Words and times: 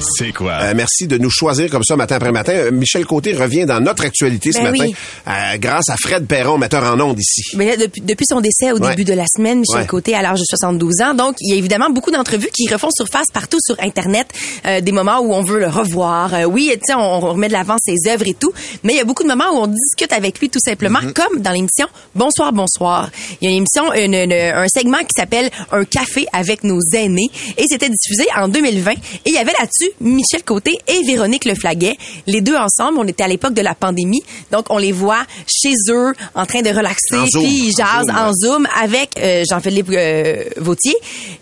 C'est 0.00 0.32
quoi? 0.32 0.52
Euh, 0.60 0.72
merci 0.76 1.06
de 1.06 1.16
nous 1.18 1.30
choisir 1.30 1.70
comme 1.70 1.82
ça 1.82 1.96
matin 1.96 2.16
après 2.16 2.30
matin. 2.32 2.52
Euh, 2.52 2.70
Michel 2.70 3.06
Côté 3.06 3.32
revient 3.32 3.64
dans 3.64 3.80
notre 3.80 4.04
actualité 4.04 4.52
ce 4.52 4.58
Ben 4.58 4.70
matin 4.70 4.84
oui. 4.86 4.94
euh, 5.28 5.56
grâce 5.58 5.88
à 5.88 5.96
Fred 5.96 6.26
Perron, 6.26 6.58
metteur 6.58 6.84
en 6.84 7.00
ondes 7.00 7.18
ici. 7.18 7.42
Mais 7.56 7.66
là, 7.66 7.76
depuis, 7.76 8.00
depuis 8.00 8.26
son 8.28 8.40
décès 8.40 8.72
au 8.72 8.78
Ouais. 8.78 8.90
début 8.90 9.04
de 9.04 9.14
la 9.14 9.24
semaine, 9.26 9.60
Michel 9.60 9.80
Ouais. 9.82 9.86
Côté 9.86 10.14
à 10.14 10.22
l'âge 10.22 10.40
de 10.40 10.44
72 10.44 11.00
ans, 11.02 11.14
donc 11.14 11.36
il 11.40 11.50
y 11.50 11.52
a 11.54 11.56
évidemment 11.56 11.90
beaucoup 11.90 12.10
d'entrevues 12.10 12.48
qui 12.52 12.68
refont 12.72 12.88
surface 12.94 13.26
partout 13.32 13.58
sur 13.64 13.76
Internet, 13.80 14.26
euh, 14.66 14.80
des 14.80 14.92
moments 14.92 15.20
où 15.20 15.32
on 15.32 15.42
veut 15.42 15.58
le 15.58 15.68
revoir. 15.68 16.34
Euh, 16.34 16.44
oui, 16.44 16.70
tu 16.74 16.80
sais, 16.86 16.94
on, 16.94 17.00
on 17.00 17.20
remet 17.32 17.48
de 17.48 17.52
l'avant 17.52 17.76
ses 17.84 18.10
œuvres 18.10 18.26
et 18.26 18.34
tout, 18.34 18.52
mais 18.82 18.92
il 18.94 18.96
y 18.96 19.00
a 19.00 19.04
beaucoup 19.04 19.22
de 19.22 19.28
moments 19.28 19.50
où 19.52 19.62
on 19.62 19.66
discute 19.68 20.12
avec 20.12 20.38
lui 20.40 20.50
tout 20.50 20.60
simplement, 20.64 21.00
Mm-hmm. 21.00 21.12
comme 21.12 21.40
dans 21.40 21.50
l'émission 21.52 21.86
Bonsoir, 22.14 22.52
bonsoir. 22.52 23.10
Il 23.40 23.44
y 23.44 23.48
a 23.48 23.50
une 23.50 23.64
émission, 23.64 23.92
une- 23.94 24.14
une- 24.14 24.32
un 24.32 24.66
segment 24.68 24.98
qui 24.98 25.14
s'appelle 25.16 25.50
Un 25.72 25.84
café 25.84 26.26
avec 26.32 26.62
nos 26.64 26.80
aînés, 26.94 27.28
et 27.56 27.64
c'était 27.68 27.88
diffusé 27.88 28.26
en 28.36 28.48
2020. 28.48 28.92
Et 28.92 28.96
il 29.26 29.32
y 29.32 29.38
avait 29.38 29.52
là-dessus 29.58 29.90
Michel 30.00 30.42
Côté 30.44 30.78
et 30.88 31.02
Véronique 31.06 31.44
Leflaguet, 31.44 31.96
les 32.26 32.40
deux 32.40 32.56
ensemble. 32.56 32.98
On 32.98 33.06
était 33.06 33.22
à 33.22 33.28
l'époque 33.28 33.54
de 33.54 33.62
la 33.62 33.74
pandémie, 33.74 34.22
donc 34.50 34.66
on 34.70 34.78
les 34.78 34.92
voit 34.92 35.24
chez 35.46 35.74
eux 35.90 36.12
en 36.34 36.46
train 36.46 36.62
de 36.62 36.70
relaxer, 36.70 37.30
puis 37.32 37.68
ils 37.68 37.72
En 37.82 37.84
jasent 37.84 38.06
Zoom, 38.06 38.16
en. 38.16 38.32
Zoom 38.32 38.68
avec 38.82 39.10
euh, 39.18 39.44
Jean-Philippe 39.48 39.90
euh, 39.90 40.44
Vautier. 40.58 40.94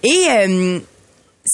Et 0.03 0.27
euh, 0.31 0.79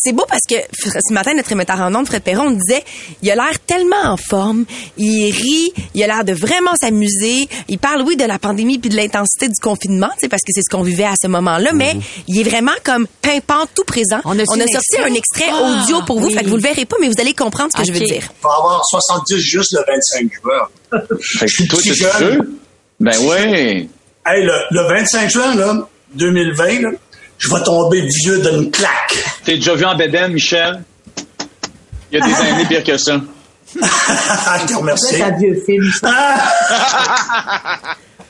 c'est 0.00 0.12
beau 0.12 0.24
parce 0.28 0.42
que 0.48 0.54
ce 0.80 1.12
matin, 1.12 1.34
notre 1.34 1.50
émetteur 1.52 1.80
en 1.80 1.94
ondes, 1.94 2.06
Fred 2.06 2.22
Perron, 2.22 2.50
disait 2.52 2.84
il 3.22 3.30
a 3.30 3.34
l'air 3.34 3.58
tellement 3.66 4.02
en 4.04 4.16
forme, 4.16 4.64
il 4.96 5.30
rit, 5.32 5.72
il 5.94 6.02
a 6.02 6.06
l'air 6.06 6.24
de 6.24 6.32
vraiment 6.32 6.74
s'amuser. 6.80 7.48
Il 7.68 7.78
parle, 7.78 8.02
oui, 8.02 8.16
de 8.16 8.24
la 8.24 8.38
pandémie 8.38 8.78
puis 8.78 8.90
de 8.90 8.96
l'intensité 8.96 9.48
du 9.48 9.58
confinement, 9.60 10.08
tu 10.14 10.20
sais, 10.20 10.28
parce 10.28 10.42
que 10.42 10.52
c'est 10.54 10.62
ce 10.62 10.70
qu'on 10.70 10.82
vivait 10.82 11.04
à 11.04 11.14
ce 11.20 11.26
moment-là, 11.28 11.72
mais 11.72 11.94
Mhm. 11.94 12.00
il 12.28 12.40
est 12.40 12.48
vraiment 12.48 12.72
comme 12.84 13.06
pimpant, 13.22 13.66
tout 13.74 13.84
présent. 13.84 14.20
On 14.24 14.38
a 14.38 14.44
sorti 14.44 14.62
extrait? 14.62 15.02
un 15.10 15.14
extrait 15.14 15.48
Ah, 15.50 15.82
audio 15.82 16.02
pour 16.02 16.20
vous, 16.20 16.28
oui. 16.28 16.34
fait 16.34 16.44
que 16.44 16.48
vous 16.48 16.56
le 16.56 16.62
verrez 16.62 16.84
pas, 16.84 16.96
mais 17.00 17.08
vous 17.08 17.20
allez 17.20 17.34
comprendre 17.34 17.70
ce 17.76 17.80
que 17.82 17.86
je 17.86 17.92
veux 17.92 17.98
dire. 18.04 18.22
Il 18.22 18.42
va 18.44 18.50
avoir 18.58 18.84
70 18.84 19.38
juste 19.40 19.72
le 19.72 19.84
25 19.86 20.30
juin. 20.42 21.08
Fait 21.20 21.46
que 21.46 21.68
toi, 21.68 21.80
t'es 21.82 21.94
sûr? 21.94 22.44
Ben 23.00 23.18
ouais. 23.26 23.88
Hey, 24.26 24.44
le, 24.44 24.52
le 24.70 24.88
25 24.88 25.30
juin, 25.30 25.54
là, 25.54 25.88
2020, 26.14 26.80
là, 26.82 26.90
je 27.38 27.48
vais 27.54 27.62
tomber 27.62 28.02
vieux 28.02 28.38
d'une 28.40 28.70
claque. 28.70 29.16
T'es 29.44 29.56
déjà 29.56 29.74
vu 29.74 29.84
en 29.84 29.96
bédaine, 29.96 30.32
Michel? 30.32 30.82
Il 32.10 32.18
y 32.18 32.22
a 32.22 32.26
des 32.26 32.34
années 32.48 32.66
pire 32.66 32.84
que 32.84 32.96
ça. 32.98 33.20
je 33.74 34.66
te 34.66 34.74
remercie. 34.74 35.14
C'est 35.16 35.22
un 35.22 35.36
vieux 35.36 35.62
film. 35.64 35.90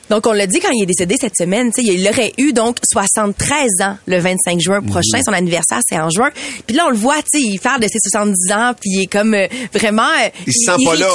Donc, 0.09 0.25
on 0.27 0.31
l'a 0.31 0.47
dit 0.47 0.59
quand 0.59 0.71
il 0.71 0.83
est 0.83 0.87
décédé 0.87 1.15
cette 1.19 1.35
semaine, 1.37 1.71
tu 1.71 1.83
sais, 1.83 1.93
il 1.93 2.07
aurait 2.07 2.33
eu 2.37 2.51
donc 2.53 2.77
73 2.91 3.69
ans 3.81 3.97
le 4.07 4.19
25 4.19 4.59
juin 4.59 4.81
prochain. 4.81 5.21
Son 5.25 5.33
anniversaire, 5.33 5.79
c'est 5.87 5.99
en 5.99 6.09
juin. 6.09 6.29
Puis 6.65 6.75
là, 6.75 6.85
on 6.87 6.89
le 6.89 6.97
voit, 6.97 7.17
tu 7.31 7.39
sais, 7.39 7.41
il 7.41 7.59
parle 7.59 7.81
de 7.81 7.87
ses 7.87 7.99
70 8.09 8.51
ans, 8.51 8.73
puis 8.79 8.89
il 8.91 9.01
est 9.03 9.07
comme 9.07 9.33
euh, 9.33 9.47
vraiment... 9.73 10.03
euh, 10.23 10.29
Il 10.47 10.53
se 10.53 10.65
sent 10.65 10.83
pas 10.83 10.95
là. 10.95 11.07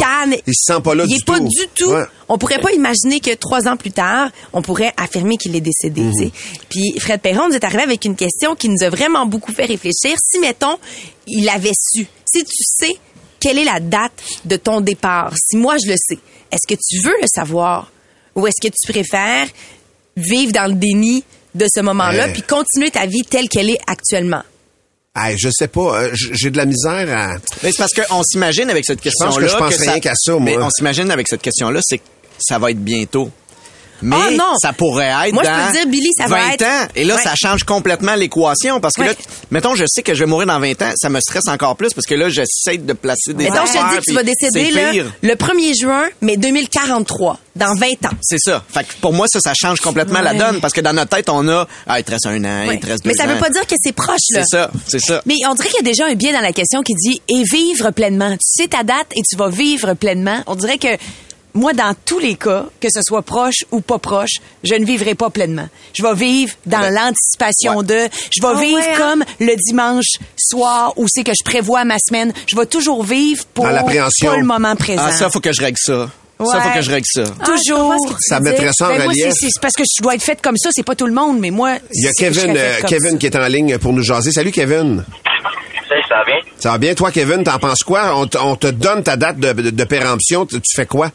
Il 0.47 0.53
se 0.55 0.73
sent 0.75 0.81
pas 0.83 0.95
là 0.95 1.05
Il 1.07 1.09
du 1.11 1.15
est 1.17 1.25
pas 1.25 1.39
tout. 1.39 1.49
du 1.49 1.67
tout. 1.75 1.91
Ouais. 1.91 2.05
On 2.29 2.39
pourrait 2.39 2.59
pas 2.61 2.73
imaginer 2.73 3.21
que 3.21 3.35
trois 3.35 3.67
ans 3.69 3.77
plus 3.77 3.91
tard, 3.91 4.31
on 4.53 4.63
pourrait 4.63 4.93
affirmer 4.97 5.37
qu'il 5.37 5.55
est 5.57 5.61
décédé. 5.61 6.01
Mhm. 6.03 6.15
sais. 6.15 6.31
Puis 6.69 6.95
Fred 7.01 7.21
Perron 7.21 7.49
nous 7.49 7.55
est 7.55 7.65
arrivé 7.65 7.83
avec 7.83 8.05
une 8.05 8.17
question 8.17 8.55
qui 8.55 8.69
nous 8.69 8.83
a 8.83 8.89
vraiment 8.91 9.27
beaucoup 9.27 9.53
fait 9.53 9.67
réfléchir. 9.67 10.17
Si, 10.23 10.39
mettons, 10.39 10.77
il 11.27 11.49
avait 11.49 11.73
su, 11.79 12.07
si 12.25 12.45
tu 12.45 12.63
sais 12.63 12.97
quelle 13.41 13.59
est 13.59 13.65
la 13.65 13.79
date 13.81 14.13
de 14.47 14.57
ton 14.57 14.81
départ, 14.81 15.35
si 15.37 15.57
moi 15.59 15.77
je 15.85 15.91
le 15.91 15.97
sais, 15.99 16.19
est-ce 16.51 16.67
que 16.73 16.81
tu 16.81 17.01
veux 17.03 17.15
le 17.21 17.27
savoir? 17.27 17.91
Ou 18.35 18.47
est-ce 18.47 18.67
que 18.67 18.73
tu 18.73 18.93
préfères 18.93 19.47
vivre 20.17 20.53
dans 20.53 20.67
le 20.67 20.75
déni 20.75 21.25
de 21.55 21.67
ce 21.73 21.81
moment-là 21.81 22.29
puis 22.29 22.43
continuer 22.43 22.91
ta 22.91 23.07
vie 23.07 23.23
telle 23.23 23.49
qu'elle 23.49 23.71
est 23.71 23.81
actuellement? 23.87 24.43
Hey, 25.17 25.37
je 25.39 25.49
sais 25.53 25.69
pas, 25.69 26.03
euh, 26.03 26.11
j'ai 26.13 26.51
de 26.51 26.57
la 26.57 26.67
misère 26.67 27.09
à... 27.17 27.37
Mais 27.63 27.71
c'est 27.71 27.79
parce 27.79 27.93
qu'on 27.93 28.23
s'imagine 28.25 28.69
avec 28.69 28.85
cette 28.85 29.01
question-là. 29.01 29.47
que 29.47 29.47
je 29.47 29.57
pense 29.57 29.77
rien 29.77 30.01
qu'à 30.01 30.15
ça, 30.17 30.33
moi. 30.33 30.41
Mais 30.41 30.59
on 30.59 30.71
s'imagine 30.71 31.09
avec 31.13 31.29
cette 31.29 31.43
question-là, 31.43 31.79
c'est 31.85 31.99
que 31.99 32.05
ça 32.41 32.59
va 32.59 32.73
être 32.73 32.83
bientôt. 32.83 33.31
Mais 34.03 34.17
Ah, 34.19 34.31
non. 34.33 34.55
ça 34.61 34.73
pourrait 34.73 35.13
être 35.27 35.33
Moi, 35.35 35.43
je 35.45 35.49
peux 35.51 35.57
dans 35.57 35.71
dire, 35.73 35.87
Billy, 35.87 36.11
ça 36.17 36.27
20 36.27 36.31
va 36.31 36.55
être- 36.55 36.63
ans. 36.65 36.89
Et 36.95 37.05
là, 37.05 37.17
Ouais. 37.17 37.23
ça 37.23 37.35
change 37.37 37.65
complètement 37.65 38.15
l'équation. 38.15 38.81
Parce 38.81 38.95
que 38.95 39.03
Ouais. 39.03 39.09
là, 39.09 39.15
mettons, 39.51 39.75
je 39.75 39.85
sais 39.87 40.03
que 40.03 40.15
je 40.15 40.21
vais 40.21 40.27
mourir 40.31 40.47
dans 40.47 40.59
20 40.61 40.81
ans, 40.83 40.93
ça 40.97 41.09
me 41.09 41.21
stresse 41.21 41.49
encore 41.49 41.77
plus 41.77 41.91
parce 41.95 42.07
que 42.07 42.15
là, 42.15 42.29
j'essaie 42.29 42.79
de 42.79 42.93
placer 42.93 43.33
des 43.35 43.45
Mais 43.45 43.51
donc, 43.51 43.67
je 43.67 43.73
te 43.73 43.79
dis 43.91 43.97
que 43.99 44.05
tu 44.05 44.13
vas 44.13 44.23
décéder 44.23 44.71
là, 44.73 44.93
le 45.23 45.35
1er 45.37 45.75
juin, 45.75 46.05
mais 46.21 46.37
2043, 46.37 47.39
dans 47.57 47.75
20 47.75 48.05
ans. 48.07 48.15
C'est 48.23 48.39
ça. 48.39 48.63
Fait 48.69 48.85
que 48.85 48.93
pour 49.01 49.13
moi, 49.13 49.27
ça, 49.29 49.41
ça 49.41 49.53
change 49.55 49.81
complètement 49.81 50.21
la 50.21 50.33
Ouais. 50.33 50.39
donne 50.39 50.61
parce 50.61 50.73
que 50.73 50.81
dans 50.81 50.93
notre 50.93 51.17
tête, 51.17 51.29
on 51.31 51.47
a, 51.49 51.67
ah, 51.87 51.99
il 52.01 52.05
te 52.05 52.11
reste 52.11 52.27
un 52.27 52.43
an, 52.45 52.67
Ouais. 52.69 52.75
il 52.75 52.81
te 52.81 52.87
reste 52.87 53.05
deux 53.05 53.11
Mais 53.11 53.15
ça 53.17 53.25
ans. 53.25 53.29
veut 53.35 53.39
pas 53.39 53.51
dire 53.51 53.67
que 53.67 53.75
c'est 53.83 53.93
proche, 53.93 54.19
là. 54.31 54.43
C'est 54.45 54.57
ça, 54.57 54.71
c'est 54.87 55.01
ça. 55.01 55.23
Mais 55.27 55.37
on 55.49 55.55
dirait 55.55 55.69
qu'il 55.69 55.77
y 55.85 55.89
a 55.89 55.91
déjà 55.91 56.07
un 56.07 56.15
biais 56.15 56.33
dans 56.33 56.41
la 56.41 56.53
question 56.53 56.83
qui 56.83 56.95
dit 56.95 57.23
et 57.29 57.43
vivre 57.45 57.91
pleinement. 57.93 58.31
Tu 58.33 58.39
sais 58.63 58.69
ta 58.69 58.83
date 58.83 59.07
et 59.17 59.23
tu 59.29 59.37
vas 59.37 59.49
vivre 59.49 59.95
pleinement. 59.95 60.43
On 60.47 60.57
dirait 60.57 60.79
que 60.79 60.89
moi, 61.55 61.73
dans 61.73 61.95
tous 62.05 62.19
les 62.19 62.35
cas, 62.35 62.65
que 62.81 62.89
ce 62.93 63.01
soit 63.07 63.23
proche 63.23 63.65
ou 63.71 63.81
pas 63.81 63.99
proche, 63.99 64.39
je 64.65 64.75
ne 64.75 64.85
vivrai 64.85 65.15
pas 65.15 65.31
pleinement. 65.31 65.69
Je 65.93 66.03
vais 66.03 66.15
vivre 66.15 66.53
dans 66.67 66.81
Ben, 66.81 66.91
l'anticipation 66.95 67.77
ouais. 67.79 67.85
de. 67.85 68.09
Je 68.31 68.43
vais 68.43 68.49
Ah 68.57 68.61
vivre 68.61 68.79
ouais, 68.79 68.93
hein? 68.95 68.99
comme 68.99 69.25
le 69.41 69.55
dimanche 69.57 70.07
soir 70.37 70.93
où 70.97 71.07
c'est 71.09 71.23
que 71.25 71.33
je 71.33 71.45
prévois 71.45 71.85
ma 71.85 71.97
semaine. 72.05 72.33
Je 72.49 72.57
vais 72.57 72.67
toujours 72.67 73.05
vivre 73.05 73.45
pour 73.55 73.65
Dans 73.65 73.71
l'appréhension. 73.71 74.31
pas 74.33 74.37
le 74.37 74.45
moment 74.45 74.75
présent. 74.77 75.03
Ah, 75.07 75.13
ça, 75.13 75.31
faut 75.31 75.41
que 75.41 75.53
je 75.53 75.61
règle 75.63 75.79
ça. 75.81 76.11
Ça, 76.45 76.61
faut 76.61 76.71
que 76.75 76.83
je 76.83 76.91
règle 76.91 77.07
ça. 77.09 77.23
Ah, 77.41 77.45
Toujours. 77.47 78.17
Ça 78.21 78.41
mettrait 78.41 78.71
ça 78.77 78.87
en 78.87 78.89
Ben, 78.89 79.05
moi, 79.05 79.13
relief. 79.13 79.33
c'est- 79.39 79.61
parce 79.63 79.75
que 79.75 79.85
je 79.85 80.03
dois 80.03 80.17
être 80.17 80.23
faite 80.23 80.43
comme 80.43 80.57
ça. 80.57 80.71
C'est 80.73 80.83
pas 80.83 80.97
tout 80.97 81.07
le 81.07 81.13
monde, 81.15 81.39
mais 81.39 81.51
moi. 81.53 81.77
Il 81.95 82.05
y 82.05 82.09
a 82.09 82.11
c'est 82.13 82.27
que 82.29 82.35
je 82.35 82.41
Kevin, 82.41 82.57
euh, 82.59 82.81
Kevin 82.89 83.11
ça. 83.13 83.17
qui 83.19 83.27
est 83.27 83.37
en 83.37 83.47
ligne 83.47 83.79
pour 83.79 83.93
nous 83.93 84.03
jaser. 84.03 84.33
Salut 84.33 84.51
Kevin. 84.51 85.05
Salut, 85.89 86.03
ça 86.09 86.17
va 86.17 86.25
bien? 86.25 86.35
Ça 86.59 86.71
va 86.73 86.79
bien, 86.79 86.95
toi 86.95 87.11
Kevin, 87.13 87.45
t'en 87.45 87.59
penses 87.61 87.85
quoi? 87.85 88.19
On, 88.19 88.57
te 88.57 88.67
donne 88.67 89.03
ta 89.05 89.17
date 89.17 89.39
de, 89.39 89.53
de, 89.53 89.71
de 89.71 89.85
péremption, 89.85 90.45
tu, 90.45 90.57
tu 90.61 90.75
fais 90.77 90.87
quoi? 90.87 91.11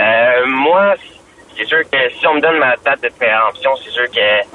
Euh, 0.00 0.46
moi, 0.46 0.94
c'est 1.56 1.64
sûr 1.64 1.80
que 1.90 2.08
si 2.18 2.26
on 2.26 2.34
me 2.34 2.40
donne 2.40 2.58
ma 2.58 2.76
date 2.76 3.02
de 3.02 3.08
péremption, 3.18 3.74
c'est 3.76 3.90
sûr 3.90 4.04
que 4.10 4.46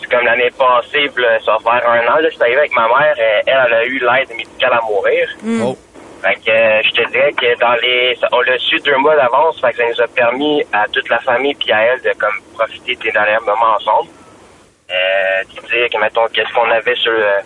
c'est 0.00 0.10
comme 0.10 0.24
l'année 0.24 0.50
passée, 0.58 1.08
là, 1.16 1.38
ça 1.44 1.56
va 1.64 1.78
faire 1.80 1.88
un 1.90 2.00
an, 2.08 2.16
là, 2.16 2.22
je 2.24 2.30
suis 2.30 2.42
arrivé 2.42 2.58
avec 2.58 2.74
ma 2.74 2.88
mère, 2.88 3.14
euh, 3.18 3.40
elle, 3.46 3.62
elle 3.66 3.74
a 3.74 3.84
eu 3.84 3.98
l'aide 3.98 4.28
médicale 4.36 4.72
à 4.72 4.80
mourir. 4.84 5.28
Oh. 5.62 5.78
Fait 6.22 6.34
que 6.36 6.50
euh, 6.50 6.82
je 6.84 6.90
te 7.02 7.10
dirais 7.10 7.32
que 7.32 7.58
dans 7.58 7.74
les. 7.82 8.14
ça- 8.20 8.28
On 8.32 8.40
l'a 8.42 8.56
su 8.58 8.78
deux 8.80 8.96
mois 8.96 9.16
d'avance, 9.16 9.60
fait 9.60 9.70
que 9.72 9.78
ça 9.78 9.84
nous 9.88 10.00
a 10.00 10.06
permis 10.08 10.62
à 10.72 10.86
toute 10.88 11.08
la 11.08 11.18
famille 11.20 11.54
puis 11.54 11.72
à 11.72 11.82
elle 11.82 12.00
de 12.02 12.12
comme 12.18 12.34
profiter 12.54 12.94
des 12.96 13.10
derniers 13.10 13.38
moments 13.44 13.74
ensemble. 13.76 14.08
Euh, 14.90 15.44
dire 15.68 15.88
que 15.90 15.98
mettons 15.98 16.26
qu'est-ce 16.32 16.52
qu'on 16.52 16.70
avait 16.70 16.94
sur 16.96 17.10
le- 17.12 17.42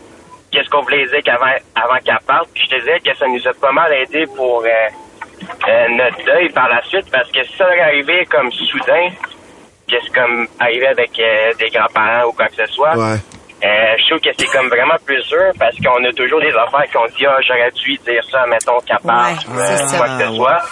qu'est-ce 0.53 0.69
qu'on 0.69 0.83
voulait 0.83 1.07
dire 1.07 1.23
qu'avant 1.25 1.53
avant 1.75 1.99
qu'elle 2.05 2.19
parte. 2.27 2.49
Puis 2.55 2.65
je 2.71 2.77
te 2.77 2.83
dirais 2.83 3.01
que 3.01 3.15
ça 3.17 3.27
nous 3.27 3.47
a 3.49 3.53
pas 3.55 3.73
mal 3.73 3.93
aidé 3.95 4.27
pour 4.37 4.63
euh, 4.65 4.69
euh, 5.69 5.89
notre 5.91 6.25
deuil 6.25 6.49
par 6.51 6.69
la 6.69 6.83
suite 6.83 7.07
parce 7.11 7.31
que 7.31 7.43
si 7.45 7.57
ça 7.57 7.65
aurait 7.67 7.81
arrivé 7.81 8.25
comme 8.31 8.51
soudain, 8.53 9.09
que 9.91 9.97
c'est 10.05 10.13
comme 10.15 10.47
arrivé 10.61 10.87
avec 10.89 11.11
euh, 11.19 11.53
des 11.59 11.69
grands-parents 11.71 12.29
ou 12.29 12.33
quoi 12.33 12.47
que 12.49 12.57
ce 12.57 12.67
soit, 12.73 12.97
Ouais. 12.97 13.17
euh, 13.65 13.95
je 13.99 14.07
trouve 14.09 14.21
que 14.21 14.31
c'est 14.39 14.47
comme 14.57 14.69
vraiment 14.69 14.97
plus 15.05 15.23
dur 15.29 15.53
parce 15.59 15.77
qu'on 15.79 16.05
a 16.05 16.13
toujours 16.13 16.41
des 16.41 16.53
affaires 16.55 16.91
qu'on 16.93 17.07
dit 17.17 17.25
ah 17.27 17.37
j'aurais 17.43 17.71
dû 17.73 17.97
dire 17.99 18.23
ça 18.31 18.45
mettons 18.47 18.79
capable 18.81 19.37
Ouais, 19.53 19.55
quoi 19.95 20.07
que 20.09 20.25
ce 20.25 20.29
ouais. 20.31 20.37
soit 20.37 20.63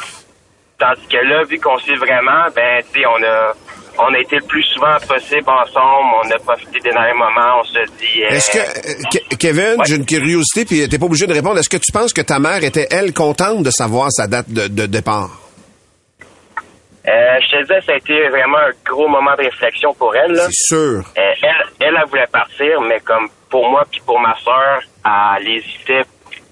tandis 0.78 1.06
que 1.06 1.16
là 1.18 1.42
vu 1.44 1.58
qu'on 1.60 1.78
sait 1.78 1.94
vraiment 1.94 2.46
ben 2.54 2.82
tu 2.92 3.00
sais 3.00 3.06
on 3.06 3.22
a 3.22 3.52
on 3.98 4.12
a 4.14 4.18
été 4.18 4.36
le 4.36 4.42
plus 4.46 4.62
souvent 4.64 4.96
possible 5.06 5.48
ensemble 5.48 6.08
on 6.24 6.30
a 6.30 6.38
profité 6.38 6.80
des 6.80 6.90
derniers 6.90 7.12
moments 7.14 7.60
on 7.60 7.64
se 7.64 7.78
dit 7.98 8.24
euh, 8.24 8.28
Est-ce 8.30 8.50
que, 8.50 8.58
euh, 8.58 9.02
Ke- 9.12 9.36
Kevin, 9.36 9.64
Ouais. 9.78 9.84
j'ai 9.86 9.96
une 9.96 10.06
curiosité, 10.06 10.64
puis 10.64 10.88
t'es 10.88 10.98
pas 10.98 11.06
obligé 11.06 11.26
de 11.26 11.32
répondre. 11.32 11.58
Est-ce 11.58 11.68
que 11.68 11.76
tu 11.76 11.92
penses 11.92 12.12
que 12.12 12.20
ta 12.22 12.38
mère 12.38 12.62
était, 12.64 12.88
elle, 12.90 13.12
contente 13.12 13.62
de 13.62 13.70
savoir 13.70 14.08
sa 14.10 14.26
date 14.26 14.48
de, 14.50 14.68
de 14.68 14.86
départ? 14.86 15.30
euh, 17.06 17.10
je 17.42 17.56
te 17.56 17.62
disais 17.62 17.80
ça 17.86 17.92
a 17.92 17.96
été 17.96 18.28
vraiment 18.30 18.56
un 18.58 18.72
gros 18.90 19.08
moment 19.08 19.32
de 19.36 19.42
réflexion 19.44 19.92
pour 19.94 20.14
elle. 20.16 20.36
C'est 20.36 20.52
sûr. 20.74 20.76
Euh, 21.18 21.20
elle, 21.42 21.48
elle, 21.80 21.94
elle 22.02 22.08
voulait 22.08 22.26
partir, 22.32 22.80
mais 22.80 23.00
comme 23.00 23.28
pour 23.50 23.68
moi 23.68 23.84
puis 23.90 24.00
pour 24.06 24.18
ma 24.18 24.34
soeur, 24.42 24.80
elle 25.38 25.48
hésitait 25.48 26.02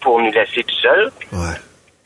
pour 0.00 0.20
nous 0.20 0.30
laisser 0.30 0.62
tout 0.62 0.74
seuls. 0.82 1.10
Ouais. 1.32 1.56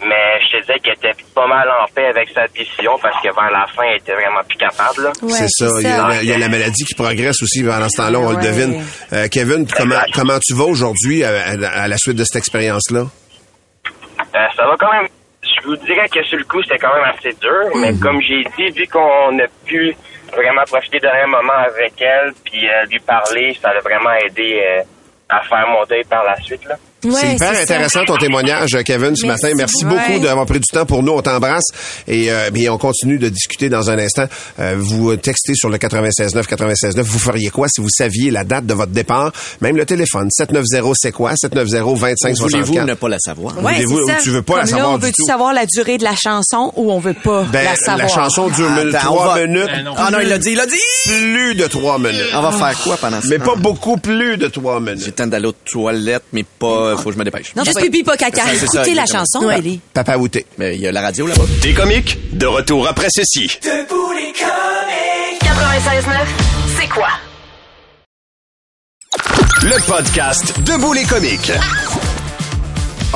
Mais 0.00 0.38
je 0.43 0.58
te 0.58 0.60
disais 0.60 0.78
qu'elle 0.81 0.94
était 1.10 1.22
pas 1.34 1.46
mal 1.46 1.66
en 1.70 1.87
paix 1.94 2.06
avec 2.06 2.28
sa 2.31 2.46
décision 2.48 2.98
parce 3.00 3.16
que 3.22 3.34
vers 3.34 3.50
la 3.50 3.66
fin, 3.75 3.82
elle 3.90 3.96
était 3.96 4.12
vraiment 4.12 4.43
plus 4.46 4.58
capable. 4.58 5.04
là. 5.04 5.12
Ouais, 5.22 5.31
c'est 5.32 5.48
ça. 5.48 5.69
Il 5.81 5.84
y, 5.84 5.87
a, 5.90 6.08
la- 6.08 6.22
il 6.22 6.28
y 6.28 6.32
a 6.34 6.38
la 6.38 6.48
maladie 6.48 6.84
qui 6.84 6.94
progresse 6.94 7.43
aussi 7.43 7.62
pendant 7.64 7.88
ce 7.88 7.96
temps-là, 7.96 8.19
on 8.19 8.31
le 8.32 8.37
devine. 8.43 8.84
Euh, 9.14 9.26
Kevin, 9.32 9.66
comment, 9.75 10.00
comment 10.14 10.38
tu 10.38 10.54
vas 10.54 10.64
aujourd'hui 10.64 11.25
à, 11.25 11.31
à- 11.31 11.82
à 11.84 11.88
la 11.88 11.96
suite 11.96 12.16
de 12.16 12.25
cette 12.25 12.37
expérience-là? 12.37 13.00
Euh, 13.00 14.46
ça 14.54 14.66
va 14.66 14.75
quand 14.78 14.93
même. 14.93 15.08
Je 15.43 15.66
vous 15.66 15.76
dirais 15.76 16.08
que 16.12 16.22
sur 16.25 16.38
le 16.38 16.44
coup, 16.44 16.62
c'était 16.62 16.78
quand 16.78 16.94
même 16.94 17.10
assez 17.16 17.31
dur. 17.40 17.76
Mais 17.81 17.92
Mhm. 17.92 18.00
comme 18.00 18.20
j'ai 18.20 18.42
dit, 18.56 18.78
vu 18.78 18.87
qu'on 18.88 19.38
a 19.38 19.46
pu 19.64 19.96
vraiment 20.32 20.62
profiter 20.66 20.99
d'un 20.99 21.26
moment 21.26 21.54
avec 21.64 21.94
elle, 22.02 22.32
puis 22.44 22.69
euh, 22.69 22.84
lui 22.90 22.99
parler, 22.99 23.56
ça 23.62 23.70
a 23.70 23.81
vraiment 23.81 24.12
aidé 24.26 24.60
euh, 24.62 24.82
à 25.31 25.40
faire 25.42 25.66
mon 25.69 25.84
deuil 25.84 26.04
par 26.04 26.22
la 26.25 26.37
suite. 26.42 26.64
Là. 26.66 26.75
Ouais, 27.10 27.20
c'est 27.20 27.34
hyper 27.34 27.60
intéressant 27.62 28.04
ton 28.04 28.16
témoignage, 28.16 28.76
Kevin, 28.84 29.14
ce 29.16 29.26
Merci 29.26 29.44
matin. 29.44 29.54
Merci 29.56 29.84
beaucoup. 29.84 29.96
Ouais. 30.12 30.20
d'avoir 30.20 30.46
pris 30.46 30.60
du 30.60 30.66
temps 30.66 30.86
pour 30.86 31.02
nous. 31.02 31.12
On 31.12 31.22
t'embrasse 31.22 31.64
et 32.08 32.30
euh, 32.30 32.50
bien, 32.50 32.72
on 32.72 32.78
continue 32.78 33.18
de 33.18 33.28
discuter 33.28 33.68
dans 33.68 33.90
un 33.90 33.98
instant. 33.98 34.26
Euh, 34.58 34.74
vous 34.76 35.16
textez 35.16 35.54
sur 35.54 35.68
le 35.68 35.78
96.9, 35.78 36.42
96.9. 36.46 37.00
Vous 37.02 37.18
feriez 37.18 37.50
quoi 37.50 37.68
si 37.68 37.80
vous 37.80 37.88
saviez 37.90 38.30
la 38.30 38.44
date 38.44 38.66
de 38.66 38.74
votre 38.74 38.92
départ? 38.92 39.32
Même 39.60 39.76
le 39.76 39.84
téléphone, 39.84 40.28
790 40.30 40.94
c'est 41.00 41.12
quoi? 41.12 41.32
790 41.36 42.00
25 42.00 42.36
Voulez-vous 42.36 42.64
64. 42.66 42.86
ne 42.86 42.94
pas 42.94 43.08
la 43.08 43.18
savoir? 43.18 43.56
Ouais, 43.62 43.74
Voulez-vous- 43.74 44.06
c'est 44.06 44.12
ça. 44.14 44.18
tu 44.22 44.30
veux 44.30 44.42
pas 44.42 44.56
la 44.58 44.62
Comme 44.62 44.70
là, 44.72 44.76
savoir 44.78 44.94
on 44.94 44.98
du 44.98 45.04
veut-tu 45.06 45.22
tout? 45.22 45.26
savoir 45.26 45.52
la 45.52 45.66
durée 45.66 45.98
de 45.98 46.04
la 46.04 46.14
chanson 46.16 46.72
ou 46.76 46.90
on 46.92 46.98
veut 46.98 47.14
pas 47.14 47.44
Ben, 47.52 47.64
la 47.64 47.76
savoir? 47.76 47.98
la 47.98 48.08
chanson 48.08 48.48
dure 48.48 48.70
Attends, 48.70 48.98
trois 49.06 49.30
on 49.32 49.34
va- 49.34 49.46
minutes. 49.46 49.68
Ah 49.96 50.10
non, 50.10 50.18
il 50.22 50.28
l'a 50.28 50.38
dit, 50.38 50.50
il 50.50 50.56
l'a 50.56 50.66
dit! 50.66 50.74
Plus 51.06 51.54
de 51.54 51.66
trois 51.66 51.98
minutes. 51.98 52.30
On 52.34 52.42
va 52.42 52.52
faire 52.52 52.78
quoi 52.82 52.96
pendant 52.96 53.20
ce 53.20 53.28
Mais 53.28 53.38
temps? 53.38 53.44
pas 53.44 53.54
beaucoup 53.56 53.96
plus 53.96 54.36
de 54.36 54.46
trois 54.48 54.80
minutes. 54.80 55.00
J'ai 55.00 55.06
le 55.06 55.12
temps 55.12 55.26
d'aller 55.26 55.46
aux 55.46 55.52
toilettes, 55.52 56.24
mais 56.32 56.44
pas, 56.58 56.95
faut 56.98 57.10
que 57.10 57.14
je 57.14 57.19
me 57.19 57.25
dépêche. 57.25 57.54
Non, 57.54 57.64
Juste 57.64 57.81
pipi, 57.81 58.02
pas 58.02 58.16
caca. 58.16 58.43
Écoutez 58.52 58.94
la 58.94 59.06
chanson. 59.06 59.48
Billy. 59.48 59.81
Papa 59.93 60.16
Outé. 60.16 60.46
Mais 60.58 60.75
il 60.75 60.81
y 60.81 60.87
a 60.87 60.93
la 60.93 61.02
radio 61.02 61.26
là-bas. 61.26 61.44
Des 61.62 61.75
comiques, 61.75 62.19
de 62.37 62.46
retour 62.46 62.87
après 62.88 63.08
ceci. 63.10 63.46
96.9, 63.46 63.62
c'est 66.81 66.88
quoi? 66.88 67.08
Le 69.62 69.87
podcast 69.87 70.60
Debout 70.60 70.93
les 70.93 71.04
comiques. 71.04 71.50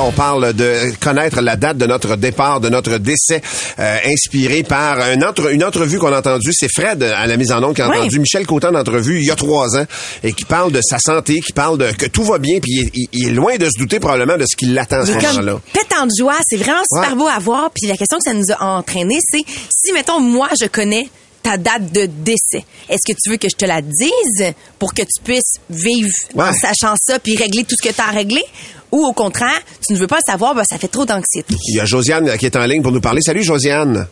On 0.03 0.11
parle 0.11 0.53
de 0.53 0.93
connaître 0.99 1.41
la 1.41 1.55
date 1.55 1.77
de 1.77 1.85
notre 1.85 2.15
départ, 2.15 2.59
de 2.59 2.69
notre 2.69 2.97
décès, 2.97 3.41
euh, 3.79 3.97
inspiré 4.05 4.63
par 4.63 4.99
un 4.99 5.21
entre- 5.21 5.51
une 5.51 5.63
entrevue 5.63 5.99
qu'on 5.99 6.11
a 6.11 6.19
entendue. 6.19 6.51
C'est 6.53 6.67
Fred 6.73 7.03
à 7.03 7.27
la 7.27 7.37
mise 7.37 7.51
en 7.51 7.63
onde 7.63 7.75
qui 7.75 7.81
a 7.81 7.87
entendu 7.89 8.19
Michel 8.19 8.45
Cotin 8.47 8.71
d'entrevue 8.71 9.19
il 9.19 9.25
y 9.25 9.31
a 9.31 9.35
trois 9.35 9.77
ans 9.77 9.85
et 10.23 10.33
qui 10.33 10.45
parle 10.45 10.71
de 10.71 10.81
sa 10.81 10.97
santé, 10.99 11.39
qui 11.39 11.53
parle 11.53 11.77
de 11.77 11.91
que 11.91 12.07
tout 12.07 12.23
va 12.23 12.39
bien, 12.39 12.59
puis 12.59 12.71
il, 12.73 12.81
est- 12.85 12.91
il- 12.95 13.07
il 13.13 13.27
est 13.27 13.31
loin 13.31 13.57
de 13.57 13.65
se 13.65 13.77
douter 13.77 13.99
probablement 13.99 14.37
de 14.37 14.45
ce 14.49 14.55
qui 14.55 14.65
l'attend 14.65 15.01
à 15.01 15.05
ce 15.05 15.11
moment-là. 15.11 15.59
tête 15.73 15.93
en 15.99 16.07
joie, 16.17 16.35
c'est 16.47 16.57
vraiment 16.57 16.81
super 16.91 17.11
Ouais. 17.11 17.17
beau 17.17 17.27
à 17.27 17.37
voir. 17.39 17.69
Puis 17.71 17.87
la 17.87 17.95
question 17.95 18.17
que 18.17 18.23
ça 18.25 18.33
nous 18.33 18.45
a 18.57 18.63
entraîné, 18.77 19.19
c'est 19.31 19.43
si 19.47 19.93
mettons 19.93 20.19
moi 20.19 20.49
je 20.59 20.65
connais 20.67 21.07
ta 21.43 21.57
date 21.57 21.91
de 21.91 22.05
décès, 22.05 22.65
est-ce 22.89 23.11
que 23.11 23.17
tu 23.19 23.29
veux 23.31 23.37
que 23.37 23.47
je 23.49 23.55
te 23.55 23.65
la 23.65 23.81
dise 23.81 24.53
pour 24.79 24.93
que 24.93 25.01
tu 25.01 25.21
puisses 25.23 25.55
vivre 25.69 26.09
en 26.37 26.53
sachant 26.53 26.95
ça 26.99 27.17
puis 27.19 27.35
régler 27.35 27.63
tout 27.63 27.75
ce 27.79 27.87
que 27.87 27.93
tu 27.93 27.99
as 28.01 28.07
à 28.07 28.11
régler, 28.11 28.43
ou 28.91 29.05
au 29.05 29.13
contraire 29.13 29.59
tu 29.85 29.93
ne 29.93 29.97
veux 29.97 30.07
pas 30.07 30.17
le 30.17 30.31
savoir, 30.31 30.53
ben, 30.55 30.63
ça 30.63 30.77
fait 30.77 30.87
trop 30.87 31.05
d'anxiété. 31.05 31.55
Il 31.67 31.75
y 31.75 31.79
a 31.79 31.85
Josiane 31.85 32.37
qui 32.37 32.45
est 32.45 32.55
en 32.55 32.65
ligne 32.65 32.81
pour 32.81 32.91
nous 32.91 33.01
parler. 33.01 33.21
Salut 33.21 33.43
Josiane. 33.43 34.07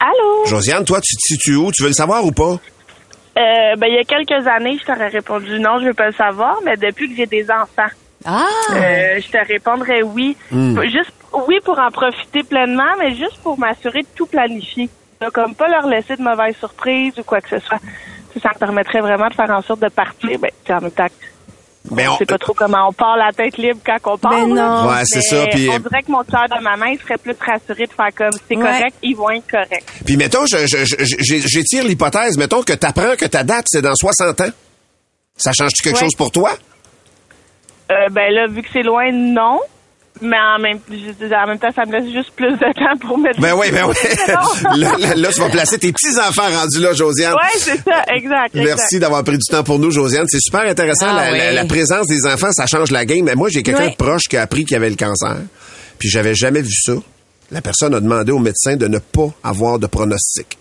Allô? 0.00 0.46
Josiane, 0.46 0.84
toi, 0.84 1.00
tu 1.00 1.16
te 1.16 1.20
situes 1.22 1.56
où? 1.56 1.72
Tu 1.72 1.82
veux 1.82 1.88
le 1.88 1.94
savoir 1.94 2.24
ou 2.24 2.30
pas? 2.32 2.52
Euh, 3.36 3.76
ben, 3.76 3.86
il 3.88 3.94
y 3.94 3.98
a 3.98 4.04
quelques 4.04 4.46
années, 4.46 4.78
je 4.80 4.84
t'aurais 4.86 5.08
répondu 5.08 5.58
non, 5.60 5.78
je 5.80 5.86
veux 5.86 5.94
pas 5.94 6.06
le 6.08 6.12
savoir, 6.12 6.58
mais 6.64 6.76
depuis 6.76 7.08
que 7.08 7.16
j'ai 7.16 7.26
des 7.26 7.44
enfants, 7.50 7.92
Ah! 8.24 8.44
euh, 8.72 9.20
je 9.20 9.28
te 9.30 9.46
répondrais 9.46 10.02
oui. 10.02 10.36
Juste, 10.52 11.12
oui 11.46 11.56
pour 11.64 11.78
en 11.78 11.90
profiter 11.90 12.42
pleinement, 12.42 12.96
mais 12.98 13.10
juste 13.14 13.38
pour 13.42 13.58
m'assurer 13.58 14.02
de 14.02 14.08
tout 14.14 14.26
planifier. 14.26 14.88
Comme 15.32 15.54
pas 15.54 15.68
leur 15.68 15.86
laisser 15.88 16.16
de 16.16 16.22
mauvaises 16.22 16.56
surprises 16.58 17.14
ou 17.18 17.22
quoi 17.24 17.40
que 17.40 17.48
ce 17.48 17.58
soit. 17.66 17.80
Ça 18.40 18.50
me 18.54 18.58
permettrait 18.58 19.00
vraiment 19.00 19.28
de 19.28 19.34
faire 19.34 19.50
en 19.50 19.62
sorte 19.62 19.80
de 19.80 19.88
partir, 19.88 20.38
ben, 20.38 20.50
en 20.76 20.80
même 20.80 20.90
temps, 20.92 21.06
Ben, 21.90 22.08
on 22.08 22.12
on- 22.12 22.18
sait 22.18 22.26
pas 22.26 22.38
trop 22.38 22.54
comment 22.54 22.88
on 22.88 22.92
part 22.92 23.16
la 23.16 23.32
tête 23.32 23.56
libre 23.58 23.80
quand 23.84 23.98
on 24.12 24.18
part. 24.18 24.32
Ben 24.32 24.54
là. 24.54 24.82
non. 24.82 24.88
Ouais, 24.90 25.02
c'est 25.04 25.16
Mais 25.18 25.22
ça, 25.22 25.46
puis- 25.50 25.68
on 25.70 25.78
dirait 25.78 26.02
que 26.02 26.10
mon 26.10 26.22
cœur 26.24 26.46
de 26.56 26.62
maman, 26.62 26.86
il 26.86 26.98
serait 27.00 27.18
plus 27.18 27.34
rassuré 27.40 27.86
de 27.86 27.92
faire 27.92 28.14
comme 28.14 28.38
c'est 28.48 28.56
Ouais. 28.56 28.62
correct, 28.62 28.96
ils 29.02 29.14
vont 29.16 29.30
être 29.30 29.50
corrects. 29.50 29.84
Puis 30.04 30.16
mettons, 30.16 30.46
je- 30.46 30.66
je- 30.66 30.84
je- 30.84 31.46
j'étire 31.48 31.84
l'hypothèse, 31.84 32.36
mettons 32.36 32.62
que 32.62 32.72
tu 32.72 32.86
apprends 32.86 33.16
que 33.16 33.24
ta 33.26 33.42
date, 33.44 33.66
c'est 33.68 33.82
dans 33.82 33.94
60 33.94 34.40
ans. 34.40 34.50
Ça 35.36 35.52
change-tu 35.52 35.82
quelque 35.82 35.94
Ouais. 35.96 36.00
chose 36.04 36.14
pour 36.16 36.30
toi? 36.32 36.50
Euh, 37.90 38.08
ben 38.10 38.32
là, 38.32 38.46
vu 38.48 38.62
que 38.62 38.68
c'est 38.72 38.82
loin, 38.82 39.10
non. 39.12 39.60
Mais 40.20 40.36
en 40.36 40.58
même, 40.60 40.78
en 40.80 41.46
même 41.46 41.58
temps, 41.60 41.70
ça 41.74 41.84
me 41.86 41.92
laisse 41.92 42.12
juste 42.12 42.32
plus 42.34 42.50
de 42.50 42.58
temps 42.74 42.96
pour 43.06 43.18
me 43.18 43.28
Ben 43.40 43.54
oui, 43.54 43.70
ben 43.70 43.84
oui. 43.86 43.94
Là, 44.80 44.92
là, 44.98 45.14
là, 45.14 45.28
tu 45.32 45.38
vas 45.40 45.48
placer 45.48 45.78
tes 45.78 45.92
petits-enfants 45.92 46.50
rendus 46.50 46.80
là, 46.80 46.92
Josiane. 46.92 47.34
Ouais, 47.34 47.38
c'est 47.54 47.76
ça, 47.84 48.02
exact. 48.14 48.16
exact. 48.16 48.54
Merci 48.56 48.98
d'avoir 48.98 49.22
pris 49.22 49.38
du 49.38 49.44
temps 49.48 49.62
pour 49.62 49.78
nous, 49.78 49.92
Josiane. 49.92 50.26
C'est 50.28 50.40
super 50.40 50.62
intéressant. 50.62 51.06
Ah 51.10 51.14
la, 51.26 51.32
oui. 51.32 51.38
la- 51.38 51.52
la 51.52 51.64
présence 51.66 52.06
des 52.08 52.26
enfants, 52.26 52.50
ça 52.50 52.66
change 52.66 52.90
la 52.90 53.04
game. 53.04 53.24
Mais 53.24 53.36
moi, 53.36 53.48
j'ai 53.48 53.62
quelqu'un 53.62 53.90
de 53.90 53.94
proche 53.96 54.22
qui 54.28 54.36
a 54.36 54.42
appris 54.42 54.64
qu'il 54.64 54.76
avait 54.76 54.90
le 54.90 54.96
cancer. 54.96 55.36
Puis 56.00 56.08
j'avais 56.08 56.34
jamais 56.34 56.62
vu 56.62 56.72
ça. 56.72 56.94
La 57.52 57.62
personne 57.62 57.94
a 57.94 58.00
demandé 58.00 58.32
au 58.32 58.38
médecin 58.40 58.74
de 58.76 58.88
ne 58.88 58.98
pas 58.98 59.28
avoir 59.44 59.78
de 59.78 59.86
pronostic. 59.86 60.58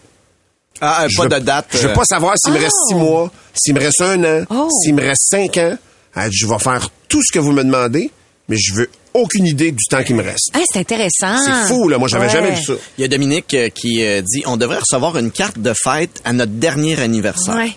Ah, 0.80 1.04
euh, 1.04 1.08
Je 1.10 1.18
pas 1.18 1.24
veux- 1.24 1.30
de 1.30 1.40
date. 1.40 1.66
Je 1.72 1.80
veux 1.80 1.90
euh, 1.90 1.94
pas 1.96 2.06
savoir 2.06 2.36
s'il 2.38 2.54
me 2.54 2.60
reste 2.60 2.76
six 2.88 2.94
mois, 2.96 3.32
s'il 3.56 3.74
me 3.74 3.80
reste 3.80 4.02
un 4.02 4.24
an, 4.24 4.44
Oh. 4.52 4.70
s'il 4.84 4.94
me 4.94 5.02
reste 5.02 5.24
cinq 5.32 5.58
ans. 5.58 5.76
Elle 6.16 6.30
dit, 6.30 6.38
je 6.38 6.46
vais 6.48 6.60
faire 6.60 6.90
tout 7.10 7.22
ce 7.24 7.32
que 7.34 7.40
vous 7.40 7.52
me 7.52 7.64
demandez, 7.64 8.12
mais 8.50 8.58
je 8.58 8.74
veux 8.74 8.90
aucune 9.14 9.46
idée 9.48 9.72
du 9.72 9.84
temps 9.90 10.04
qui 10.04 10.14
me 10.14 10.22
reste. 10.24 10.52
Ah, 10.54 10.60
c'est 10.72 10.80
intéressant. 10.80 11.38
C'est 11.44 11.74
fou, 11.74 11.88
là. 11.90 11.98
Moi, 11.98 12.08
j'avais 12.08 12.28
Ouais. 12.28 12.32
jamais 12.32 12.52
vu 12.52 12.64
ça. 12.64 12.74
Il 12.98 13.02
y 13.02 13.06
a 13.06 13.08
Dominique 13.08 13.54
euh, 13.54 13.70
qui 13.70 14.04
euh, 14.04 14.22
dit 14.22 14.44
on 14.46 14.58
devrait 14.58 14.80
recevoir 14.80 15.18
une 15.18 15.32
carte 15.32 15.58
de 15.60 15.74
fête 15.84 16.22
à 16.24 16.34
notre 16.34 16.52
dernier 16.54 17.00
anniversaire. 17.02 17.56
Ouais. 17.56 17.72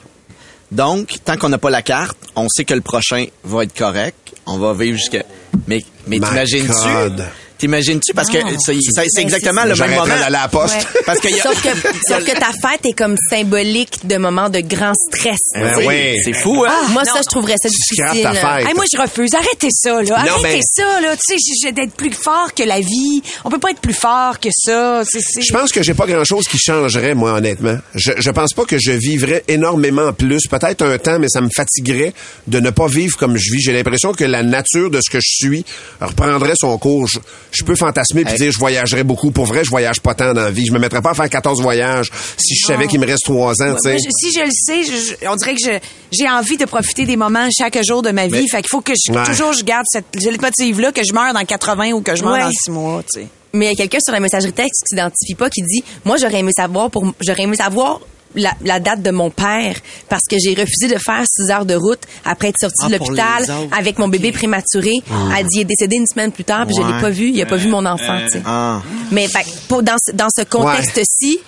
Donc, 0.70 1.16
tant 1.24 1.36
qu'on 1.36 1.48
n'a 1.48 1.58
pas 1.58 1.70
la 1.70 1.82
carte, 1.82 2.16
on 2.36 2.48
sait 2.48 2.64
que 2.64 2.74
le 2.74 2.80
prochain 2.82 3.26
va 3.42 3.64
être 3.64 3.74
correct. 3.76 4.34
On 4.46 4.58
va 4.58 4.72
vivre 4.74 4.96
jusqu'à. 4.98 5.24
Mais, 5.66 5.80
mais 6.06 6.20
t'imagines-tu? 6.20 7.22
T'imagines-tu? 7.60 8.12
Parce 8.14 8.28
que 8.30 8.38
c'est 8.58 8.74
c'est- 8.80 9.04
c'est 9.08 9.20
exactement 9.22 9.64
le 9.64 9.76
même 9.76 9.90
moment. 9.90 10.14
à 10.24 10.30
la 10.30 10.48
poste. 10.48 10.74
Ouais. 10.76 11.00
Parce 11.06 11.20
qu'il 11.20 11.30
y 11.36 11.40
a- 11.40 11.42
sauf, 11.42 11.62
que, 11.62 11.68
sauf 12.08 12.24
que 12.24 12.32
ta 12.32 12.50
fête 12.68 12.84
est 12.86 12.92
comme 12.92 13.16
symbolique 13.28 14.06
de 14.06 14.16
moments 14.16 14.48
de 14.48 14.60
grand 14.60 14.92
stress. 14.94 15.38
Ben 15.54 15.74
Oui, 15.78 15.84
oui. 15.86 16.20
C'est 16.24 16.32
fou, 16.32 16.64
hein? 16.66 16.72
Moi, 16.90 17.02
non. 17.06 17.12
ça, 17.14 17.20
je 17.20 17.28
trouverais 17.30 17.56
ça 17.62 17.68
difficile. 17.68 18.22
ta 18.22 18.32
fête. 18.32 18.66
Hey, 18.68 18.74
moi, 18.74 18.84
je 18.92 19.00
refuse. 19.00 19.34
Arrêtez 19.34 19.68
ça, 19.70 20.02
là. 20.02 20.24
Non, 20.24 20.32
Arrêtez 20.32 20.56
ben- 20.58 20.62
ça, 20.62 21.00
là. 21.00 21.16
Tu 21.16 21.38
sais, 21.38 21.72
d'être 21.72 21.94
plus 21.94 22.12
fort 22.12 22.54
que 22.54 22.62
la 22.62 22.80
vie. 22.80 23.22
On 23.44 23.50
peut 23.50 23.58
pas 23.58 23.70
être 23.70 23.80
plus 23.80 23.94
fort 23.94 24.40
que 24.40 24.48
ça. 24.52 25.02
C'est, 25.08 25.20
c'est... 25.20 25.42
Je 25.42 25.52
pense 25.52 25.70
que 25.70 25.82
j'ai 25.82 25.94
pas 25.94 26.06
grand 26.06 26.24
chose 26.24 26.46
qui 26.48 26.58
changerait, 26.58 27.14
moi, 27.14 27.32
honnêtement. 27.34 27.76
Je, 27.94 28.12
je 28.16 28.30
pense 28.30 28.52
pas 28.54 28.64
que 28.64 28.78
je 28.80 28.92
vivrais 28.92 29.44
énormément 29.48 30.12
plus. 30.12 30.46
Peut-être 30.48 30.82
un 30.82 30.98
temps, 30.98 31.18
mais 31.18 31.28
ça 31.28 31.40
me 31.40 31.48
fatiguerait 31.54 32.14
de 32.46 32.58
ne 32.60 32.70
pas 32.70 32.86
vivre 32.86 33.16
comme 33.18 33.36
je 33.36 33.52
vis. 33.52 33.60
J'ai 33.60 33.72
l'impression 33.72 34.12
que 34.12 34.24
la 34.24 34.42
nature 34.42 34.90
de 34.90 35.00
ce 35.02 35.10
que 35.10 35.18
je 35.20 35.28
suis 35.46 35.64
reprendrait 36.00 36.54
son 36.58 36.76
cours. 36.78 37.06
Je, 37.08 37.18
je 37.52 37.64
peux 37.64 37.74
fantasmer 37.74 38.24
puis 38.24 38.32
Hey. 38.34 38.38
dire 38.38 38.52
je 38.52 38.58
voyagerais 38.58 39.04
beaucoup. 39.04 39.30
Pour 39.30 39.46
vrai, 39.46 39.64
je 39.64 39.70
voyage 39.70 40.00
pas 40.00 40.14
tant 40.14 40.32
dans 40.34 40.42
la 40.42 40.50
vie. 40.50 40.66
Je 40.66 40.72
me 40.72 40.78
mettrais 40.78 41.02
pas 41.02 41.10
à 41.10 41.14
faire 41.14 41.28
14 41.28 41.60
voyages 41.62 42.10
si 42.36 42.54
je 42.54 42.66
savais 42.66 42.86
qu'il 42.86 43.00
me 43.00 43.06
reste 43.06 43.24
3 43.24 43.60
ans, 43.62 43.74
tu 43.74 43.78
sais. 43.82 43.90
Moi, 43.92 43.98
je- 44.04 44.28
si 44.28 44.32
je 44.38 44.44
le 44.44 44.50
sais, 44.50 44.84
je- 45.22 45.28
on 45.28 45.36
dirait 45.36 45.54
que 45.54 45.60
je- 45.64 45.78
j'ai 46.12 46.28
envie 46.28 46.56
de 46.56 46.64
profiter 46.64 47.06
des 47.06 47.16
moments 47.16 47.48
chaque 47.56 47.78
jour 47.84 48.02
de 48.02 48.10
ma 48.10 48.26
vie. 48.26 48.32
Mais- 48.42 48.48
fait 48.48 48.62
qu'il 48.62 48.68
faut 48.70 48.80
que 48.80 48.92
je, 48.94 49.12
Ouais. 49.12 49.24
toujours 49.24 49.52
je 49.52 49.64
garde 49.64 49.84
cette 49.90 50.06
motive-là, 50.40 50.92
que 50.92 51.02
je 51.04 51.12
meurs 51.12 51.32
dans 51.34 51.44
80 51.44 51.92
ou 51.92 52.00
que 52.02 52.14
je 52.16 52.22
meurs 52.22 52.32
Ouais. 52.34 52.40
dans 52.42 52.50
6 52.50 52.70
mois, 52.70 53.02
tu 53.12 53.20
sais. 53.22 53.26
Mais 53.52 53.66
il 53.66 53.70
y 53.70 53.72
a 53.72 53.76
quelqu'un 53.76 53.98
sur 54.00 54.12
la 54.12 54.20
messagerie 54.20 54.52
texte 54.52 54.82
qui 54.88 54.94
s'identifie 54.94 55.34
pas 55.34 55.50
qui 55.50 55.62
dit 55.62 55.82
moi 56.04 56.16
j'aurais 56.18 56.38
aimé 56.38 56.52
savoir 56.56 56.88
pour 56.88 57.04
j'aurais 57.20 57.42
aimé 57.42 57.56
savoir 57.56 57.98
la, 58.34 58.52
la 58.64 58.80
date 58.80 59.02
de 59.02 59.10
mon 59.10 59.30
père 59.30 59.76
parce 60.08 60.22
que 60.30 60.36
j'ai 60.38 60.50
refusé 60.54 60.88
de 60.88 60.98
faire 60.98 61.24
six 61.26 61.50
heures 61.50 61.66
de 61.66 61.74
route 61.74 62.00
après 62.24 62.48
être 62.48 62.58
sortie 62.60 62.84
Ah, 62.84 62.88
de 62.90 62.96
pour 62.98 63.10
l'hôpital 63.10 63.44
avec 63.76 63.98
mon 63.98 64.08
bébé 64.08 64.32
prématuré. 64.32 64.92
Elle 65.36 65.46
dit 65.46 65.56
il 65.56 65.60
est 65.60 65.64
décédé 65.64 65.96
une 65.96 66.06
semaine 66.06 66.32
plus 66.32 66.44
tard 66.44 66.66
puis 66.66 66.74
je 66.76 66.82
l'ai 66.82 67.00
pas 67.00 67.10
vu, 67.10 67.30
il 67.30 67.40
a 67.42 67.46
pas 67.46 67.56
vu 67.56 67.68
mon 67.68 67.84
enfant, 67.86 68.18
tu 68.26 68.38
sais. 68.38 68.42
Ah, 68.46 68.80
Mais 69.10 69.26
fait, 69.28 69.44
que 69.44 69.48
pour, 69.68 69.82
dans 69.82 69.96
ce, 70.04 70.12
dans 70.12 70.28
ce 70.36 70.42
contexte-ci, 70.44 71.38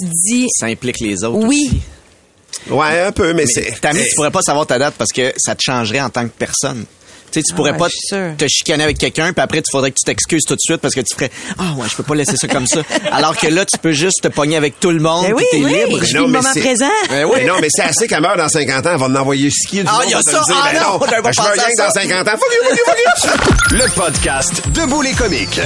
tu 0.00 0.08
dis 0.08 0.46
ça 0.58 0.66
implique 0.66 1.00
les 1.00 1.24
autres. 1.24 1.44
oui. 1.46 1.68
aussi. 1.70 1.82
Ouais, 2.70 3.00
un 3.00 3.12
peu, 3.12 3.32
mais, 3.32 3.46
c'est. 3.46 3.80
Tammy, 3.80 4.00
tu 4.08 4.14
pourrais 4.14 4.30
pas 4.30 4.42
savoir 4.42 4.66
ta 4.66 4.78
date 4.78 4.94
parce 4.96 5.10
que 5.10 5.32
ça 5.36 5.54
te 5.54 5.62
changerait 5.64 6.00
en 6.00 6.10
tant 6.10 6.24
que 6.24 6.32
personne. 6.38 6.84
Tu 7.32 7.40
sais, 7.40 7.42
tu 7.48 7.54
pourrais 7.54 7.72
ouais, 7.72 7.78
pas 7.78 7.88
te 8.36 8.46
chicaner 8.48 8.84
avec 8.84 8.98
quelqu'un, 8.98 9.32
puis 9.32 9.42
après, 9.42 9.62
tu 9.62 9.70
faudrait 9.72 9.90
que 9.90 9.96
tu 9.98 10.04
t'excuses 10.04 10.42
tout 10.46 10.54
de 10.54 10.60
suite 10.60 10.80
parce 10.80 10.94
que 10.94 11.00
tu 11.00 11.14
ferais 11.14 11.30
Ah 11.58 11.72
ouais, 11.78 11.86
je 11.90 11.96
peux 11.96 12.02
pas 12.02 12.14
laisser 12.14 12.36
ça 12.36 12.46
comme 12.48 12.66
ça. 12.66 12.80
Alors 13.12 13.36
que 13.36 13.46
là, 13.46 13.64
tu 13.64 13.78
peux 13.78 13.92
juste 13.92 14.18
te 14.22 14.28
pogner 14.28 14.56
avec 14.56 14.78
tout 14.80 14.90
le 14.90 15.00
monde, 15.00 15.24
Ben 15.26 15.34
puis 15.34 15.44
oui, 15.44 15.46
t'es 15.50 15.64
oui. 15.64 15.72
libre. 15.90 16.04
Non, 16.14 16.28
mais 16.28 16.38
moment 16.38 16.50
c'est- 16.52 16.60
présent. 16.60 16.86
Ben 17.10 17.24
oui. 17.24 17.32
Mais 17.38 17.46
non, 17.46 17.54
mais 17.60 17.68
c'est 17.70 17.82
assez 17.82 18.06
qu'elle 18.06 18.20
meurt 18.20 18.36
dans 18.36 18.48
50 18.48 18.86
ans, 18.86 18.90
elle 18.92 18.98
va 19.00 19.06
en 19.06 19.14
envoyer 19.16 19.50
skier 19.50 19.82
du 19.82 19.88
Ah, 19.90 19.94
monde 19.94 20.02
il 20.06 20.10
y 20.10 20.14
a 20.14 20.22
ça. 20.22 20.30
dire. 20.32 20.56
Ah 20.62 20.68
Ben 20.72 20.80
non, 20.82 20.98
pas 20.98 21.06
je 21.06 21.12
meurs 21.12 21.22
pensé 21.22 21.40
à 21.40 21.52
rien 21.52 21.64
que 21.64 21.76
ça. 21.76 21.86
dans 21.86 21.92
50 21.92 22.28
ans. 22.28 22.32
Fuck 22.32 22.52
you, 22.52 22.68
fuck 22.68 22.78
you, 22.78 23.22
fuck 23.30 23.70
you. 23.70 23.76
Le 23.76 23.88
podcast 23.94 24.62
Debout 24.74 25.02
les 25.02 25.12
comiques. 25.12 25.60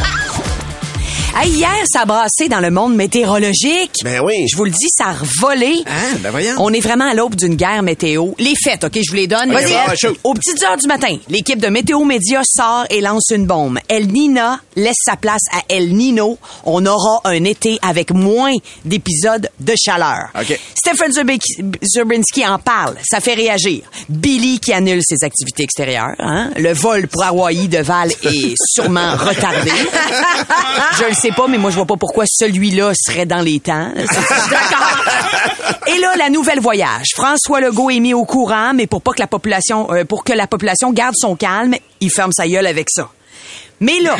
Hey, 1.38 1.50
hier, 1.50 1.70
ça 1.92 2.00
a 2.00 2.04
brassé 2.06 2.48
dans 2.48 2.60
le 2.60 2.70
monde 2.70 2.94
météorologique. 2.94 3.92
Ben 4.02 4.20
oui. 4.24 4.46
Je 4.50 4.56
vous 4.56 4.64
le 4.64 4.70
dis, 4.70 4.86
ça 4.88 5.08
a 5.08 5.12
revolé. 5.12 5.82
Ah, 5.86 6.16
ben 6.20 6.30
voyons. 6.30 6.54
On 6.58 6.72
est 6.72 6.80
vraiment 6.80 7.10
à 7.10 7.12
l'aube 7.12 7.34
d'une 7.34 7.56
guerre 7.56 7.82
météo. 7.82 8.28
Les 8.38 8.54
faits, 8.64 8.84
OK, 8.84 8.92
je 8.94 9.10
vous 9.10 9.16
les 9.16 9.26
donne. 9.26 9.50
Ok, 9.54 9.60
Les 9.60 9.66
va, 9.74 9.84
faits. 9.90 9.98
shoot. 10.00 10.18
Aux 10.24 10.32
petites 10.32 10.62
heures 10.62 10.78
du 10.78 10.86
matin, 10.86 11.14
l'équipe 11.28 11.60
de 11.60 11.68
Météo 11.68 12.02
Média 12.04 12.40
sort 12.42 12.86
et 12.88 13.02
lance 13.02 13.28
une 13.34 13.44
bombe. 13.46 13.78
El 13.88 14.06
Nina 14.08 14.60
laisse 14.76 14.96
sa 15.04 15.16
place 15.16 15.42
à 15.52 15.60
El 15.68 15.90
Nino. 15.94 16.38
On 16.64 16.86
aura 16.86 17.20
un 17.24 17.44
été 17.44 17.78
avec 17.82 18.12
moins 18.12 18.54
d'épisodes 18.86 19.50
de 19.60 19.74
chaleur. 19.76 20.30
OK. 20.40 20.58
Stephen 20.74 21.12
Zurbi- 21.12 21.76
Zurbinski 21.84 22.46
en 22.46 22.58
parle. 22.58 22.96
Ça 23.04 23.20
fait 23.20 23.34
réagir. 23.34 23.82
Billy 24.08 24.58
qui 24.58 24.72
annule 24.72 25.00
ses 25.02 25.22
activités 25.22 25.64
extérieures. 25.64 26.14
Hein? 26.18 26.50
Le 26.56 26.72
vol 26.72 27.08
pour 27.08 27.22
Hawaï 27.24 27.68
de 27.68 27.78
Val 27.78 28.10
est 28.22 28.54
sûrement 28.72 29.12
retardé. 29.16 29.70
Je 30.98 31.08
le 31.08 31.14
sais 31.14 31.25
sais 31.26 31.34
pas, 31.34 31.46
mais 31.48 31.58
moi, 31.58 31.70
je 31.70 31.76
vois 31.76 31.86
pas 31.86 31.96
pourquoi 31.96 32.24
celui-là 32.26 32.92
serait 32.94 33.26
dans 33.26 33.40
les 33.40 33.60
temps. 33.60 33.90
Et 35.86 35.98
là, 35.98 36.14
la 36.16 36.30
nouvelle 36.30 36.60
voyage. 36.60 37.08
François 37.14 37.60
Legault 37.60 37.90
est 37.90 38.00
mis 38.00 38.14
au 38.14 38.24
courant, 38.24 38.72
mais 38.74 38.86
pour 38.86 39.02
pas 39.02 39.12
que 39.12 39.20
la 39.20 39.26
population, 39.26 39.92
euh, 39.92 40.04
pour 40.04 40.24
que 40.24 40.32
la 40.32 40.46
population 40.46 40.92
garde 40.92 41.14
son 41.16 41.36
calme, 41.36 41.74
il 42.00 42.10
ferme 42.10 42.32
sa 42.32 42.46
gueule 42.46 42.66
avec 42.66 42.88
ça. 42.90 43.08
Mais 43.80 44.00
là, 44.00 44.16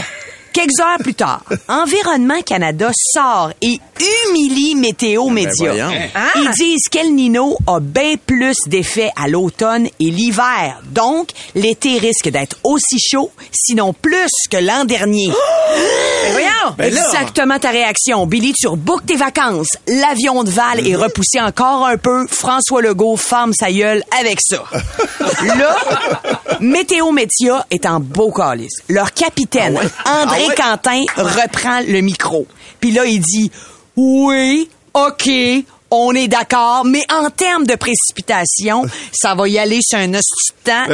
quelques 0.57 0.81
heures 0.81 0.99
plus 1.01 1.15
tard, 1.15 1.43
Environnement 1.69 2.41
Canada 2.41 2.91
sort 3.13 3.51
et 3.61 3.79
humilie 4.31 4.75
Météo 4.75 5.29
Média. 5.29 5.53
voyons. 5.73 5.91
Ils 6.37 6.51
disent 6.53 6.89
qu'El 6.91 7.15
Nino 7.15 7.59
a 7.67 7.79
bien 7.79 8.15
plus 8.25 8.57
d'effet 8.67 9.11
à 9.23 9.29
l'automne 9.29 9.87
et 10.01 10.11
l'hiver. 10.11 10.81
Donc, 10.87 11.29
l'été 11.55 11.99
risque 11.99 12.31
d'être 12.31 12.57
aussi 12.65 12.99
chaud, 12.99 13.31
sinon 13.53 13.93
plus 13.93 14.31
que 14.51 14.57
l'an 14.57 14.87
dernier. 14.87 15.29
Ben 15.29 16.33
voyons! 16.33 16.75
Ben. 16.79 16.87
Exactement 16.87 17.59
ta 17.59 17.71
réaction. 17.71 18.27
Billy, 18.27 18.55
tu 18.55 18.67
rebookes 18.69 19.05
tes 19.05 19.17
vacances. 19.17 19.77
L'avion 19.87 20.43
de 20.43 20.51
Val 20.51 20.87
est 20.87 20.97
repoussé 20.97 21.39
encore 21.41 21.87
un 21.87 21.99
peu. 21.99 22.27
François 22.29 22.81
Legault 22.81 23.17
ferme 23.17 23.53
sa 23.53 23.71
gueule 23.71 24.03
avec 24.19 24.39
ça. 24.41 24.65
Là, 25.45 25.77
Météo 26.61 27.13
Média 27.13 27.67
est 27.71 27.85
en 27.85 28.01
beau 28.01 28.33
calice. 28.33 28.73
Leur 28.89 29.13
capitaine, 29.13 29.77
André 29.77 29.91
Ah 30.07 30.46
ouais? 30.46 30.46
Quentin, 30.55 31.03
reprend 31.17 31.81
le 31.87 32.01
micro. 32.01 32.47
Puis 32.81 32.91
là, 32.93 33.05
il 33.05 33.21
dit, 33.21 33.51
oui, 33.97 34.69
OK, 34.95 35.31
on 35.91 36.13
est 36.15 36.29
d'accord, 36.29 36.85
mais 36.85 37.03
en 37.13 37.31
termes 37.31 37.67
de 37.67 37.75
précipitation, 37.75 38.85
ça 39.13 39.35
va 39.35 39.49
y 39.49 39.59
aller 39.59 39.81
sur 39.83 39.99
un 39.99 40.13
temps. 40.13 40.85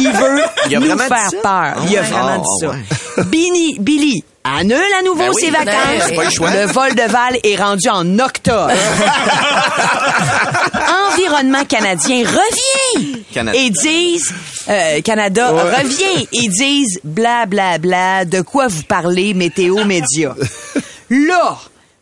Il 0.00 0.10
veut 0.10 0.42
Il 0.70 0.76
a 0.76 0.80
nous 0.80 0.98
faire 0.98 1.30
peur. 1.42 1.84
Il 1.88 1.96
a 1.96 2.02
vraiment 2.02 2.42
Ah, 2.62 2.72
dit 2.72 2.84
ça. 3.16 3.22
Billy, 3.24 3.76
Billy, 3.78 4.24
annule 4.54 4.80
à 4.98 5.02
nouveau 5.02 5.18
Ben 5.18 5.30
oui, 5.34 5.42
ses 5.44 5.50
ben, 5.50 5.64
vacances. 5.64 6.12
pas 6.14 6.24
le 6.24 6.30
choix. 6.30 6.50
Le 6.50 6.66
vol 6.66 6.94
de 6.94 7.02
Val 7.02 7.38
est 7.42 7.56
rendu 7.56 7.88
en 7.88 8.18
octobre. 8.18 8.72
Environnement 11.12 11.64
canadien 11.64 12.24
revient 12.24 13.22
Canada. 13.32 13.58
et 13.58 13.70
disent 13.70 14.32
euh, 14.68 15.00
Canada 15.02 15.50
revient 15.50 16.26
et 16.32 16.48
disent 16.48 17.00
bla 17.04 17.46
bla 17.46 17.78
bla 17.78 18.24
de 18.24 18.40
quoi 18.40 18.68
vous 18.68 18.82
parlez 18.82 19.34
météo 19.34 19.84
média? 19.84 20.34
Là, 21.10 21.56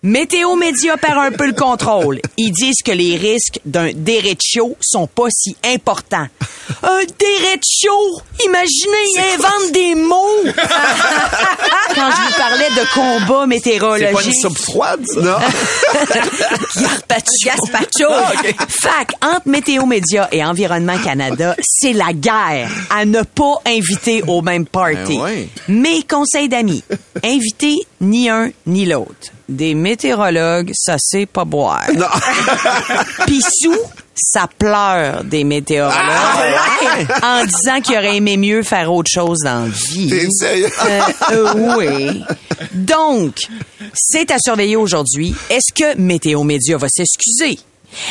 Météo 0.06 0.54
Média 0.54 0.99
perd 0.99 1.16
un 1.16 1.30
peu 1.30 1.46
le 1.46 1.54
contrôle. 1.54 2.20
Ils 2.37 2.52
disent 2.52 2.82
que 2.84 2.92
les 2.92 3.16
risques 3.16 3.58
d'un 3.64 3.90
dérecho 3.94 4.76
sont 4.78 5.06
pas 5.06 5.28
si 5.30 5.56
importants. 5.64 6.26
Un 6.82 7.00
dérecho! 7.18 8.20
Imaginez, 8.44 9.04
ils 9.14 9.20
inventent 9.34 9.73
des 9.73 9.94
mots! 9.94 10.44
Quand 11.94 12.11
je 12.11 12.20
vous 12.20 12.37
parlais 12.37 12.68
de 12.68 12.92
combat 12.92 13.40
C'est 13.42 13.46
météorologique. 13.46 14.12
pas 14.12 14.23
une 14.25 14.34
soupe 14.34 14.58
froide, 14.58 15.00
ça? 15.06 15.20
Non. 15.20 15.37
Gaspacho. 16.82 17.46
Gaspacho. 17.46 18.08
Fac, 18.68 19.12
entre 19.23 19.49
Météo 19.49 19.87
Média 19.87 20.28
et 20.32 20.44
Environnement 20.44 20.99
Canada, 20.99 21.56
c'est 21.62 21.94
la 21.94 22.12
guerre 22.12 22.68
à 22.90 23.06
ne 23.06 23.23
pas 23.23 23.62
inviter 23.66 24.23
au 24.26 24.42
même 24.42 24.66
party. 24.66 25.16
Ben 25.16 25.23
ouais. 25.23 25.49
Mes 25.68 26.02
conseils 26.02 26.50
d'amis, 26.50 26.82
invitez 27.23 27.76
ni 28.04 28.28
un 28.28 28.50
ni 28.66 28.87
l'autre. 28.87 29.32
Des 29.49 29.75
météorologues, 29.75 30.70
ça 30.75 30.96
sait 30.99 31.26
pas 31.26 31.44
boire. 31.44 31.87
Non. 31.94 32.06
Puis 33.26 33.40
sous, 33.42 33.76
ça 34.14 34.49
pleure 34.58 35.25
des 35.25 35.44
météorologues 35.44 35.94
Ah, 37.23 37.40
en 37.40 37.44
disant 37.44 37.80
qu'il 37.82 37.96
aurait 37.96 38.16
aimé 38.16 38.37
mieux 38.37 38.62
faire 38.62 38.92
autre 38.92 39.11
chose 39.12 39.40
dans 39.44 39.64
la 39.64 39.68
vie. 39.68 40.08
T'es 40.08 40.28
sérieux? 40.30 40.70
Euh, 40.87 41.00
euh, 41.32 41.76
oui. 41.76 42.25
Donc, 42.73 43.37
c'est 43.92 44.30
à 44.30 44.37
surveiller 44.38 44.76
aujourd'hui. 44.76 45.34
Est-ce 45.50 45.73
que 45.75 45.99
Météo 45.99 46.42
Média 46.42 46.76
va 46.78 46.88
s'excuser? 46.88 47.58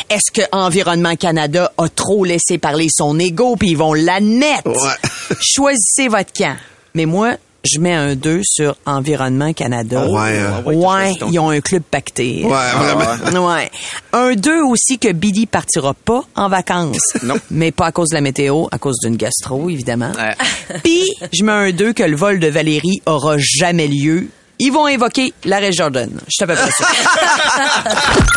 Est-ce 0.08 0.30
que 0.32 0.42
Environnement 0.52 1.16
Canada 1.16 1.72
a 1.76 1.88
trop 1.88 2.24
laissé 2.24 2.58
parler 2.58 2.88
son 2.90 3.18
ego 3.18 3.56
puis 3.56 3.70
ils 3.70 3.76
vont 3.76 3.92
l'admettre? 3.92 4.70
Ouais. 4.70 5.36
Choisissez 5.40 6.08
votre 6.08 6.32
camp. 6.32 6.56
Mais 6.94 7.06
moi, 7.06 7.34
je 7.64 7.80
mets 7.80 7.94
un 7.94 8.14
2 8.14 8.40
sur 8.44 8.76
Environnement 8.86 9.52
Canada. 9.52 10.06
Ouais, 10.06 10.38
hein. 10.38 10.62
ouais, 10.66 10.74
Ouais, 10.74 11.14
ton 11.16 11.30
ils 11.30 11.38
ont 11.38 11.50
un 11.50 11.60
club 11.60 11.82
pacté. 11.82 12.44
Ouais, 12.44 12.50
vraiment. 12.76 13.46
Ouais. 13.48 13.70
Un 14.12 14.34
2 14.34 14.62
aussi 14.62 14.98
que 14.98 15.12
Billy 15.12 15.46
partira 15.46 15.94
pas 15.94 16.22
en 16.36 16.48
vacances. 16.48 16.98
Non. 17.22 17.36
Mais 17.50 17.72
pas 17.72 17.86
à 17.86 17.92
cause 17.92 18.10
de 18.10 18.16
la 18.16 18.20
météo, 18.20 18.66
à 18.70 18.76
cause 18.78 18.98
d'une 19.02 19.16
gastro, 19.16 19.70
évidemment. 19.70 20.12
Ouais. 20.12 20.34
Puis, 20.84 21.10
je 21.32 21.42
mets 21.42 21.52
un 21.52 21.70
2 21.70 21.94
que 21.94 22.02
le 22.02 22.16
vol 22.16 22.38
de 22.38 22.48
Valérie 22.48 23.00
aura 23.06 23.36
jamais 23.38 23.86
lieu. 23.86 24.28
Ils 24.58 24.70
vont 24.70 24.86
invoquer 24.86 25.32
l'arrêt 25.44 25.72
Jordan. 25.72 26.10
Je 26.26 26.30
suis 26.30 26.44
à 26.44 26.46
peu 26.46 26.54
près 26.54 26.70
sûr. 26.70 26.86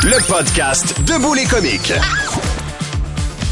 Le 0.04 0.26
podcast 0.28 0.96
Debout 1.06 1.34
les 1.34 1.46
comiques. 1.46 1.94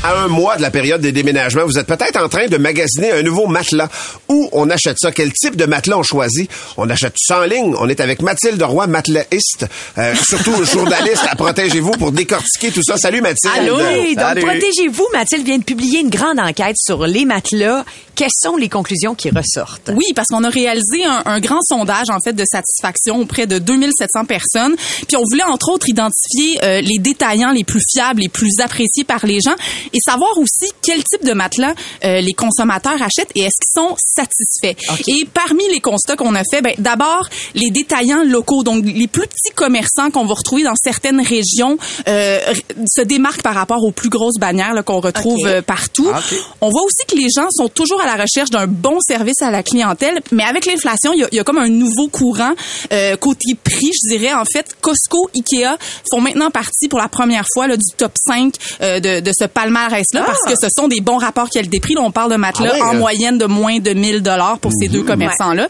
À 0.06 0.20
un 0.20 0.28
mois 0.28 0.56
de 0.56 0.62
la 0.62 0.70
période 0.70 1.02
des 1.02 1.12
déménagements, 1.12 1.66
vous 1.66 1.80
êtes 1.80 1.88
peut-être 1.88 2.22
en 2.22 2.30
train 2.30 2.46
de 2.46 2.58
magasiner 2.58 3.12
un 3.12 3.24
nouveau 3.24 3.48
matelas. 3.48 3.90
Où 4.30 4.50
on 4.52 4.70
achète 4.70 4.98
ça? 5.00 5.12
Quel 5.12 5.34
type 5.34 5.56
de 5.56 5.66
matelas 5.66 5.98
on 5.98 6.04
choisit? 6.04 6.48
On 6.78 6.88
achète 6.92 7.16
ça 7.18 7.42
en 7.42 7.46
ligne. 7.46 7.74
On 7.80 7.90
est 7.90 8.00
avec 8.00 8.22
Mathilde 8.22 8.62
Roy, 8.62 8.86
matelaiste. 8.86 9.66
Euh, 9.98 10.14
surtout 10.30 10.64
journaliste 10.72 11.26
à 11.28 11.36
Protégez-vous 11.36 11.94
pour 11.94 12.12
décortiquer 12.12 12.70
tout 12.70 12.84
ça. 12.84 12.98
Salut 12.98 13.22
Mathilde. 13.22 13.52
Allô? 13.58 13.78
Oui, 13.78 14.14
donc 14.16 14.26
Salut. 14.26 14.42
protégez-vous. 14.42 15.08
Mathilde 15.12 15.44
vient 15.44 15.58
de 15.58 15.64
publier 15.64 16.02
une 16.02 16.12
grande 16.12 16.40
enquête 16.40 16.76
sur 16.78 17.08
les 17.08 17.26
matelas. 17.26 17.84
Quelles 18.16 18.30
sont 18.32 18.56
les 18.56 18.70
conclusions 18.70 19.16
qui 19.16 19.30
ressortent? 19.30 19.92
Oui, 19.94 20.06
parce 20.16 20.28
qu'on 20.30 20.44
a 20.44 20.50
réalisé 20.50 21.06
un, 21.06 21.24
un 21.26 21.40
grand 21.40 21.62
sondage 21.62 22.10
en 22.10 22.20
fait 22.20 22.34
de 22.34 22.44
satisfaction 22.46 23.20
auprès 23.20 23.48
de 23.48 23.60
2700 23.60 24.26
personnes. 24.26 24.76
Puis 25.08 25.18
on 25.18 25.24
voulait 25.30 25.44
entre 25.44 25.70
autres 25.70 25.90
identifier 25.90 26.64
euh, 26.64 26.82
les 26.82 26.98
détaillants 27.00 27.52
les 27.52 27.64
plus 27.64 27.82
fiables, 27.92 28.22
les 28.22 28.30
plus 28.30 28.60
appréciés 28.64 29.04
par 29.04 29.26
les 29.26 29.40
gens 29.42 29.56
et 29.94 30.00
savoir 30.00 30.38
aussi 30.38 30.72
quel 30.82 31.04
type 31.04 31.26
de 31.26 31.34
matelas 31.34 31.74
euh, 32.04 32.22
les 32.22 32.34
consommateurs 32.34 33.02
achètent 33.02 33.32
et 33.36 33.42
est-ce 33.42 33.58
qu'ils 33.62 33.82
sont 33.82 33.96
satisfaits. 33.98 34.76
Et 35.08 35.26
parmi 35.26 35.68
les 35.70 35.80
constats 35.80 36.16
qu'on 36.16 36.36
a 36.36 36.44
fait, 36.50 36.62
ben, 36.62 36.74
d'abord 36.78 37.28
les 37.54 37.72
détaillants 37.72 38.24
locaux, 38.24 38.64
donc 38.64 38.86
les 38.86 39.08
plus 39.08 39.28
petits 39.28 39.54
commerçants 39.56 40.12
qu'on 40.12 40.26
va 40.26 40.34
retrouver 40.34 40.64
dans 40.64 40.76
certaines 40.76 41.22
régions, 41.22 41.78
euh, 42.08 42.40
se 42.88 43.02
démarquent 43.02 43.44
par 43.44 43.56
rapport 43.56 43.84
aux 43.84 43.92
plus 43.92 44.10
grosses 44.10 44.40
bannières 44.40 44.74
qu'on 44.86 45.00
retrouve 45.00 45.46
euh, 45.46 45.62
partout. 45.62 46.10
Ah. 46.14 46.22
On 46.62 46.70
voit 46.70 46.84
aussi 46.84 47.06
que 47.08 47.16
les 47.16 47.28
gens 47.36 47.48
sont 47.52 47.70
toujours 47.70 48.02
à 48.06 48.16
la 48.18 48.24
recherche 48.24 48.50
d'un 48.50 48.68
bon 48.68 49.00
service 49.02 49.42
à 49.42 49.52
la 49.52 49.64
clientèle, 49.64 50.20
mais 50.32 50.44
avec 50.44 50.66
l'inflation, 50.66 51.12
il 51.14 51.28
y 51.32 51.36
y 51.36 51.40
a 51.40 51.44
comme 51.44 51.58
un 51.58 51.70
nouveau 51.70 52.08
courant 52.08 52.54
euh, 52.94 53.16
côté 53.18 53.56
prix, 53.62 53.92
je 53.94 54.10
dirais. 54.18 54.34
En 54.34 54.46
fait, 54.46 54.76
Costco, 54.82 55.30
Ikea 55.36 55.78
font 56.12 56.22
maintenant 56.22 56.50
partie 56.52 56.88
pour 56.88 57.00
la 57.00 57.08
première 57.08 57.46
fois 57.54 57.68
là, 57.68 57.76
du 57.78 57.84
top 57.98 58.14
5 58.26 58.54
euh, 58.82 59.00
de, 59.00 59.20
de 59.20 59.32
ce 59.38 59.46
palmarès-là 59.46 60.24
parce 60.26 60.42
que 60.48 60.54
ce 60.62 60.68
sont 60.76 60.88
des 60.88 61.02
bons 61.02 61.18
rapports 61.18 61.50
qualité-prix. 61.50 61.96
Là, 61.96 62.02
on 62.04 62.12
parle 62.12 62.32
de 62.32 62.38
matelas 62.38 62.72
Ah 62.74 62.76
ouais, 62.76 62.82
en 62.82 62.94
moyenne 62.96 63.38
de 63.38 63.46
moins 63.46 63.80
de 63.80 63.92
1000 63.94 64.22
dollars 64.22 64.60
pour 64.60 64.72
ces 64.80 64.88
deux 64.88 65.04
commerçants-là. 65.04 65.68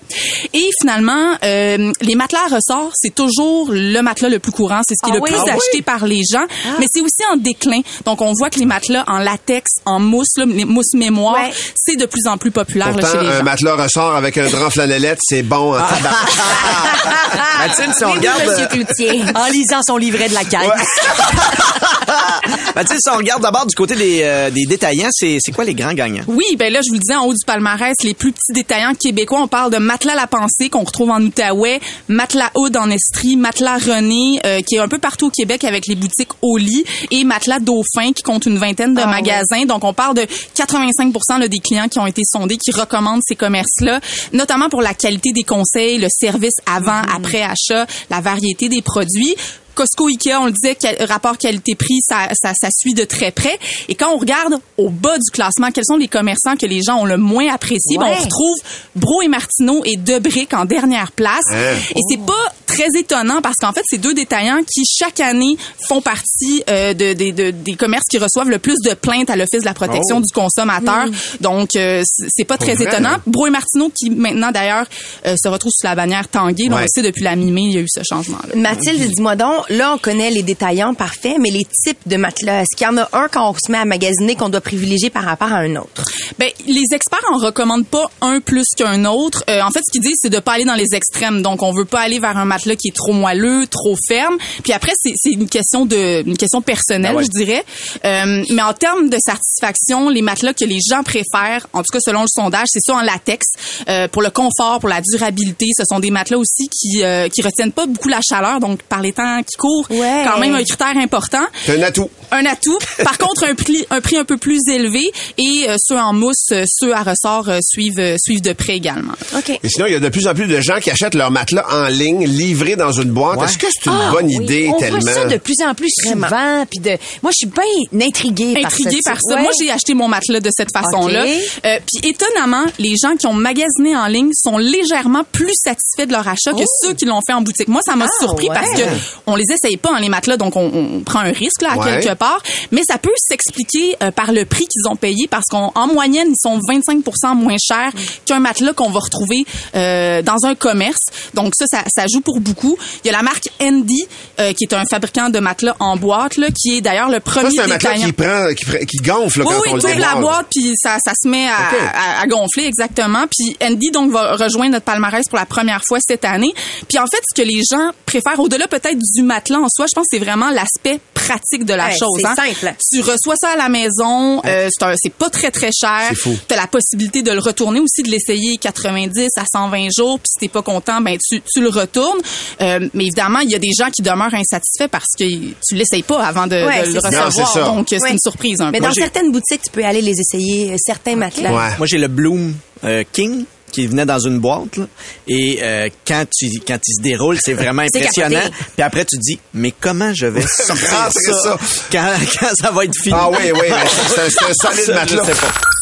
Et 0.53 0.69
finalement, 0.81 1.33
euh, 1.43 1.91
les 2.01 2.15
matelas 2.15 2.41
à 2.51 2.55
ressort, 2.55 2.91
c'est 2.95 3.13
toujours 3.15 3.69
le 3.71 4.01
matelas 4.01 4.29
le 4.29 4.39
plus 4.39 4.51
courant. 4.51 4.81
C'est 4.87 4.95
ce 4.95 5.05
qui 5.05 5.11
est 5.11 5.13
Ah 5.13 5.17
le 5.17 5.23
oui? 5.23 5.29
plus 5.31 5.51
Ah 5.51 5.55
acheté 5.55 5.81
par 5.81 6.05
les 6.05 6.21
gens. 6.31 6.45
Mais 6.79 6.85
c'est 6.91 7.01
aussi 7.01 7.23
en 7.31 7.37
déclin. 7.37 7.81
Donc, 8.05 8.21
on 8.21 8.33
voit 8.33 8.49
que 8.49 8.59
les 8.59 8.65
matelas 8.65 9.03
en 9.07 9.17
latex, 9.19 9.71
en 9.85 9.99
mousse, 9.99 10.37
là, 10.37 10.45
les 10.45 10.65
mousses 10.65 10.93
mémoire, 10.93 11.35
Ouais. 11.35 11.51
c'est 11.75 11.95
de 11.97 12.05
plus 12.05 12.24
en 12.27 12.37
plus 12.37 12.51
populaire 12.51 12.87
là, 12.87 12.93
Pourtant, 12.93 13.19
chez 13.19 13.25
les 13.25 13.31
un 13.33 13.37
gens. 13.39 13.43
matelas 13.43 13.75
ressort 13.75 14.15
avec 14.15 14.37
un 14.37 14.47
drap 14.49 14.69
flanellette, 14.69 15.19
c'est 15.21 15.43
bon. 15.43 15.73
tabarnak. 15.73 16.01
Mathilde, 17.59 17.93
si 17.97 18.05
on 18.05 18.11
regarde, 18.11 18.41
Monsieur 18.45 18.67
Cloutier. 18.67 19.21
En 19.35 19.47
lisant 19.47 19.81
son 19.85 19.97
livret 19.97 20.29
de 20.29 20.33
la 20.33 20.43
caisse. 20.43 20.61
Mathilde, 22.75 22.99
si 23.03 23.09
on 23.13 23.17
regarde 23.17 23.41
d'abord 23.41 23.65
du 23.65 23.75
côté 23.75 23.95
des, 23.95 24.21
euh, 24.23 24.49
des 24.49 24.65
détaillants, 24.65 25.09
c'est 25.11 25.37
c'est 25.39 25.51
quoi 25.51 25.63
les 25.63 25.73
grands 25.73 25.93
gagnants? 25.93 26.23
Oui, 26.27 26.43
ben 26.57 26.71
là, 26.71 26.79
je 26.85 26.89
vous 26.89 26.95
le 26.95 26.99
disais, 26.99 27.15
en 27.15 27.25
haut 27.25 27.33
du 27.33 27.45
palmarès, 27.45 27.95
les 28.03 28.13
plus 28.13 28.31
petits 28.31 28.53
détaillants 28.53 28.93
québécois, 28.93 29.39
on 29.41 29.47
parle 29.47 29.71
de 29.71 29.77
Matelas 29.77 30.15
La 30.15 30.27
Pensée, 30.27 30.69
qu'on 30.69 30.83
retrouve 30.83 31.11
en 31.11 31.21
Outaouais, 31.21 31.79
Matelas 32.07 32.51
Hood 32.55 32.75
en 32.77 32.89
Estrie, 32.89 33.35
Matelas 33.37 33.77
René, 33.77 34.39
euh, 34.45 34.61
qui 34.61 34.75
est 34.75 34.79
un 34.79 34.87
peu 34.87 34.99
partout 34.99 35.27
au 35.27 35.31
Québec 35.31 35.63
avec 35.63 35.87
les 35.87 35.95
boutiques 35.95 36.31
au 36.41 36.57
lit, 36.57 36.85
et 37.11 37.23
Matelas 37.23 37.59
Dauphin, 37.59 38.11
qui 38.13 38.23
compte 38.23 38.45
une 38.45 38.57
vingtaine 38.57 38.93
de 38.93 39.03
magasins. 39.03 39.65
Donc, 39.65 39.83
on 39.83 39.93
parle 39.93 40.15
de 40.15 40.25
85 40.55 41.13
là, 41.39 41.47
des 41.47 41.59
clients 41.59 41.87
qui 41.87 41.99
ont 41.99 42.07
été 42.07 42.14
sondés, 42.23 42.57
qui 42.57 42.71
recommandent 42.71 43.21
ces 43.25 43.35
commerces-là, 43.35 43.99
notamment 44.33 44.69
pour 44.69 44.81
la 44.81 44.93
qualité 44.93 45.31
des 45.31 45.43
conseils, 45.43 45.97
le 45.97 46.07
service 46.09 46.55
avant, 46.65 47.01
après 47.13 47.41
achat, 47.41 47.85
la 48.09 48.21
variété 48.21 48.69
des 48.69 48.81
produits. 48.81 49.35
Costco, 49.75 50.07
Ikea, 50.07 50.37
on 50.41 50.45
le 50.47 50.51
disait, 50.51 50.75
quel- 50.75 51.03
rapport 51.05 51.37
qualité-prix, 51.37 51.99
ça, 52.01 52.27
ça, 52.33 52.53
ça 52.59 52.69
suit 52.75 52.93
de 52.93 53.03
très 53.03 53.31
près. 53.31 53.57
Et 53.89 53.95
quand 53.95 54.11
on 54.13 54.17
regarde 54.17 54.55
au 54.77 54.89
bas 54.89 55.17
du 55.17 55.29
classement, 55.31 55.69
quels 55.71 55.85
sont 55.85 55.97
les 55.97 56.07
commerçants 56.07 56.55
que 56.55 56.65
les 56.65 56.81
gens 56.81 56.97
ont 57.01 57.05
le 57.05 57.17
moins 57.17 57.53
appréciés, 57.53 57.97
ben, 57.97 58.07
on 58.07 58.23
retrouve 58.23 58.57
Bro 58.95 59.21
et 59.21 59.27
Martineau 59.27 59.81
et 59.85 59.97
Debrick 59.97 60.53
en 60.53 60.65
dernière 60.65 61.11
place. 61.11 61.43
Hein? 61.51 61.75
Et 61.95 61.99
c'est 62.09 62.25
pas 62.25 62.33
très 62.65 62.87
étonnant 62.97 63.41
parce 63.41 63.55
qu'en 63.61 63.71
fait, 63.73 63.83
c'est 63.87 63.97
deux 63.99 64.13
détaillants 64.13 64.61
qui, 64.63 64.83
chaque 64.85 65.19
année, 65.19 65.57
font 65.87 66.01
partie 66.01 66.63
euh, 66.69 66.93
de, 66.93 67.13
de- 67.13 67.31
de- 67.31 67.51
des 67.51 67.73
commerces 67.75 68.05
qui 68.09 68.17
reçoivent 68.17 68.49
le 68.49 68.59
plus 68.59 68.77
de 68.83 68.93
plaintes 68.93 69.29
à 69.29 69.35
l'Office 69.35 69.61
de 69.61 69.65
la 69.65 69.73
protection 69.73 70.17
Oh. 70.17 70.21
du 70.21 70.33
consommateur. 70.33 71.05
Donc, 71.41 71.75
euh, 71.75 72.01
c'est 72.29 72.45
pas 72.45 72.57
très 72.57 72.75
vrai? 72.75 72.85
étonnant. 72.85 73.17
Bro 73.27 73.47
et 73.47 73.49
Martineau, 73.49 73.91
qui 73.93 74.09
maintenant, 74.09 74.51
d'ailleurs, 74.51 74.85
euh, 75.25 75.35
se 75.41 75.47
retrouve 75.49 75.71
sous 75.75 75.85
la 75.85 75.95
bannière 75.95 76.27
Tanguay. 76.27 76.65
Donc, 76.69 76.75
Ouais. 76.75 76.79
on 76.79 76.81
le 76.81 76.87
sait, 76.87 77.01
depuis 77.01 77.23
la 77.23 77.35
mi-mai, 77.35 77.61
il 77.63 77.73
y 77.73 77.77
a 77.77 77.81
eu 77.81 77.87
ce 77.87 78.01
changement-là. 78.07 78.55
Mathilde, 78.55 79.01
dis-moi 79.13 79.35
donc, 79.35 79.64
là, 79.69 79.93
on 79.93 79.97
connaît 79.97 80.31
les 80.31 80.43
détaillants 80.43 80.93
parfaits, 80.93 81.37
mais 81.39 81.49
les 81.49 81.65
types 81.65 81.99
de 82.05 82.17
matelas, 82.17 82.61
est-ce 82.61 82.75
qu'il 82.75 82.85
y 82.85 82.89
en 82.89 82.97
a 82.97 83.09
un 83.13 83.27
quand 83.27 83.49
on 83.49 83.53
se 83.53 83.71
met 83.71 83.77
à 83.77 83.85
magasiner 83.85 84.35
qu'on 84.35 84.49
doit 84.49 84.61
privilégier 84.61 85.09
par 85.09 85.23
rapport 85.23 85.51
à 85.51 85.57
un 85.57 85.75
autre? 85.75 86.05
Ben, 86.39 86.49
les 86.67 86.83
experts 86.93 87.23
en 87.31 87.37
recommandent 87.37 87.87
pas 87.87 88.09
un 88.21 88.39
plus 88.39 88.65
qu'un 88.75 89.05
autre. 89.05 89.43
Euh, 89.49 89.61
en 89.61 89.71
fait, 89.71 89.81
ce 89.87 89.91
qu'ils 89.91 90.01
disent, 90.01 90.17
c'est 90.21 90.29
de 90.29 90.39
pas 90.39 90.53
aller 90.53 90.65
dans 90.65 90.75
les 90.75 90.93
extrêmes. 90.93 91.41
Donc, 91.41 91.61
on 91.63 91.71
veut 91.71 91.85
pas 91.85 92.01
aller 92.01 92.19
vers 92.19 92.37
un 92.37 92.45
matelas 92.45 92.75
qui 92.75 92.89
est 92.89 92.95
trop 92.95 93.13
moelleux, 93.13 93.67
trop 93.67 93.95
ferme. 94.07 94.37
Puis 94.63 94.73
après, 94.73 94.91
c'est 95.01 95.13
c'est 95.15 95.31
une 95.31 95.47
question 95.47 95.85
de, 95.85 96.23
une 96.25 96.37
question 96.37 96.61
personnelle, 96.61 97.11
Ah 97.13 97.17
ouais. 97.17 97.23
je 97.23 97.29
dirais. 97.29 97.63
Euh, 98.03 98.43
mais 98.49 98.61
en 98.61 98.73
termes 98.73 99.09
de 99.09 99.17
satisfaction, 99.17 100.09
les 100.09 100.21
matelas 100.21 100.53
que 100.53 100.65
les 100.65 100.79
gens 100.89 101.03
préfèrent, 101.03 101.67
en 101.73 101.79
tout 101.79 101.91
cas 101.91 101.99
selon 101.99 102.21
le 102.21 102.27
sondage, 102.29 102.67
c'est 102.69 102.81
ça 102.81 102.95
en 102.95 103.01
latex. 103.01 103.45
Euh, 103.89 104.07
pour 104.07 104.21
le 104.21 104.29
confort, 104.29 104.79
pour 104.79 104.89
la 104.89 105.01
durabilité, 105.01 105.67
ce 105.77 105.83
sont 105.87 105.99
des 105.99 106.11
matelas 106.11 106.37
aussi 106.37 106.67
qui 106.69 107.03
euh, 107.03 107.29
qui 107.29 107.41
retiennent 107.41 107.71
pas 107.71 107.85
beaucoup 107.85 108.09
la 108.09 108.19
chaleur. 108.27 108.59
Donc, 108.59 108.83
par 108.83 109.01
les 109.01 109.13
temps 109.13 109.41
courent, 109.57 109.85
Ouais. 109.89 110.23
quand 110.25 110.39
même 110.39 110.55
un 110.55 110.63
critère 110.63 110.95
important 110.97 111.45
C'est 111.65 111.77
un 111.79 111.83
atout. 111.83 112.09
un 112.31 112.45
atout. 112.45 112.77
Par 113.03 113.17
contre, 113.17 113.43
un 113.45 113.55
prix, 113.55 113.85
un 113.89 114.01
prix 114.01 114.17
un 114.17 114.25
peu 114.25 114.37
plus 114.37 114.61
élevé 114.71 115.11
et 115.37 115.65
euh, 115.69 115.75
ceux 115.79 115.97
en 115.97 116.13
mousse, 116.13 116.47
euh, 116.51 116.63
ceux 116.67 116.93
à 116.93 117.03
ressort 117.03 117.49
euh, 117.49 117.59
suivent, 117.63 117.99
euh, 117.99 118.15
suivent 118.19 118.41
de 118.41 118.53
près 118.53 118.75
également. 118.75 119.13
OK. 119.37 119.49
Et 119.63 119.69
sinon, 119.69 119.85
il 119.87 119.93
y 119.93 119.95
a 119.95 119.99
de 119.99 120.09
plus 120.09 120.27
en 120.27 120.33
plus 120.33 120.47
de 120.47 120.59
gens 120.61 120.79
qui 120.79 120.91
achètent 120.91 121.15
leur 121.15 121.31
matelas 121.31 121.65
en 121.71 121.87
ligne, 121.87 122.25
livrés 122.25 122.75
dans 122.75 122.91
une 122.91 123.11
boîte. 123.11 123.39
Ouais. 123.39 123.45
Est-ce 123.45 123.57
que 123.57 123.67
c'est 123.71 123.89
une 123.89 123.97
Ah, 124.01 124.11
bonne 124.11 124.25
oui, 124.27 124.35
idée 124.43 124.71
on 124.73 124.77
tellement? 124.79 124.99
voit 124.99 125.13
ça 125.13 125.25
de 125.25 125.37
plus 125.37 125.55
en 125.65 125.73
plus 125.73 125.89
souvent. 125.91 126.65
Puis 126.69 126.79
de, 126.79 126.97
moi, 127.23 127.31
je 127.31 127.37
suis 127.37 127.47
bien 127.47 128.07
intriguée 128.07 128.53
par 128.61 128.71
ça. 128.71 128.77
Intriguée 128.77 129.01
par 129.03 129.17
ça. 129.21 129.35
Ouais. 129.35 129.41
Moi, 129.41 129.51
j'ai 129.59 129.71
acheté 129.71 129.93
mon 129.93 130.07
matelas 130.07 130.39
de 130.39 130.49
cette 130.55 130.71
façon-là. 130.71 131.23
OK. 131.25 131.31
Euh, 131.65 131.79
Puis 131.85 132.09
étonnamment, 132.09 132.65
les 132.79 132.95
gens 133.01 133.15
qui 133.17 133.27
ont 133.27 133.33
magasiné 133.33 133.95
en 133.95 134.07
ligne 134.07 134.31
sont 134.33 134.57
légèrement 134.57 135.23
plus 135.31 135.53
satisfaits 135.53 136.07
de 136.07 136.11
leur 136.11 136.27
achat 136.27 136.51
que 136.51 136.63
ceux 136.81 136.93
qui 136.93 137.05
l'ont 137.05 137.19
fait 137.25 137.33
en 137.33 137.41
boutique. 137.41 137.67
Moi, 137.67 137.81
ça 137.85 137.95
m'a 137.95 138.05
Ah, 138.05 138.19
surpris 138.25 138.49
ouais. 138.49 138.53
parce 138.55 138.71
que 138.71 138.83
on 139.27 139.35
les 139.35 139.44
essaye 139.51 139.77
pas, 139.77 139.89
hein, 139.93 139.99
les 139.99 140.09
matelas, 140.09 140.37
donc 140.37 140.55
on, 140.55 140.71
on 140.73 140.99
prend 141.01 141.19
un 141.19 141.31
risque 141.31 141.61
là 141.61 141.73
à 141.73 141.77
Ouais. 141.77 142.01
quelque 142.01 142.15
part. 142.17 142.41
Mais 142.71 142.81
ça 142.87 142.97
peut 142.97 143.11
s'expliquer 143.17 143.95
euh, 144.03 144.11
par 144.11 144.31
le 144.31 144.45
prix 144.45 144.65
qu'ils 144.67 144.89
ont 144.89 144.95
payé 144.95 145.27
parce 145.29 145.45
qu'en 145.49 145.71
en 145.75 145.87
moyenne, 145.87 146.27
ils 146.29 146.39
sont 146.41 146.59
25 146.67 147.03
moins 147.35 147.55
chers 147.61 147.91
qu'un 148.25 148.39
matelas 148.39 148.73
qu'on 148.73 148.89
va 148.89 148.99
retrouver 148.99 149.45
euh, 149.75 150.21
dans 150.21 150.45
un 150.45 150.55
commerce. 150.55 150.99
Donc 151.33 151.53
ça, 151.57 151.65
ça, 151.69 151.83
ça 151.87 152.05
joue 152.11 152.21
pour 152.21 152.39
beaucoup. 152.39 152.77
Il 153.03 153.07
y 153.07 153.09
a 153.09 153.13
la 153.17 153.23
marque 153.23 153.49
Andy, 153.61 154.05
euh, 154.39 154.53
qui 154.53 154.65
est 154.65 154.73
un 154.73 154.85
fabricant 154.85 155.29
de 155.29 155.39
matelas 155.39 155.75
en 155.79 155.97
boîte, 155.97 156.37
là, 156.37 156.47
qui 156.51 156.77
est 156.77 156.81
d'ailleurs 156.81 157.09
le 157.09 157.15
Ça, 157.15 157.19
premier 157.21 157.51
c'est 157.51 157.61
un 157.61 157.67
matelas 157.67 157.95
qui 157.97 158.11
prend, 158.13 158.47
qui, 158.55 158.85
qui 158.85 158.97
gonfle 158.97 159.39
là, 159.39 159.45
Oui, 159.47 159.53
quand 159.55 159.61
oui, 159.61 159.69
on 159.73 159.77
ouvres 159.77 159.99
la 159.99 160.15
boîte 160.15 160.47
puis 160.49 160.71
ça, 160.75 160.97
ça 161.03 161.11
se 161.21 161.27
met 161.27 161.47
à- 161.47 162.21
à 162.21 162.27
gonfler 162.27 162.65
exactement. 162.65 163.25
Puis 163.29 163.55
Andy 163.61 163.91
donc 163.91 164.11
va 164.11 164.35
rejoindre 164.35 164.71
notre 164.73 164.85
palmarès 164.85 165.27
pour 165.29 165.37
la 165.37 165.45
première 165.45 165.81
fois 165.87 165.99
cette 166.05 166.25
année. 166.25 166.53
Puis 166.87 166.97
en 166.99 167.05
fait, 167.07 167.21
ce 167.29 167.41
que 167.41 167.45
les 167.47 167.61
gens 167.69 167.91
préfèrent 168.05 168.39
au-delà 168.39 168.67
peut-être 168.67 168.97
du 168.97 169.21
matelas 169.23 169.34
en 169.55 169.67
soi, 169.69 169.85
je 169.89 169.93
pense 169.95 170.03
que 170.09 170.17
c'est 170.17 170.23
vraiment 170.23 170.49
l'aspect 170.49 170.99
pratique 171.13 171.65
de 171.65 171.73
la 171.73 171.87
Ouais, 171.87 171.97
chose. 171.97 172.19
c'est 172.19 172.25
hein. 172.27 172.35
simple. 172.35 172.75
Tu 172.91 173.01
reçois 173.01 173.35
ça 173.35 173.49
à 173.49 173.55
la 173.57 173.69
maison, 173.69 174.41
euh, 174.45 174.69
c'est 174.71 174.85
un- 174.85 174.93
c'est 174.95 175.13
pas 175.13 175.29
très 175.29 175.49
très 175.51 175.71
cher. 175.71 176.01
C'est 176.09 176.15
fou. 176.15 176.35
Tu 176.47 176.53
as 176.53 176.57
la 176.57 176.67
possibilité 176.67 177.23
de 177.23 177.31
le 177.31 177.39
retourner 177.39 177.79
aussi, 177.79 178.03
de 178.03 178.09
l'essayer 178.11 178.57
90 178.57 179.29
à 179.37 179.43
120 179.51 179.87
jours. 179.95 180.19
Puis 180.19 180.27
si 180.33 180.39
t'es 180.39 180.47
pas 180.49 180.61
content, 180.61 181.01
ben 181.01 181.17
tu, 181.17 181.41
tu 181.41 181.61
le 181.61 181.69
retournes. 181.69 182.19
Euh, 182.61 182.87
mais 182.93 183.05
évidemment, 183.05 183.39
il 183.39 183.49
y 183.49 183.55
a 183.55 183.59
des 183.59 183.71
gens 183.77 183.89
qui 183.89 184.01
demeurent 184.01 184.33
insatisfaits 184.33 184.89
parce 184.91 185.05
que 185.17 185.23
tu 185.25 185.75
l'essayes 185.75 186.03
pas 186.03 186.23
avant 186.23 186.47
de, 186.47 186.55
Ouais, 186.65 186.81
de 186.83 186.87
le 186.87 186.93
c'est 186.93 187.01
ça. 187.01 187.09
Non, 187.11 187.25
recevoir. 187.25 187.47
c'est 187.53 187.59
ça. 187.59 187.65
Donc 187.65 187.87
c'est 187.89 188.01
Ouais. 188.01 188.11
une 188.11 188.19
surprise 188.19 188.61
un 188.61 188.71
Mais 188.71 188.79
peu. 188.79 188.85
dans 188.85 188.91
j'ai- 188.91 189.01
certaines 189.01 189.31
boutiques, 189.31 189.61
tu 189.63 189.71
peux 189.71 189.83
aller 189.83 190.01
les 190.01 190.13
essayer, 190.19 190.73
euh, 190.73 190.77
certains 190.77 191.15
matelas. 191.15 191.51
Ouais. 191.53 191.77
Moi, 191.77 191.87
j'ai 191.87 191.97
le 191.97 192.07
Bloom 192.07 192.53
euh, 192.83 193.03
King 193.11 193.45
qui 193.75 193.87
venait 193.87 194.05
dans 194.05 194.19
une 194.19 194.39
boîte 194.39 194.77
là. 194.77 194.85
et 195.27 195.59
euh, 195.61 195.89
quand 196.07 196.23
tu 196.33 196.47
quand 196.65 196.79
il 196.87 196.95
se 196.95 197.01
déroule 197.01 197.37
c'est 197.41 197.53
vraiment 197.53 197.81
impressionnant 197.93 198.49
puis 198.73 198.81
après 198.81 199.03
tu 199.03 199.17
te 199.17 199.21
dis 199.21 199.37
mais 199.53 199.73
comment 199.77 200.13
je 200.13 200.27
vais 200.27 200.41
sortir 200.47 200.85
Rentrer 200.95 201.33
ça, 201.33 201.41
ça. 201.43 201.57
Quand, 201.91 202.13
quand 202.39 202.55
ça 202.55 202.71
va 202.71 202.85
être 202.85 202.95
fini? 202.95 203.15
Ah 203.17 203.29
oui, 203.29 203.51
oui, 203.53 203.67
c'est 204.07 204.21
un, 204.21 204.53
solide 204.53 204.93
matelas. 204.93 205.23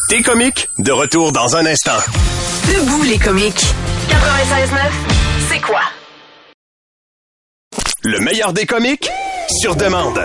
T'es 0.08 0.22
comique, 0.22 0.68
de 0.78 0.92
retour 0.92 1.32
dans 1.32 1.56
un 1.56 1.66
instant. 1.66 1.98
Debout 2.68 3.02
les 3.04 3.18
comiques. 3.18 3.64
96.9, 4.08 4.78
c'est 5.50 5.60
quoi? 5.60 5.80
Le 8.02 8.20
meilleur 8.20 8.52
des 8.52 8.66
comiques, 8.66 9.08
sur 9.60 9.76
demande. 9.76 10.20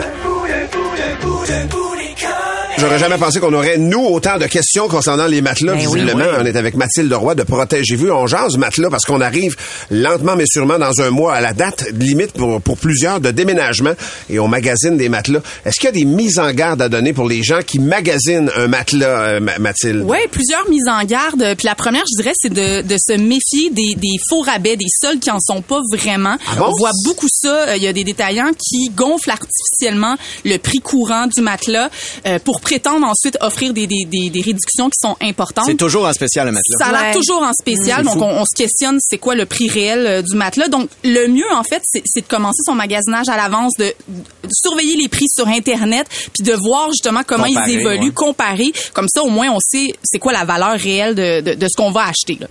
J'aurais 2.80 3.00
jamais 3.00 3.18
pensé 3.18 3.40
qu'on 3.40 3.54
aurait, 3.54 3.78
nous, 3.78 4.04
autant 4.06 4.38
de 4.38 4.46
questions 4.46 4.88
concernant 4.88 5.26
les 5.28 5.42
matelas, 5.42 5.74
Ben 5.74 5.80
oui, 5.88 6.00
visiblement. 6.02 6.26
On 6.40 6.46
est 6.46 6.56
avec 6.56 6.76
Mathilde 6.76 7.12
Roy 7.14 7.36
de 7.36 7.44
Protégez-vous. 7.44 8.10
On 8.10 8.26
jase 8.28 8.58
matelas 8.58 8.90
parce 8.90 9.06
qu'on 9.06 9.22
arrive 9.22 9.56
lentement 9.92 10.36
mais 10.36 10.46
sûrement 10.48 10.80
dans 10.80 11.02
un 11.02 11.10
mois 11.10 11.34
à 11.36 11.42
la 11.42 11.54
date 11.54 11.86
limite 11.94 12.32
pour, 12.34 12.62
pour 12.62 12.78
plusieurs 12.78 13.20
de 13.20 13.32
déménagement 13.32 13.94
et 14.30 14.40
on 14.40 14.48
magasine 14.48 14.98
des 14.98 15.10
matelas. 15.10 15.42
Est-ce 15.66 15.76
qu'il 15.80 15.86
y 15.86 15.90
a 15.90 15.92
des 15.92 16.06
mises 16.06 16.40
en 16.40 16.52
garde 16.52 16.82
à 16.82 16.90
donner 16.90 17.14
pour 17.14 17.28
les 17.28 17.44
gens 17.44 17.60
qui 17.66 17.80
magasinent 17.80 18.50
un 18.56 18.68
matelas, 18.68 19.22
euh, 19.24 19.40
Ma- 19.40 19.60
Mathilde? 19.60 20.04
Oui, 20.08 20.18
plusieurs 20.32 20.68
mises 20.70 20.88
en 20.88 21.04
garde. 21.04 21.56
Puis 21.58 21.66
la 21.66 21.76
première, 21.76 22.04
je 22.10 22.22
dirais, 22.22 22.34
c'est 22.36 22.54
de, 22.54 22.82
de 22.82 22.96
se 22.98 23.14
méfier 23.18 23.70
des, 23.72 23.96
des 23.96 24.18
faux 24.30 24.42
rabais, 24.42 24.78
des 24.78 24.86
soldes 25.02 25.20
qui 25.20 25.32
en 25.32 25.40
sont 25.40 25.62
pas 25.62 25.80
vraiment. 25.94 26.38
Ah 26.48 26.56
bon? 26.58 26.66
On 26.68 26.78
voit 26.78 26.92
beaucoup 27.06 27.28
ça. 27.30 27.70
Euh, 27.70 27.76
Il 27.78 27.84
y 27.84 27.88
a 27.88 27.94
des 27.94 28.04
détaillants 28.04 28.52
qui 28.58 28.90
gonflent 28.96 29.32
artificiellement 29.32 30.16
le 30.46 30.58
prix 30.58 30.80
courant 30.80 31.28
du 31.28 31.42
matelas 31.42 31.90
euh, 32.26 32.40
pour 32.44 32.62
prétendre 32.70 33.08
ensuite 33.08 33.38
offrir 33.42 33.74
des, 33.74 33.88
des, 33.88 34.06
des, 34.06 34.30
des 34.30 34.42
réductions 34.42 34.90
qui 34.90 34.98
sont 35.02 35.16
importantes. 35.22 35.66
c'est 35.66 35.76
toujours 35.76 36.06
en 36.06 36.14
spécial 36.14 36.46
le 36.48 36.52
matelas 36.52 36.78
Ça 36.80 36.86
a 36.88 36.92
l'air 36.92 37.02
Ouais. 37.10 37.14
toujours 37.14 37.42
en 37.42 37.54
spécial, 37.54 38.04
donc 38.06 38.18
on, 38.18 38.30
on 38.42 38.44
se 38.46 38.56
questionne 38.56 38.98
c'est 39.00 39.18
quoi 39.18 39.34
le 39.36 39.46
prix 39.46 39.68
réel 39.70 40.06
euh, 40.06 40.22
du 40.22 40.36
matelas. 40.36 40.68
Donc 40.68 40.90
le 41.04 41.28
mieux 41.28 41.52
en 41.54 41.64
fait, 41.64 41.82
c'est 41.84 42.04
c'est 42.06 42.22
de 42.22 42.28
commencer 42.28 42.62
son 42.66 42.76
magasinage 42.76 43.28
à 43.30 43.38
l'avance, 43.38 43.74
de, 43.80 43.86
de 44.08 44.50
surveiller 44.52 44.96
les 44.98 45.08
prix 45.08 45.26
sur 45.36 45.48
internet, 45.48 46.06
puis 46.34 46.44
de 46.44 46.54
voir 46.54 46.90
justement 46.92 47.22
comment 47.26 47.46
Comparer, 47.46 47.72
ils 47.72 47.80
évoluent, 47.80 48.00
ouais. 48.10 48.12
comparer. 48.14 48.72
Comme 48.94 49.08
ça, 49.08 49.24
au 49.24 49.30
moins, 49.30 49.50
on 49.50 49.60
sait 49.60 49.88
c'est 50.04 50.20
quoi 50.20 50.32
la 50.34 50.46
valeur 50.46 50.78
réelle 50.80 51.16
de, 51.16 51.42
de, 51.42 51.54
de 51.56 51.68
ce 51.68 51.76
qu'on 51.76 51.92
va 51.92 52.02
acheter. 52.08 52.38
Là. 52.40 52.48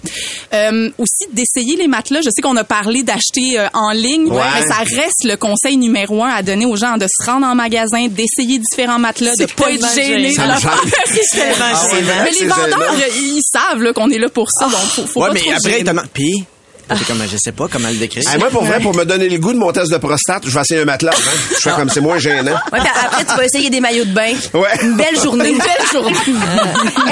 Euh, 0.54 0.90
aussi 0.98 1.26
d'essayer 1.32 1.76
les 1.76 1.86
matelas. 1.88 2.20
Je 2.22 2.30
sais 2.34 2.42
qu'on 2.42 2.56
a 2.56 2.64
parlé 2.64 3.02
d'acheter 3.02 3.58
euh, 3.58 3.68
en 3.74 3.92
ligne, 3.92 4.26
Ouais. 4.30 4.42
mais 4.54 4.66
ça 4.66 4.78
reste 4.78 5.24
le 5.24 5.36
conseil 5.36 5.76
numéro 5.76 6.22
un 6.24 6.30
à 6.30 6.42
donner 6.42 6.66
aux 6.66 6.76
gens 6.76 6.96
de 6.96 7.06
se 7.06 7.24
rendre 7.30 7.46
en 7.46 7.54
magasin, 7.54 8.08
d'essayer 8.08 8.58
différents 8.58 8.98
matelas, 8.98 9.34
de 9.36 9.44
pas 9.46 9.70
être 9.72 9.86
gêné. 10.08 10.32
Ça 10.32 10.46
me 10.46 10.54
faire. 10.58 10.82
gêne. 10.82 10.92
C'est 11.30 11.38
tellement 11.38 11.64
Ah 11.72 11.86
ouais, 11.86 12.00
gênant. 12.00 12.22
Mais 12.24 12.30
les 12.30 12.46
vendeurs, 12.46 12.94
ils 13.16 13.40
savent 13.42 13.92
qu'on 13.92 14.10
est 14.10 14.18
là 14.18 14.28
pour 14.28 14.48
ça, 14.50 14.66
donc 14.66 14.74
faut, 14.80 15.06
faut 15.06 15.20
ouais 15.22 15.28
pas 15.28 15.34
mais 15.34 15.40
trop 15.40 15.50
après 15.52 15.70
gêner. 15.78 15.92
puis 16.12 16.44
c'est 16.90 17.06
comme 17.06 17.22
je 17.30 17.36
sais 17.36 17.52
pas 17.52 17.68
comment 17.70 17.88
le 17.90 17.96
décrire 17.96 18.24
Ah, 18.32 18.38
moi, 18.38 18.48
pour 18.48 18.64
vrai, 18.64 18.80
pour 18.80 18.96
me 18.96 19.04
donner 19.04 19.28
le 19.28 19.36
goût 19.38 19.52
de 19.52 19.58
mon 19.58 19.70
test 19.72 19.92
de 19.92 19.98
prostate, 19.98 20.44
je 20.46 20.54
vais 20.54 20.60
essayer 20.62 20.80
un 20.80 20.84
matelas. 20.86 21.12
hein. 21.14 21.30
Je 21.50 21.68
fais 21.68 21.76
comme 21.76 21.90
c'est 21.90 22.00
moins 22.00 22.18
gênant. 22.18 22.52
Ouais, 22.72 22.80
puis 22.80 22.88
après, 23.04 23.24
tu 23.26 23.36
vas 23.36 23.44
essayer 23.44 23.68
des 23.68 23.80
maillots 23.80 24.06
de 24.06 24.12
bain. 24.12 24.32
Ouais. 24.54 24.68
Une 24.80 24.96
belle 24.96 25.20
journée. 25.20 25.50
Une 25.50 25.58
belle 25.58 25.86
journée. 25.92 26.16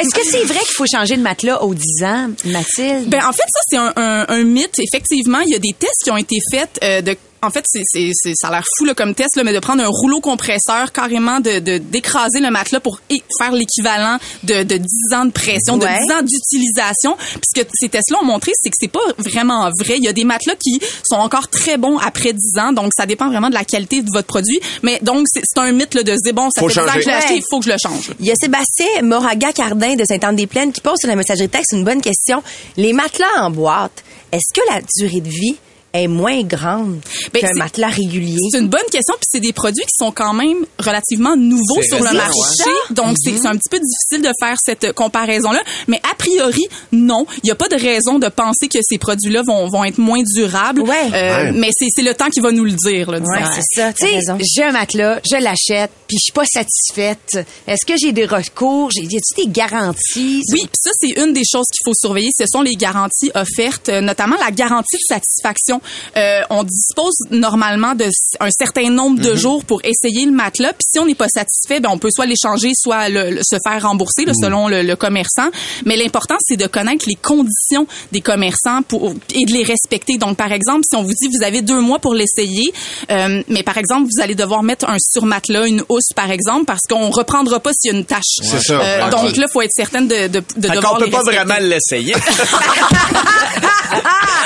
Est-ce 0.00 0.14
que 0.14 0.24
c'est 0.30 0.44
vrai 0.44 0.60
qu'il 0.60 0.74
faut 0.76 0.86
changer 0.90 1.18
de 1.18 1.22
matelas 1.22 1.62
aux 1.62 1.74
10 1.74 2.04
ans, 2.04 2.28
Mathilde? 2.46 3.08
Ben 3.08 3.20
en 3.26 3.32
fait 3.32 3.42
ça 3.52 3.60
c'est 3.68 3.76
un, 3.76 3.92
un, 3.96 4.24
un 4.28 4.44
mythe. 4.44 4.78
Effectivement, 4.78 5.40
il 5.40 5.52
y 5.52 5.54
a 5.56 5.58
des 5.58 5.74
tests 5.78 6.02
qui 6.04 6.10
ont 6.10 6.16
été 6.16 6.36
faits 6.50 6.78
euh, 6.82 7.02
de 7.02 7.14
en 7.46 7.50
fait, 7.50 7.64
c'est, 7.66 7.82
c'est, 7.84 8.10
c'est- 8.12 8.32
ça 8.34 8.48
a 8.48 8.50
l'air 8.50 8.64
fou 8.78 8.84
là, 8.84 8.94
comme 8.94 9.14
test, 9.14 9.36
là, 9.36 9.44
mais 9.44 9.52
de 9.52 9.58
prendre 9.58 9.82
un 9.82 9.88
rouleau 9.88 10.20
compresseur, 10.20 10.92
carrément 10.92 11.40
de, 11.40 11.58
de 11.60 11.78
d'écraser 11.78 12.40
le 12.40 12.50
matelas 12.50 12.80
pour 12.80 13.00
é- 13.10 13.22
faire 13.38 13.52
l'équivalent 13.52 14.18
de, 14.42 14.62
de 14.62 14.76
10 14.76 14.86
ans 15.14 15.24
de 15.24 15.30
pression, 15.32 15.74
Ouais. 15.74 15.80
de 15.98 16.06
10 16.06 16.12
ans 16.12 16.22
d'utilisation. 16.22 17.16
Puis 17.16 17.40
ce 17.54 17.62
que 17.62 17.68
ces 17.74 17.88
tests-là 17.88 18.18
ont 18.22 18.24
montré, 18.26 18.52
c'est 18.62 18.70
que 18.70 18.76
c'est 18.78 18.88
pas 18.90 19.00
vraiment 19.18 19.68
vrai. 19.80 19.96
Il 19.98 20.04
y 20.04 20.08
a 20.08 20.12
des 20.12 20.24
matelas 20.24 20.54
qui 20.56 20.80
sont 21.08 21.16
encore 21.16 21.48
très 21.48 21.76
bons 21.78 21.98
après 21.98 22.32
10 22.32 22.58
ans, 22.58 22.72
donc 22.72 22.92
ça 22.96 23.06
dépend 23.06 23.28
vraiment 23.28 23.48
de 23.48 23.54
la 23.54 23.64
qualité 23.64 24.02
de 24.02 24.10
votre 24.12 24.26
produit. 24.26 24.60
Mais 24.82 24.98
donc, 25.02 25.26
c'est, 25.32 25.42
c'est 25.44 25.60
un 25.60 25.72
mythe 25.72 25.94
là, 25.94 26.02
de 26.02 26.12
se 26.12 26.22
dire, 26.24 26.34
bon, 26.34 26.48
ça 26.50 26.60
Faut 26.60 26.68
fait 26.68 26.74
10 26.74 26.80
ans 26.80 26.86
changer. 26.86 26.98
que 26.98 27.02
je 27.04 27.08
l'ai 27.08 27.14
acheté, 27.14 27.32
Ouais. 27.34 27.38
il 27.40 27.44
faut 27.50 27.58
que 27.60 27.64
je 27.66 27.70
le 27.70 27.76
change. 27.82 28.10
Il 28.20 28.26
y 28.26 28.30
a 28.30 28.34
Sébastien 28.34 28.86
Moraga-Cardin 29.02 29.94
de 29.96 30.04
Sainte-Anne-des-Plaines 30.04 30.72
qui 30.72 30.80
pose 30.80 30.98
sur 30.98 31.08
la 31.08 31.16
messagerie 31.16 31.48
texte 31.48 31.72
une 31.72 31.84
bonne 31.84 32.00
question. 32.00 32.42
Les 32.76 32.92
matelas 32.92 33.26
en 33.40 33.50
boîte, 33.50 34.04
est-ce 34.32 34.52
que 34.54 34.60
la 34.72 34.80
durée 34.98 35.20
de 35.20 35.28
vie 35.28 35.56
est 35.96 36.08
moins 36.08 36.42
grande 36.42 37.00
Ben, 37.32 37.40
qu'un 37.40 37.48
c'est- 37.48 37.58
matelas 37.58 37.88
régulier? 37.88 38.38
C'est 38.52 38.58
une 38.58 38.68
bonne 38.68 38.80
question, 38.90 39.14
puis 39.14 39.26
c'est 39.30 39.40
des 39.40 39.52
produits 39.52 39.84
qui 39.84 39.96
sont 39.98 40.12
quand 40.12 40.32
même 40.32 40.64
relativement 40.78 41.36
nouveaux 41.36 41.82
sur 41.82 41.98
le 41.98 42.12
marché. 42.12 42.30
ouais. 42.66 42.94
Donc, 42.94 43.16
c'est 43.22 43.36
c'est 43.36 43.46
un 43.48 43.56
petit 43.56 43.68
peu 43.70 43.78
difficile 43.78 44.22
de 44.28 44.32
faire 44.40 44.56
cette 44.64 44.92
comparaison-là. 44.92 45.60
Mais 45.88 46.00
a 46.10 46.14
priori, 46.16 46.62
non. 46.92 47.26
Il 47.42 47.46
n'y 47.46 47.50
a 47.50 47.54
pas 47.54 47.68
de 47.68 47.76
raison 47.76 48.18
de 48.18 48.28
penser 48.28 48.68
que 48.68 48.78
ces 48.82 48.98
produits-là 48.98 49.42
vont, 49.46 49.68
vont 49.68 49.84
être 49.84 49.98
moins 49.98 50.22
durables. 50.22 50.80
Ouais. 50.82 51.10
Euh, 51.12 51.26
Ouais. 51.36 51.52
Mais 51.52 51.68
c'est 51.76 51.86
c'est 51.94 52.02
le 52.02 52.14
temps 52.14 52.28
qui 52.30 52.40
va 52.40 52.52
nous 52.52 52.64
le 52.64 52.72
dire, 52.72 53.10
là, 53.10 53.20
disons. 53.20 53.32
Ouais, 53.32 53.42
c'est 53.54 53.80
ça, 53.80 53.92
Tu 53.92 54.06
sais, 54.06 54.20
j'ai 54.54 54.62
un 54.64 54.72
matelas, 54.72 55.20
je 55.30 55.36
l'achète, 55.36 55.90
puis 56.08 56.16
je 56.18 56.24
suis 56.24 56.32
pas 56.32 56.44
satisfaite. 56.44 57.46
Est-ce 57.66 57.84
que 57.86 57.94
j'ai 57.98 58.12
des 58.12 58.26
recours? 58.26 58.90
J'ai, 58.90 59.02
y 59.02 59.16
a-tu 59.16 59.44
des 59.46 59.50
garanties? 59.52 60.42
Oui, 60.52 60.60
puis 60.62 60.68
ça 60.82 60.90
c'est 61.00 61.10
une 61.20 61.32
des 61.32 61.42
choses 61.50 61.66
qu'il 61.72 61.82
faut 61.84 61.94
surveiller. 61.94 62.30
Ce 62.38 62.44
sont 62.46 62.62
les 62.62 62.74
garanties 62.74 63.30
offertes, 63.34 63.88
euh, 63.88 64.00
notamment 64.00 64.36
la 64.40 64.50
garantie 64.50 64.96
de 64.96 65.14
satisfaction. 65.14 65.80
Euh, 66.16 66.40
on 66.50 66.62
dispose 66.64 67.14
normalement 67.30 67.94
de 67.94 68.04
s- 68.04 68.12
un 68.40 68.50
certain 68.50 68.90
nombre 68.90 69.20
de 69.20 69.34
jours 69.34 69.64
pour 69.64 69.80
essayer 69.84 70.26
le 70.26 70.32
matelas. 70.32 70.72
Puis 70.72 70.86
si 70.92 70.98
on 70.98 71.06
n'est 71.06 71.14
pas 71.14 71.28
satisfait, 71.28 71.80
ben 71.80 71.90
on 71.92 71.98
peut 71.98 72.10
soit 72.14 72.26
l'échanger, 72.26 72.72
soit 72.74 73.08
le, 73.08 73.30
le- 73.30 73.40
se 73.42 73.56
faire 73.66 73.82
rembourser 73.82 74.24
là, 74.24 74.32
selon 74.40 74.68
le, 74.68 74.82
le 74.82 74.96
commerçant. 74.96 75.48
Mais 75.84 75.96
l'important 75.96 76.36
c'est 76.40 76.56
de 76.56 76.66
connaître 76.66 77.04
les 77.08 77.14
conditions 77.16 77.86
des 78.12 78.20
commerçants 78.20 78.82
pour 78.82 79.12
et 79.34 79.44
de 79.44 79.52
les 79.52 79.64
respecter. 79.64 80.18
Donc 80.18 80.36
par 80.36 80.52
exemple, 80.52 80.82
si 80.90 80.96
on 80.96 81.02
vous 81.02 81.12
dit 81.12 81.28
vous 81.28 81.44
avez 81.44 81.62
deux 81.62 81.80
mois 81.80 81.98
pour 81.98 82.14
l'essayer, 82.14 82.72
euh, 83.10 83.42
mais 83.48 83.62
par 83.62 83.78
exemple 83.78 84.08
vous 84.14 84.22
allez 84.22 84.34
devoir 84.34 84.62
mettre 84.62 84.88
un 84.88 84.96
surmatelas, 84.98 85.66
une 85.66 85.82
housse 85.88 86.08
par 86.14 86.30
exemple, 86.30 86.64
parce 86.66 86.82
qu'on 86.88 87.10
reprendra 87.10 87.60
pas 87.60 87.70
s'il 87.78 87.92
y 87.92 87.94
a 87.94 87.98
une 87.98 88.04
tache. 88.04 88.22
C'est 88.42 88.60
ça. 88.62 88.80
Euh, 88.80 89.04
Ouais. 89.04 89.10
donc 89.10 89.36
là, 89.36 89.46
faut 89.52 89.62
être 89.62 89.72
certaine 89.72 90.08
de, 90.08 90.28
de, 90.28 90.42
de 90.56 90.68
devoir 90.68 90.94
qu'on 90.94 90.98
peut 90.98 91.04
les 91.06 91.10
pas 91.10 91.18
respecter. 91.18 91.44
vraiment 91.44 91.66
l'essayer. 91.68 92.14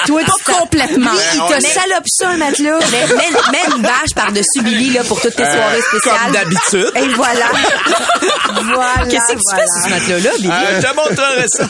Toi, 0.06 0.20
Pas 0.24 0.52
complètement. 0.54 1.10
il 1.34 1.40
te 1.54 1.60
salope 1.60 2.04
ça, 2.06 2.28
un 2.30 2.36
matelas. 2.36 2.78
Mais 2.92 3.06
mets, 3.06 3.30
mets 3.52 3.76
une 3.76 3.82
bâche 3.82 4.14
par-dessus 4.14 4.62
Billy, 4.62 4.90
là, 4.90 5.04
pour 5.04 5.20
toutes 5.20 5.36
tes 5.36 5.44
soirées 5.44 5.82
spéciales. 5.82 6.14
Euh, 6.14 6.24
comme 6.24 6.32
d'habitude. 6.32 6.92
Et 6.96 7.08
voilà. 7.14 7.46
voilà. 8.74 9.06
Qu'est-ce 9.10 9.32
que 9.32 9.38
tu 9.38 9.56
fais 9.56 9.66
sur 9.66 9.84
ce 9.84 9.90
matelas-là, 9.90 10.30
Billy? 10.38 10.50
Euh, 10.50 10.80
je 10.80 10.86
te 10.86 10.96
montrerai 10.96 11.46
ça. 11.48 11.64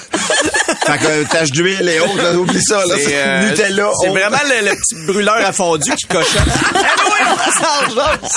Fait 0.87 0.99
que 0.99 1.07
euh, 1.07 1.25
tache 1.31 1.51
d'huile 1.51 1.89
et 1.89 2.01
autres, 2.01 2.17
là, 2.17 2.35
oublie 2.35 2.63
ça. 2.63 2.85
Là, 2.87 2.95
C'est, 2.99 3.13
euh, 3.15 3.51
Nutella. 3.51 3.91
C'est 4.03 4.09
vraiment 4.09 4.39
le, 4.45 4.69
le 4.71 4.75
petit 4.77 5.07
brûleur 5.07 5.37
à 5.37 5.53
fondu 5.53 5.91
qui 5.95 6.07
cochonne. 6.07 6.43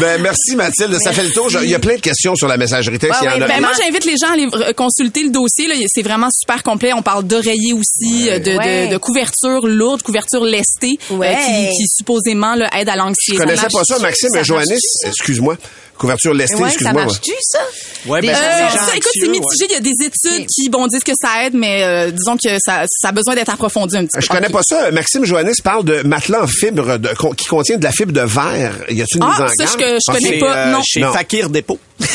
Ben, 0.00 0.20
merci 0.20 0.56
Mathilde, 0.56 0.96
ça 1.02 1.12
fait 1.12 1.22
le 1.22 1.30
tour. 1.30 1.48
Je- 1.48 1.58
Il 1.60 1.70
y 1.70 1.74
a 1.74 1.78
plein 1.78 1.96
de 1.96 2.00
questions 2.00 2.34
sur 2.34 2.48
la 2.48 2.56
messagerie 2.56 2.98
texte. 2.98 3.20
Il 3.22 3.26
y 3.26 3.28
en 3.28 3.40
a 3.42 3.46
Ben, 3.46 3.60
moi, 3.60 3.70
j'invite 3.80 4.04
les 4.04 4.14
gens 4.20 4.28
à 4.28 4.32
aller 4.32 4.74
consulter 4.74 5.22
le 5.22 5.30
dossier. 5.30 5.66
là. 5.68 5.74
C'est 5.88 6.02
vraiment 6.02 6.28
super 6.30 6.62
complet. 6.62 6.92
On 6.92 7.02
parle 7.02 7.24
d'oreiller 7.24 7.72
aussi, 7.72 8.28
euh, 8.28 8.38
de, 8.38 8.52
de- 8.52 8.56
Ouais. 8.56 8.88
de, 8.88 8.96
couverture 8.96 9.66
lourde, 9.66 10.02
couverture 10.02 10.44
lestée, 10.44 10.98
euh, 11.10 11.34
qui, 11.34 11.68
qui 11.76 11.86
supposément 11.88 12.54
là, 12.54 12.68
aide 12.78 12.88
à 12.88 12.92
Je 12.94 12.98
l'anxiété. 12.98 13.38
connaissais 13.38 13.68
pas 13.72 13.84
ça? 13.84 13.98
Maxime 13.98 14.30
ça? 14.32 15.08
Excuse-moi. 15.08 15.56
Couverture 15.98 16.34
lestée, 16.34 16.56
Ouais, 16.56 16.62
ça 16.62 16.68
excuse-moi. 16.68 17.00
ouais. 17.00 17.06
marche-tu, 17.06 17.32
ça? 17.40 17.58
Ouais, 18.06 18.20
ben, 18.20 18.30
Euh, 18.30 18.34
ça, 18.34 18.96
écoute, 18.96 19.10
c'est 19.14 19.28
mitigé. 19.28 19.66
Il 19.68 19.72
y 19.72 19.76
a 19.76 19.80
des 19.80 20.04
études 20.04 20.46
qui 20.46 20.68
bon 20.68 20.86
disent 20.88 21.02
que 21.04 21.12
ça 21.20 21.44
aide, 21.46 21.54
mais 21.54 21.82
euh, 21.84 22.10
disons 22.10 22.36
que 22.36 22.58
ça, 22.58 22.84
ça 22.88 23.08
a 23.08 23.12
besoin 23.12 23.34
d'être 23.34 23.48
approfondi 23.50 23.96
un 23.96 24.02
petit 24.04 24.10
peu. 24.14 24.20
Je 24.20 24.28
connais 24.28 24.48
pas 24.50 24.60
ça. 24.62 24.90
Maxime 24.90 25.24
Joannis 25.24 25.56
parle 25.64 25.84
de 25.84 26.02
matelas 26.02 26.42
en 26.42 26.46
fibre 26.46 26.98
de, 26.98 27.08
qui 27.36 27.46
contient 27.46 27.78
de 27.78 27.84
la 27.84 27.92
fibre 27.92 28.12
de 28.12 28.20
verre. 28.20 28.74
Y 28.90 29.00
a-t-il 29.02 29.16
une 29.16 29.22
Ah, 29.22 29.30
mise 29.32 29.40
en 29.40 29.48
ça, 29.48 29.54
garde? 29.64 29.70
je 29.72 29.76
que- 29.78 29.98
je 30.06 30.12
connais 30.12 30.38
pas, 30.38 30.56
euh, 30.56 30.72
non. 30.72 30.82
Chez 30.86 31.00
Non. 31.00 31.12
Fakir 31.12 31.48
Dépôt. 31.50 31.78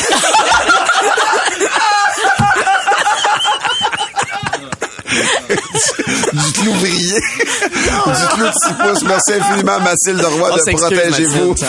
Du 6.32 6.52
clou 6.52 6.72
brillé. 6.74 7.14
du 7.14 8.26
clou 8.34 8.46
de 8.46 8.52
6 8.52 8.74
pouces. 8.80 9.02
Merci 9.04 9.32
infiniment, 9.40 9.78
Mathilde 9.80 10.24
Roy, 10.24 10.50
On 10.52 10.56
de 10.56 10.76
Protégez-vous. 10.76 11.56
Ça. 11.56 11.66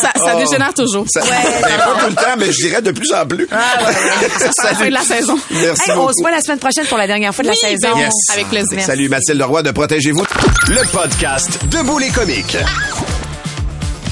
Ça, 0.00 0.10
ça 0.16 0.32
Oh. 0.34 0.38
dégénère 0.38 0.74
toujours. 0.74 1.04
Ça- 1.08 1.20
ben, 1.20 1.28
pas 1.30 2.00
tout 2.00 2.08
le 2.10 2.14
temps, 2.14 2.34
mais 2.38 2.46
je 2.46 2.66
dirais 2.66 2.82
de 2.82 2.90
plus 2.92 3.12
en 3.12 3.26
plus. 3.26 3.46
C'est 4.38 4.64
la 4.64 4.74
fin 4.74 4.86
de 4.88 4.92
la 4.92 5.02
saison. 5.02 5.38
Merci 5.50 5.90
Hey, 5.90 5.96
on 5.96 6.08
se 6.08 6.20
voit 6.22 6.30
la 6.30 6.40
semaine 6.40 6.58
prochaine 6.58 6.86
pour 6.86 6.98
la 6.98 7.06
dernière 7.06 7.34
fois 7.34 7.44
de 7.44 7.50
Oui, 7.50 7.56
la 7.62 7.68
saison. 7.68 7.96
Yes. 7.98 8.12
avec 8.32 8.48
plaisir. 8.48 8.80
Salut 8.84 9.08
Mathilde 9.08 9.42
Roy 9.42 9.62
de 9.62 9.70
Protégez-vous. 9.70 10.24
Le 10.68 10.90
podcast 10.92 11.58
Debout 11.70 11.98
les 11.98 12.10
comiques. 12.10 12.56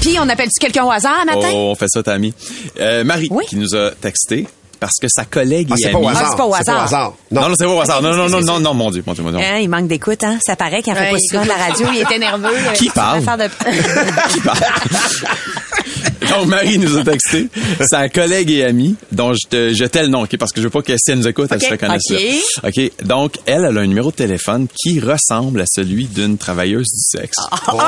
Puis, 0.01 0.17
on 0.21 0.29
appelle-tu 0.29 0.59
quelqu'un 0.61 0.85
au 0.85 0.91
hasard, 0.91 1.25
matin? 1.25 1.49
Oh, 1.53 1.71
on 1.71 1.75
fait 1.77 1.87
ça, 1.89 2.03
Tammy. 2.03 2.35
Euh, 2.81 3.05
Marie, 3.05 3.29
Oui. 3.31 3.45
qui 3.49 3.55
nous 3.57 3.77
a 3.77 3.93
texté 3.93 4.49
parce 4.83 4.99
que 5.01 5.07
sa 5.09 5.25
collègue 5.25 5.69
Ah, 5.71 5.77
c'est 5.79 5.85
amie... 5.85 5.93
pas 5.95 6.01
au 6.01 6.09
hasard. 6.09 6.31
c'est 6.31 6.37
pas 6.37 6.47
au 6.47 6.55
hasard. 6.55 7.15
Non, 7.31 7.49
non, 7.49 7.55
c'est 7.57 7.67
pas 7.67 7.71
au 7.71 7.81
hasard. 7.81 8.03
Non, 8.03 8.17
non, 8.17 8.29
non, 8.29 8.41
non, 8.41 8.59
non, 8.59 8.75
mon 8.75 8.91
Dieu, 8.91 9.05
mon 9.07 9.13
Dieu, 9.13 9.23
mon 9.23 9.31
Dieu. 9.31 9.39
Hein, 9.39 9.59
il 9.59 9.69
manque 9.69 9.87
d'écoute, 9.87 10.25
hein? 10.25 10.39
Ça 10.45 10.57
paraît 10.57 10.83
qu'il 10.83 10.93
fait 10.93 11.01
Ouais, 11.01 11.11
pas 11.13 11.19
souvent 11.21 11.45
de 11.45 11.49
la 11.49 11.55
radio. 11.55 11.87
Il 11.95 12.01
était 12.01 12.19
nerveux. 12.19 12.49
Qui 12.75 12.91
parle? 12.91 13.21
Qui 14.31 14.41
parle? 14.41 14.59
Donc, 16.29 16.47
Marie 16.47 16.79
nous 16.79 16.97
a 16.99 17.05
texté. 17.05 17.49
Sa 17.91 18.09
collègue 18.09 18.51
et 18.51 18.65
amie, 18.65 18.97
dont 19.11 19.33
je, 19.33 19.49
te, 19.49 19.75
je 19.75 19.85
tais 19.85 20.03
le 20.03 20.09
nom, 20.09 20.23
OK, 20.23 20.37
parce 20.37 20.53
que 20.53 20.61
je 20.61 20.67
veux 20.67 20.71
pas 20.71 20.83
que 20.83 20.95
si 20.97 21.11
elle 21.11 21.19
nous 21.19 21.29
écoute, 21.29 21.49
elle 21.51 21.61
se 21.63 21.71
reconnaisse 21.71 22.03
OK. 22.11 22.19
là. 22.19 22.69
OK. 22.69 23.07
Donc, 23.07 23.35
elle, 23.47 23.65
elle 23.69 23.79
a 23.79 23.81
un 23.81 23.87
numéro 23.87 24.11
de 24.11 24.17
téléphone 24.17 24.67
qui 24.83 25.01
ressemble 25.01 25.61
à 25.61 25.65
celui 25.67 26.07
d'une 26.07 26.39
travailleuse 26.39 26.87
du 26.89 27.19
sexe. 27.21 27.37
Oh, 27.69 27.81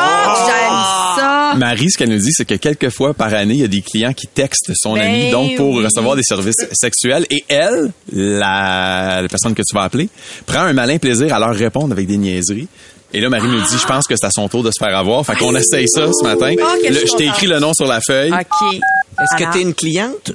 j'aime 0.47 1.17
ça. 1.17 1.53
Marie, 1.57 1.91
ce 1.91 1.99
qu'elle 1.99 2.11
nous 2.11 2.19
dit, 2.19 2.33
c'est 2.33 2.45
que 2.45 2.55
quelques 2.55 2.91
fois 2.91 3.15
par 3.15 3.33
année, 3.35 3.55
il 3.55 3.61
y 3.61 3.65
a 3.65 3.69
des 3.69 3.83
clients 3.83 4.13
qui 4.13 4.27
textent 4.27 4.73
son 4.75 4.95
Ben 4.95 5.03
ami, 5.03 5.31
donc 5.31 5.57
pour 5.57 5.75
oui. 5.75 5.85
recevoir 5.85 6.17
des 6.17 6.23
services 6.23 6.57
sexuels. 6.73 7.27
Et 7.31 7.45
elle, 7.49 7.91
la, 8.13 9.21
la 9.23 9.29
personne 9.29 9.55
que 9.55 9.63
tu 9.63 9.75
vas 9.75 9.83
appeler, 9.83 10.09
prend 10.47 10.61
un 10.61 10.73
malin 10.73 10.99
plaisir 10.99 11.33
à 11.35 11.39
leur 11.39 11.55
répondre 11.55 11.93
avec 11.93 12.07
des 12.07 12.17
niaiseries. 12.17 12.69
Et 13.17 13.21
là, 13.21 13.29
Marie 13.31 13.47
nous 13.47 13.61
dit, 13.61 13.79
je 13.79 13.87
pense 13.87 14.09
que 14.09 14.17
c'est 14.17 14.27
à 14.27 14.31
son 14.31 14.49
tour 14.49 14.65
de 14.65 14.73
se 14.73 14.85
faire 14.85 14.97
avoir. 14.97 15.25
Fait 15.25 15.37
qu'on 15.37 15.55
essaye 15.55 15.87
ça 15.89 16.09
ce 16.13 16.25
matin. 16.25 16.53
Oh, 16.61 16.67
je 16.83 16.89
Le- 16.89 16.95
suis 16.97 17.07
je 17.07 17.17
t'ai 17.17 17.25
écrit 17.27 17.47
le 17.47 17.61
nom 17.61 17.73
sur 17.73 17.87
la 17.87 18.01
feuille. 18.01 18.33
OK. 18.33 18.75
Est-ce 18.75 19.37
que 19.45 19.53
t'es 19.53 19.63
une 19.63 19.73
cliente 19.73 20.33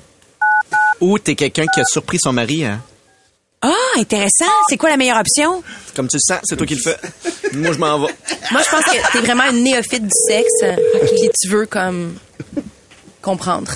ou 1.02 1.20
t'es 1.20 1.36
quelqu'un 1.36 1.66
qui 1.74 1.82
a 1.82 1.86
surpris 1.86 2.20
son 2.24 2.32
mari? 2.32 2.64
Hein? 2.64 2.82
Ah, 3.62 3.74
intéressant. 3.98 4.46
C'est 4.70 4.78
quoi 4.78 4.90
la 4.90 4.96
meilleure 4.96 5.20
option? 5.20 5.62
Comme 5.94 6.08
tu 6.08 6.16
le 6.16 6.22
sens, 6.36 6.40
c'est 6.46 6.56
toi 6.56 6.66
qui 6.66 6.76
le 6.76 6.82
fais. 6.82 6.98
Moi, 7.52 7.74
je 7.74 7.78
m'en 7.80 8.00
vais. 8.00 8.14
Moi, 8.52 8.62
je 8.66 8.72
pense 8.72 8.86
que 8.86 9.12
t'es 9.12 9.20
vraiment 9.20 9.44
une 9.52 9.62
néophyte 9.64 10.04
du 10.04 10.16
sexe 10.28 10.48
euh, 10.64 10.76
qui 11.18 11.30
tu 11.38 11.50
veux 11.50 11.66
comme 11.66 12.16
comprendre. 13.22 13.74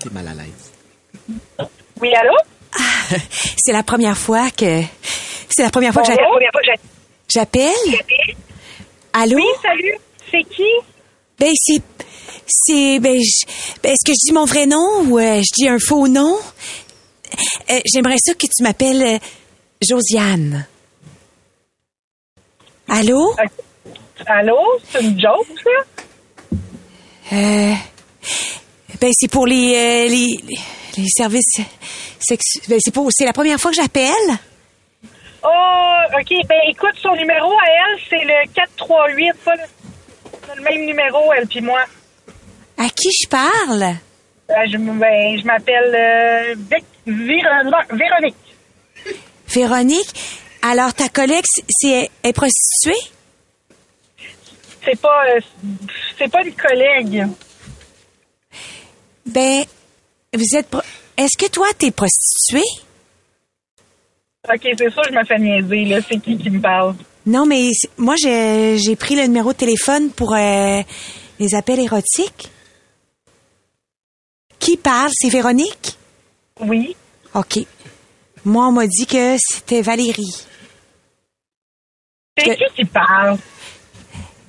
T'es 0.00 0.10
mal 0.10 0.28
à 0.28 0.34
l'aise. 0.34 1.68
Oui, 2.00 2.14
allô? 2.14 2.32
C'est 3.58 3.72
la 3.72 3.82
première 3.82 4.16
fois 4.18 4.50
que... 4.50 4.82
C'est 5.48 5.62
la 5.62 5.70
première 5.70 5.92
fois 5.92 6.02
que 6.02 6.08
j'a- 6.12 6.72
j'appelle. 7.28 7.72
Allô? 9.12 9.36
Oui, 9.36 9.44
salut. 9.62 9.94
C'est 10.30 10.42
qui? 10.44 10.68
Ben, 11.38 11.52
c'est... 11.56 11.82
C'est... 12.46 12.98
Ben, 13.00 13.18
ben, 13.82 13.92
est-ce 13.92 14.04
que 14.06 14.12
je 14.12 14.26
dis 14.26 14.32
mon 14.32 14.44
vrai 14.44 14.66
nom 14.66 15.02
ou 15.08 15.18
euh, 15.18 15.40
je 15.42 15.52
dis 15.62 15.68
un 15.68 15.78
faux 15.78 16.08
nom? 16.08 16.36
Euh, 17.70 17.80
J'aimerais 17.92 18.16
ça 18.24 18.34
que 18.34 18.46
tu 18.46 18.62
m'appelles 18.62 19.02
euh, 19.02 19.18
Josiane. 19.86 20.66
Allô? 22.88 23.34
Allô? 24.26 24.58
C'est 24.90 25.00
une 25.02 25.18
joke, 25.20 25.46
ça? 25.62 25.70
Euh, 27.32 27.72
ben, 29.00 29.10
c'est 29.12 29.28
pour 29.28 29.46
les, 29.46 30.08
les, 30.08 30.38
les 30.96 31.08
services 31.08 31.60
sexuels. 32.18 32.62
Ben, 32.68 32.78
c'est 32.80 32.92
pour, 32.92 33.08
c'est 33.10 33.24
la 33.24 33.32
première 33.32 33.58
fois 33.58 33.70
que 33.70 33.76
j'appelle. 33.76 34.12
Oh, 35.42 35.98
OK. 36.18 36.32
Ben, 36.48 36.58
écoute, 36.68 36.94
son 37.00 37.14
numéro 37.14 37.52
à 37.52 37.64
elle, 37.66 38.00
c'est 38.08 38.24
le 38.24 38.52
438, 38.54 39.32
pas 39.44 39.54
le, 39.56 39.62
c'est 40.48 40.56
le 40.56 40.62
même 40.62 40.84
numéro, 40.86 41.32
elle 41.32 41.46
puis 41.46 41.60
moi. 41.60 41.84
À 42.78 42.88
qui 42.88 43.08
je 43.22 43.28
parle? 43.28 43.82
Euh, 44.50 44.54
je, 44.70 44.76
ben, 44.76 45.38
je 45.40 45.44
m'appelle 45.44 45.94
euh, 45.94 46.54
Vic- 46.56 46.84
Véro- 47.06 47.96
Véronique. 47.96 48.36
Véronique. 49.48 50.14
Alors, 50.62 50.92
ta 50.94 51.08
collègue, 51.08 51.44
c'est- 51.46 51.64
c'est, 51.68 52.10
est 52.22 52.32
prostituée? 52.32 53.10
C'est 54.84 55.00
pas, 55.00 55.24
euh, 55.28 55.40
c'est 56.18 56.30
pas 56.30 56.42
une 56.42 56.54
collègue. 56.54 57.26
Ben, 59.26 59.64
vous 60.36 60.56
êtes, 60.56 60.68
pro- 60.68 60.80
est-ce 61.16 61.36
que 61.38 61.50
toi, 61.50 61.66
t'es 61.78 61.90
prostituée? 61.90 62.62
OK, 64.48 64.60
c'est 64.78 64.90
ça, 64.94 65.02
je 65.10 65.14
me 65.14 65.24
fais 65.24 65.38
niaiser, 65.38 65.84
là. 65.86 65.98
C'est 66.08 66.18
qui 66.20 66.36
qui 66.38 66.50
me 66.50 66.60
parle? 66.60 66.94
Non, 67.26 67.44
mais 67.46 67.70
moi, 67.98 68.14
j'ai, 68.16 68.78
j'ai 68.78 68.94
pris 68.94 69.16
le 69.16 69.22
numéro 69.22 69.52
de 69.52 69.58
téléphone 69.58 70.10
pour 70.10 70.34
euh, 70.34 70.82
les 71.40 71.54
appels 71.56 71.80
érotiques. 71.80 72.50
Qui 74.60 74.76
parle? 74.76 75.10
C'est 75.14 75.28
Véronique? 75.28 75.96
Oui. 76.60 76.94
OK. 77.34 77.58
Moi, 78.44 78.68
on 78.68 78.72
m'a 78.72 78.86
dit 78.86 79.06
que 79.06 79.36
c'était 79.38 79.82
Valérie. 79.82 80.44
C'est 82.38 82.56
qui 82.56 82.64
qui 82.76 82.84
parle? 82.84 83.38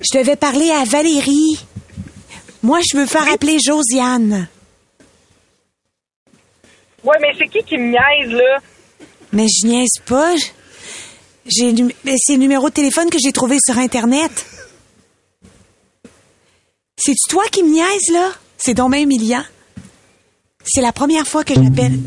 Je 0.00 0.18
devais 0.18 0.36
parler 0.36 0.70
à 0.70 0.84
Valérie. 0.84 1.58
Moi, 2.62 2.78
je 2.88 2.96
veux 2.96 3.06
faire 3.06 3.30
appeler 3.32 3.58
Josiane. 3.58 4.48
Ouais, 7.04 7.16
mais 7.20 7.28
c'est 7.38 7.48
qui 7.48 7.62
qui 7.64 7.78
me 7.78 7.90
niaise, 7.90 8.30
là? 8.32 8.58
Mais 9.32 9.46
je 9.46 9.66
niaise 9.66 9.88
pas. 10.06 10.34
J'ai 11.46 11.72
c'est 12.18 12.32
le 12.34 12.38
numéro 12.38 12.68
de 12.68 12.74
téléphone 12.74 13.08
que 13.10 13.18
j'ai 13.22 13.32
trouvé 13.32 13.56
sur 13.64 13.78
Internet. 13.78 14.46
C'est-tu 16.96 17.30
toi 17.30 17.44
qui 17.50 17.62
me 17.62 17.70
niaises, 17.70 18.10
là? 18.12 18.30
C'est 18.56 18.74
donc 18.74 18.92
bien 18.92 19.00
humiliant. 19.02 19.44
C'est 20.64 20.80
la 20.82 20.92
première 20.92 21.26
fois 21.26 21.44
que 21.44 21.54
je 21.54 21.60
l'appelle. 21.60 21.98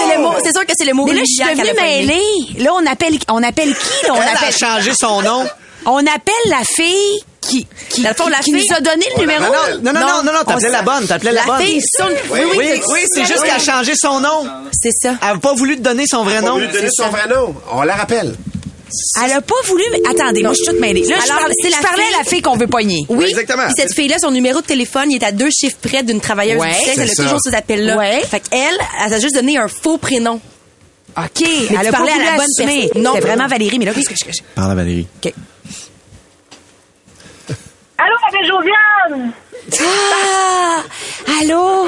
C'est 0.00 0.16
le 0.16 0.22
mot, 0.22 0.32
c'est 0.42 0.52
sûr 0.52 0.66
que 0.66 0.72
c'est 0.76 0.84
le 0.86 0.94
mot 0.94 1.04
Mais 1.04 1.12
là, 1.14 1.20
je 1.20 1.26
suis 1.44 1.54
devenue 1.56 1.78
a 1.78 1.82
mêlée. 1.82 2.62
Là, 2.64 2.70
on 2.74 2.86
appelle, 2.86 3.18
on 3.28 3.42
appelle 3.42 3.74
qui, 3.74 4.06
là? 4.06 4.14
On 4.14 4.16
Elle 4.16 4.28
a 4.28 4.32
appelle, 4.32 4.52
changé 4.56 4.92
son 4.98 5.22
nom. 5.22 5.46
on 5.86 5.98
appelle 5.98 6.34
la 6.46 6.62
fille 6.64 7.20
qui, 7.48 7.66
qui, 7.88 8.02
la 8.02 8.14
qui 8.14 8.22
fille- 8.52 8.54
nous 8.54 8.76
a 8.76 8.80
donné 8.80 9.06
le 9.16 9.20
numéro. 9.20 9.42
Non, 9.44 9.50
non, 9.82 9.92
non, 9.92 10.00
non, 10.00 10.22
non, 10.24 10.32
non, 10.32 10.44
t'appelais 10.46 10.70
la 10.70 10.82
bonne, 10.82 11.06
t'appelais 11.06 11.32
la, 11.32 11.40
La 11.40 11.46
bonne. 11.46 11.62
fille 11.66 11.80
oui, 12.00 12.08
oui, 12.30 12.40
oui, 12.56 12.66
c'est- 12.74 12.92
oui, 12.92 13.00
c'est 13.12 13.24
juste 13.26 13.42
qu'elle 13.42 13.52
a 13.54 13.58
changé 13.58 13.92
son 13.96 14.20
nom. 14.20 14.46
C'est 14.72 14.90
ça. 14.92 15.14
Elle 15.22 15.34
n'a 15.34 15.38
pas 15.38 15.54
voulu 15.54 15.76
te 15.76 15.82
donner 15.82 16.04
son 16.06 16.22
vrai 16.24 16.40
nom. 16.42 16.54
va 16.58 16.66
lui 16.66 16.72
donner 16.72 16.88
son 16.92 17.08
vrai 17.08 17.26
nom. 17.28 17.54
On 17.72 17.82
la 17.82 17.94
rappelle. 17.96 18.34
Elle 19.22 19.32
a 19.32 19.40
pas 19.42 19.54
voulu, 19.66 19.82
mais 19.92 20.00
attendez, 20.08 20.42
moi, 20.42 20.52
je 20.52 20.62
suis 20.62 20.66
toute 20.66 20.80
mêlée. 20.80 21.02
Là, 21.02 21.16
je 21.18 21.24
Alors, 21.30 21.40
parlais, 21.40 21.54
c'est 21.62 21.68
je 21.70 21.76
la 21.76 21.82
parlais 21.86 22.04
fille- 22.04 22.14
à 22.14 22.18
la 22.18 22.24
fille 22.24 22.40
qu'on 22.42 22.56
veut 22.56 22.66
poigner. 22.68 23.04
Oui, 23.10 23.26
exactement. 23.28 23.64
Puis 23.66 23.74
cette 23.76 23.92
fille-là, 23.94 24.16
son 24.18 24.30
numéro 24.30 24.62
de 24.62 24.66
téléphone, 24.66 25.10
il 25.10 25.16
est 25.22 25.26
à 25.26 25.32
deux 25.32 25.50
chiffres 25.50 25.76
près 25.82 26.02
d'une 26.02 26.20
travailleuse 26.22 26.58
Ouais, 26.58 26.68
du 26.70 26.74
sexe. 26.86 26.96
Elle 26.98 27.10
a 27.10 27.14
ça. 27.14 27.22
toujours 27.24 27.38
ces 27.42 27.54
appels-là. 27.54 27.96
Ouais. 27.98 28.22
Fait 28.30 28.40
qu'elle, 28.40 28.78
elle 29.04 29.12
a 29.12 29.20
juste 29.20 29.34
donné 29.34 29.58
un 29.58 29.68
faux 29.68 29.98
prénom. 29.98 30.40
OK. 31.18 31.28
tu 31.34 31.44
elle 31.70 31.86
a 31.86 31.90
parlais 31.90 32.12
à 32.12 32.14
voulu 32.14 32.24
la 32.24 32.30
bonne 32.36 32.46
assumer. 32.58 32.80
personne. 32.86 33.02
Non. 33.02 33.12
C'est 33.14 33.20
vraiment 33.20 33.46
Valérie, 33.46 33.78
mais 33.78 33.84
là, 33.86 33.92
qu'est-ce 33.92 34.08
que 34.08 34.14
je... 34.32 34.40
Parle 34.54 34.70
à 34.70 34.74
Valérie. 34.74 35.06
OK. 35.22 35.32
Josiane! 38.32 39.32
Ah! 39.80 40.82
Allô? 41.40 41.86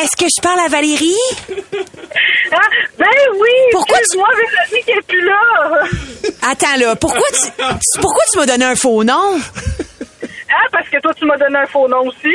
Est-ce 0.00 0.16
que 0.16 0.26
je 0.26 0.40
parle 0.42 0.60
à 0.60 0.68
Valérie? 0.68 1.14
Ah, 2.52 2.56
ben 2.98 3.06
oui! 3.38 3.48
Pourquoi 3.72 3.98
Excuse-moi, 3.98 4.28
Véronique 4.36 4.84
qui 4.84 4.90
est 4.92 5.02
plus 5.06 5.24
là! 5.24 5.40
Attends, 6.50 6.76
là, 6.78 6.96
pourquoi 6.96 7.26
tu, 7.32 7.62
pourquoi 8.00 8.22
tu 8.32 8.38
m'as 8.38 8.46
donné 8.46 8.64
un 8.64 8.74
faux 8.76 9.04
nom? 9.04 9.38
Ah, 10.50 10.66
parce 10.72 10.88
que 10.88 10.98
toi, 11.00 11.12
tu 11.14 11.24
m'as 11.26 11.36
donné 11.36 11.58
un 11.58 11.66
faux 11.66 11.86
nom 11.88 12.06
aussi. 12.06 12.34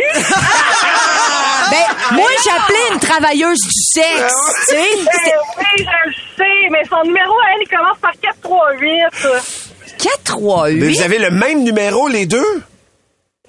Ben, 1.72 2.16
moi, 2.16 2.28
j'appelais 2.46 2.94
une 2.94 3.00
travailleuse 3.00 3.60
du 3.60 3.72
sexe, 3.72 4.34
tu 4.70 4.76
sais. 4.76 4.90
Ben 4.98 5.34
oui, 5.58 5.66
je 5.80 6.10
le 6.10 6.14
sais, 6.38 6.70
mais 6.72 6.84
son 6.90 7.02
numéro, 7.06 7.34
elle, 7.56 7.62
il 7.64 7.68
commence 7.70 7.98
par 8.00 8.12
438. 8.22 9.02
4, 9.98 10.24
3, 10.24 10.70
Mais 10.70 10.72
8. 10.74 10.96
vous 10.96 11.02
avez 11.02 11.18
le 11.20 11.32
même 11.32 11.64
numéro, 11.64 12.08
les 12.08 12.26
deux? 12.26 12.62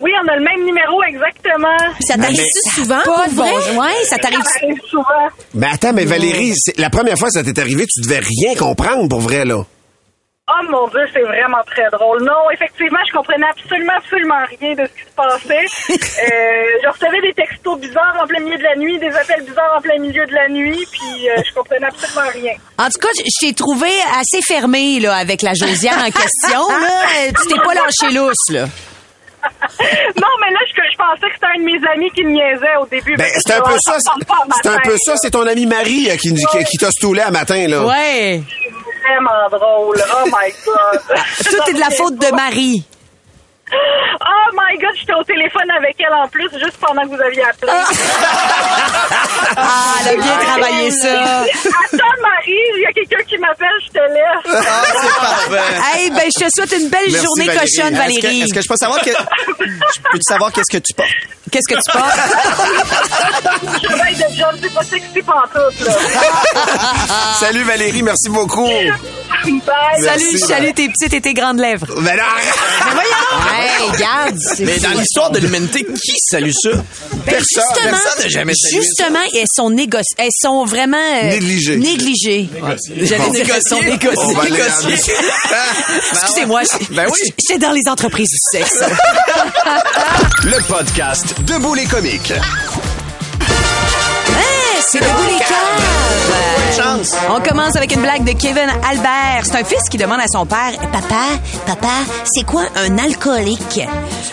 Oui, 0.00 0.11
on 0.24 0.28
a 0.28 0.37
le 0.37 0.42
même 0.42 0.64
numéro 0.66 1.02
exactement. 1.04 1.76
Ça 2.00 2.16
t'arrive-tu 2.16 2.70
souvent? 2.74 3.00
Pas 3.04 3.26
pour 3.28 3.44
vrai? 3.44 3.92
ça 4.09 4.18
t'arrive... 4.18 4.40
Souvent. 4.90 5.04
Mais 5.54 5.68
attends, 5.72 5.92
mais 5.92 6.04
Valérie, 6.04 6.52
c'est- 6.57 6.76
la 6.78 6.90
première 6.90 7.16
fois 7.16 7.28
que 7.28 7.35
ça 7.35 7.44
t'est 7.44 7.59
arrivé, 7.61 7.87
tu 7.87 8.00
devais 8.02 8.18
rien 8.20 8.57
comprendre 8.57 9.09
pour 9.09 9.20
vrai, 9.20 9.44
là. 9.44 9.62
Oh 10.46 10.66
mon 10.68 10.88
Dieu, 10.88 11.00
c'est 11.14 11.22
vraiment 11.22 11.62
très 11.64 11.88
drôle. 11.90 12.22
Non, 12.24 12.50
effectivement, 12.52 12.98
je 13.09 13.12
comprenais 13.16 13.46
absolument, 13.48 13.94
absolument 13.96 14.44
rien 14.61 14.74
de 14.74 14.85
ce 14.85 14.92
qui 14.92 15.09
se 15.09 15.14
passait. 15.16 15.66
Euh, 16.14 16.64
je 16.83 16.88
recevais 16.88 17.20
des 17.22 17.33
textos 17.35 17.78
bizarres 17.80 18.16
en 18.22 18.26
plein 18.26 18.40
milieu 18.40 18.57
de 18.57 18.62
la 18.62 18.76
nuit, 18.76 18.98
des 18.98 19.09
appels 19.14 19.42
bizarres 19.44 19.74
en 19.78 19.80
plein 19.80 19.98
milieu 19.98 20.24
de 20.26 20.33
la 20.33 20.48
nuit, 20.48 20.87
puis 20.92 21.28
euh, 21.28 21.42
je 21.46 21.52
comprenais 21.54 21.87
absolument 21.87 22.30
rien. 22.33 22.52
En 22.78 22.85
tout 22.88 23.00
cas, 23.00 23.09
je 23.16 23.46
t'ai 23.46 23.52
trouvé 23.52 23.88
assez 24.20 24.40
fermé, 24.46 25.00
là, 25.00 25.16
avec 25.16 25.42
la 25.42 25.54
Josiane 25.54 25.98
en 26.00 26.04
question, 26.11 26.68
là. 26.68 27.30
Tu 27.42 27.48
t'es 27.48 27.57
pas 27.61 27.74
lâché 27.74 28.14
lousse, 28.14 28.50
là. 28.50 28.66
Non, 30.16 30.29
mais 30.40 30.50
là, 30.53 30.59
je, 30.66 30.72
je 30.72 30.96
pensais 30.96 31.27
que 31.29 31.35
c'était 31.35 31.46
un 31.55 31.59
de 31.59 31.64
mes 31.64 31.88
amis 31.92 32.11
qui 32.11 32.24
me 32.24 32.31
niaisait 32.31 32.77
au 32.81 32.87
début. 32.87 33.16
Ben, 33.16 33.31
c'est 33.38 33.55
un 33.55 33.61
peu 33.61 33.77
ça. 33.81 33.96
C'est 34.62 34.68
un 34.68 34.79
peu 34.81 34.96
ça. 34.98 35.14
C'est 35.16 35.31
ton 35.31 35.46
ami 35.46 35.66
Marie 35.66 36.11
euh, 36.11 36.16
qui, 36.16 36.35
qui, 36.35 36.64
qui 36.64 36.77
t'a 36.79 36.90
stoulé 36.90 37.20
à 37.22 37.31
matin, 37.31 37.66
là. 37.68 37.85
Ouais. 37.85 38.42
Vraiment 39.03 39.48
drôle. 39.50 40.03
Oh 40.16 40.24
my 40.27 40.53
God. 40.64 41.00
Tout 41.44 41.70
est 41.70 41.74
de 41.74 41.81
la 41.81 41.90
faute 41.96 42.16
de 42.16 42.35
Marie. 42.35 42.85
Oh 43.72 44.50
my 44.53 44.79
God, 44.79 44.94
j'étais 44.98 45.14
au 45.14 45.24
téléphone 45.24 45.70
avec 45.77 45.96
elle 45.98 46.12
en 46.14 46.29
plus, 46.29 46.48
juste 46.53 46.77
pendant 46.81 47.03
que 47.03 47.09
vous 47.09 47.20
aviez 47.20 47.42
appelé. 47.44 47.72
Ah, 49.57 49.94
elle 50.00 50.18
a 50.18 50.22
bien 50.22 50.37
travaillé 50.38 50.90
ça. 50.90 51.42
Attends, 51.42 52.20
Marie, 52.22 52.61
il 52.77 52.83
y 52.83 52.87
a 52.87 52.92
quelqu'un 52.92 53.22
qui 53.27 53.38
m'appelle, 53.38 53.68
je 53.85 53.88
te 53.90 53.98
laisse. 53.98 54.64
Ah, 54.68 54.83
c'est 55.00 55.20
parfait. 55.20 55.98
Hey, 55.98 56.11
ben, 56.11 56.22
je 56.37 56.44
te 56.44 56.50
souhaite 56.55 56.72
une 56.81 56.88
belle 56.88 57.00
Merci, 57.11 57.24
journée 57.24 57.46
Valérie. 57.46 57.66
cochonne, 57.66 57.94
Est-ce 57.94 58.03
que, 58.16 58.22
Valérie. 58.22 58.40
est-ce 58.42 58.55
que 58.55 58.61
je 58.62 58.68
peux 58.68 58.77
savoir 58.77 59.00
que. 59.00 59.11
je 59.11 60.00
peux 60.12 60.18
savoir 60.29 60.53
qu'est-ce 60.53 60.77
que 60.77 60.83
tu 60.83 60.94
portes? 60.94 61.11
Qu'est-ce 61.54 61.72
que 61.72 61.80
tu 61.80 61.92
portes? 61.92 63.80
Je 63.80 63.86
travaille 63.86 64.14
de 64.16 64.36
job, 64.36 64.58
c'est 64.60 64.74
pas 64.74 64.82
sexy 64.90 65.22
pantoute, 65.24 65.86
là. 65.86 65.92
Salut 67.38 67.62
Valérie, 67.62 68.02
merci 68.02 68.28
beaucoup. 68.28 68.66
Bye. 68.66 68.92
Salut, 70.02 70.24
Merci, 70.32 70.38
salut 70.38 70.72
tes 70.72 70.88
petites 70.88 71.12
et 71.12 71.20
tes 71.20 71.34
grandes 71.34 71.58
lèvres. 71.60 71.86
Ben 72.00 72.16
non, 72.16 72.22
arrête. 72.22 73.70
Hey, 73.82 73.90
regarde. 73.90 74.36
c'est- 74.38 74.64
Mais 74.64 74.78
dans 74.78 74.90
l'histoire 74.98 75.30
de 75.30 75.38
l'humanité, 75.38 75.84
qui 75.84 76.14
salue 76.30 76.50
ça? 76.50 76.70
Ben, 76.70 76.82
Personne. 77.26 77.44
justement, 77.44 77.90
Personne 77.90 78.22
n'a 78.22 78.28
jamais 78.28 78.52
salué 78.54 78.82
justement, 78.82 79.18
elles 79.34 79.44
sont 79.54 79.70
négoci- 79.70 80.14
elles 80.16 80.30
sont 80.32 80.64
vraiment 80.64 80.96
euh, 80.96 81.28
Négligées. 81.28 81.76
négligées. 81.76 82.48
J'allais 83.02 83.24
Bon. 83.26 83.30
dire 83.32 83.46
qu'elles 83.46 83.60
sont 83.68 83.80
Négociées. 83.82 84.50
Négociées. 84.50 85.14
Excusez-moi, 86.12 86.62
Ben 86.90 87.06
oui. 87.10 87.18
j'étais 87.38 87.58
dans 87.58 87.72
les 87.72 87.82
entreprises 87.90 88.30
du 88.30 88.58
sexe. 88.58 88.78
Le 90.44 90.60
podcast 90.66 91.34
Debout 91.46 91.74
les 91.74 91.85
comiques. 91.85 92.30
Hey, 92.30 92.40
c'est 94.80 95.00
le 95.00 95.07
bout 95.07 95.26
les 95.26 95.38
caves. 95.38 96.74
chance. 96.76 97.12
On 97.28 97.40
commence 97.40 97.76
avec 97.76 97.92
une 97.94 98.00
blague 98.00 98.24
de 98.24 98.33
Kevin 98.33 98.68
Albert. 98.88 99.42
C'est 99.44 99.57
un 99.57 99.64
fils 99.64 99.88
qui 99.90 99.98
demande 99.98 100.20
à 100.20 100.28
son 100.28 100.46
père 100.46 100.72
Papa, 100.92 101.24
papa, 101.66 101.88
c'est 102.24 102.44
quoi 102.44 102.62
un 102.76 102.96
alcoolique 102.98 103.80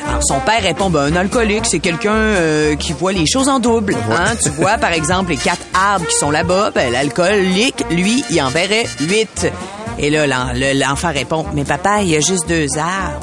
Alors 0.07 0.23
son 0.23 0.39
père 0.39 0.61
répond 0.63 0.89
ben, 0.89 1.13
Un 1.13 1.15
alcoolique, 1.17 1.65
c'est 1.65 1.79
quelqu'un 1.79 2.13
euh, 2.13 2.75
qui 2.75 2.93
voit 2.93 3.11
les 3.11 3.25
choses 3.27 3.49
en 3.49 3.59
double. 3.59 3.95
Hein? 4.11 4.35
Tu 4.41 4.49
vois, 4.49 4.77
par 4.77 4.93
exemple, 4.93 5.31
les 5.31 5.37
quatre 5.37 5.65
arbres 5.73 6.07
qui 6.07 6.15
sont 6.15 6.31
là-bas. 6.31 6.71
Ben, 6.73 6.91
l'alcoolique, 6.91 7.83
lui, 7.89 8.23
il 8.29 8.41
en 8.41 8.49
verrait 8.49 8.87
huit. 9.01 9.51
Et 10.01 10.09
là, 10.09 10.25
l'en- 10.27 10.51
le- 10.53 10.77
l'enfant 10.79 11.11
répond 11.13 11.45
Mais 11.53 11.63
papa, 11.63 12.01
il 12.01 12.09
y 12.09 12.15
a 12.15 12.19
juste 12.19 12.47
deux 12.47 12.67
arbres. 12.77 13.19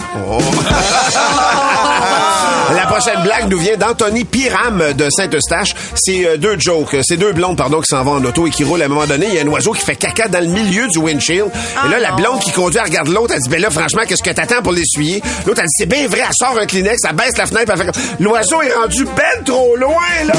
La 2.75 2.87
prochaine 2.87 3.23
blague 3.23 3.49
nous 3.49 3.59
vient 3.59 3.77
d'Anthony 3.77 4.25
Piram 4.25 4.93
de 4.93 5.09
Saint-Eustache. 5.11 5.75
C'est 5.95 6.27
euh, 6.27 6.37
deux 6.37 6.59
jokes. 6.59 6.95
C'est 7.03 7.17
deux 7.17 7.33
blondes, 7.33 7.57
pardon, 7.57 7.81
qui 7.81 7.87
s'en 7.89 8.03
vont 8.05 8.13
en 8.13 8.25
auto 8.25 8.47
et 8.47 8.51
qui 8.51 8.63
roulent 8.63 8.83
à 8.83 8.85
un 8.85 8.89
moment 8.89 9.07
donné. 9.07 9.27
Il 9.29 9.35
y 9.35 9.39
a 9.39 9.43
un 9.43 9.47
oiseau 9.49 9.73
qui 9.73 9.81
fait 9.81 9.97
caca 9.97 10.29
dans 10.29 10.41
le 10.41 10.47
milieu 10.51 10.87
du 10.89 10.99
windshield. 10.99 11.51
et 11.87 11.89
là, 11.89 11.99
la 11.99 12.13
blonde 12.13 12.41
qui 12.41 12.53
conduit, 12.53 12.79
elle 12.79 12.85
regarde 12.91 13.09
l'autre. 13.09 13.33
Elle 13.35 13.41
dit, 13.41 13.49
ben 13.49 13.61
là, 13.61 13.71
franchement, 13.71 14.03
qu'est-ce 14.07 14.23
que 14.23 14.31
t'attends 14.31 14.63
pour 14.63 14.73
l'essuyer? 14.73 15.23
L'autre, 15.47 15.61
elle 15.63 15.67
dit, 15.67 15.75
c'est 15.79 15.87
bien 15.87 16.07
vrai. 16.09 16.21
Elle 16.21 16.35
sort 16.39 16.59
un 16.61 16.67
Kleenex, 16.67 16.99
elle 17.09 17.17
baisse 17.17 17.37
la 17.39 17.47
fenêtre, 17.47 17.73
elle 17.75 17.79
fait 17.79 17.91
l'oiseau 18.21 18.61
est 18.63 18.73
rendu 18.75 19.05
ben 19.05 19.45
trop 19.45 19.75
loin, 19.77 19.95
là. 20.27 20.35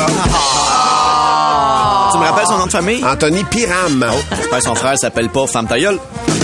Tu 2.12 2.18
me 2.20 2.24
rappelles 2.26 2.48
son 2.48 2.58
nom 2.60 2.66
de 2.68 2.72
famille? 2.72 3.04
Anthony 3.04 3.44
Piram. 3.46 4.06
J'espère 4.38 4.60
que 4.60 4.64
son 4.64 4.76
frère 4.76 4.98
s'appelle 4.98 5.30
pas 5.30 5.48
Femme 5.48 5.68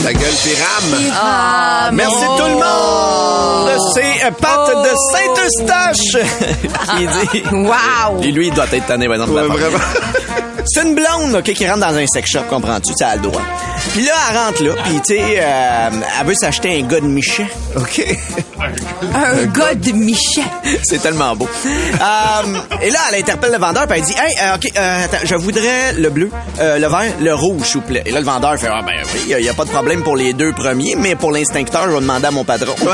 ta 0.04 0.14
gueule. 0.14 0.22
Gueule, 0.26 0.34
Piram. 0.44 1.12
Ah, 1.14 1.90
Merci 1.94 2.26
tout 2.38 2.46
le 2.46 2.56
monde! 2.56 3.92
C'est 3.94 4.26
euh, 4.26 4.32
Pat 4.40 4.70
de 4.70 4.90
Saint-Eustache 5.12 6.18
qui 6.98 7.08
dit... 7.08 7.44
Wow! 7.52 8.22
Et 8.24 8.32
lui, 8.32 8.48
il 8.48 8.54
doit 8.54 8.66
être 8.72 8.86
tanné, 8.88 9.06
par 9.08 9.16
exemple, 9.16 9.34
de 9.34 9.38
la 9.38 9.48
Ouais, 9.48 9.58
vraiment. 9.58 9.78
C'est 10.66 10.82
une 10.82 10.96
blonde, 10.96 11.36
OK, 11.36 11.54
qui 11.54 11.68
rentre 11.68 11.82
dans 11.82 11.96
un 11.96 12.08
sex 12.08 12.32
shop, 12.32 12.44
comprends-tu? 12.50 12.94
Ça 12.98 13.10
a 13.10 13.16
le 13.16 13.22
droit. 13.22 13.42
Puis 13.94 14.04
là, 14.04 14.12
elle 14.30 14.38
rentre 14.38 14.64
là, 14.64 14.72
puis 14.84 14.96
tu 14.96 15.16
sais, 15.16 15.38
euh, 15.40 15.90
elle 16.20 16.28
veut 16.28 16.34
s'acheter 16.34 16.80
un 16.80 16.88
gars 16.88 17.00
de 17.00 17.06
Michet. 17.06 17.48
OK. 17.76 18.04
Un 19.14 19.46
gars 19.46 19.76
de 19.76 19.92
Michel. 19.92 20.44
C'est 20.84 21.02
tellement 21.02 21.36
beau. 21.36 21.48
Euh, 21.66 22.58
et 22.82 22.90
là, 22.90 23.00
elle 23.10 23.20
interpelle 23.20 23.52
le 23.52 23.60
vendeur, 23.60 23.86
puis 23.88 24.00
elle 24.00 24.06
dit, 24.06 24.14
hey, 24.14 24.34
euh, 24.42 24.56
OK, 24.56 24.72
euh, 24.76 25.06
attends, 25.06 25.18
je 25.24 25.36
voudrais 25.36 25.94
le 25.94 26.10
bleu, 26.10 26.32
euh, 26.60 26.80
le 26.80 26.88
vert, 26.88 27.14
le 27.20 27.34
rouge, 27.36 27.68
s'il 27.68 27.82
vous 27.82 27.88
plaît. 27.88 28.04
Et 28.06 28.12
là, 28.12 28.20
le 28.20 28.26
vendeur 28.26 28.58
fait, 28.58 28.68
ah 28.72 28.82
ben 28.86 29.02
oui, 29.14 29.22
il 29.30 29.38
n'y 29.38 29.50
a, 29.50 29.54
pas 29.54 29.66
de 29.66 29.70
problème 29.70 30.02
pour 30.04 30.16
les 30.16 30.34
deux 30.34 30.54
premiers, 30.54 30.96
mais 30.96 31.16
pour 31.16 31.32
l'instincteur, 31.32 31.86
je 31.86 31.92
vais 31.92 32.02
demander 32.02 32.26
à 32.26 32.32
mon 32.32 32.44
patron. 32.44 32.76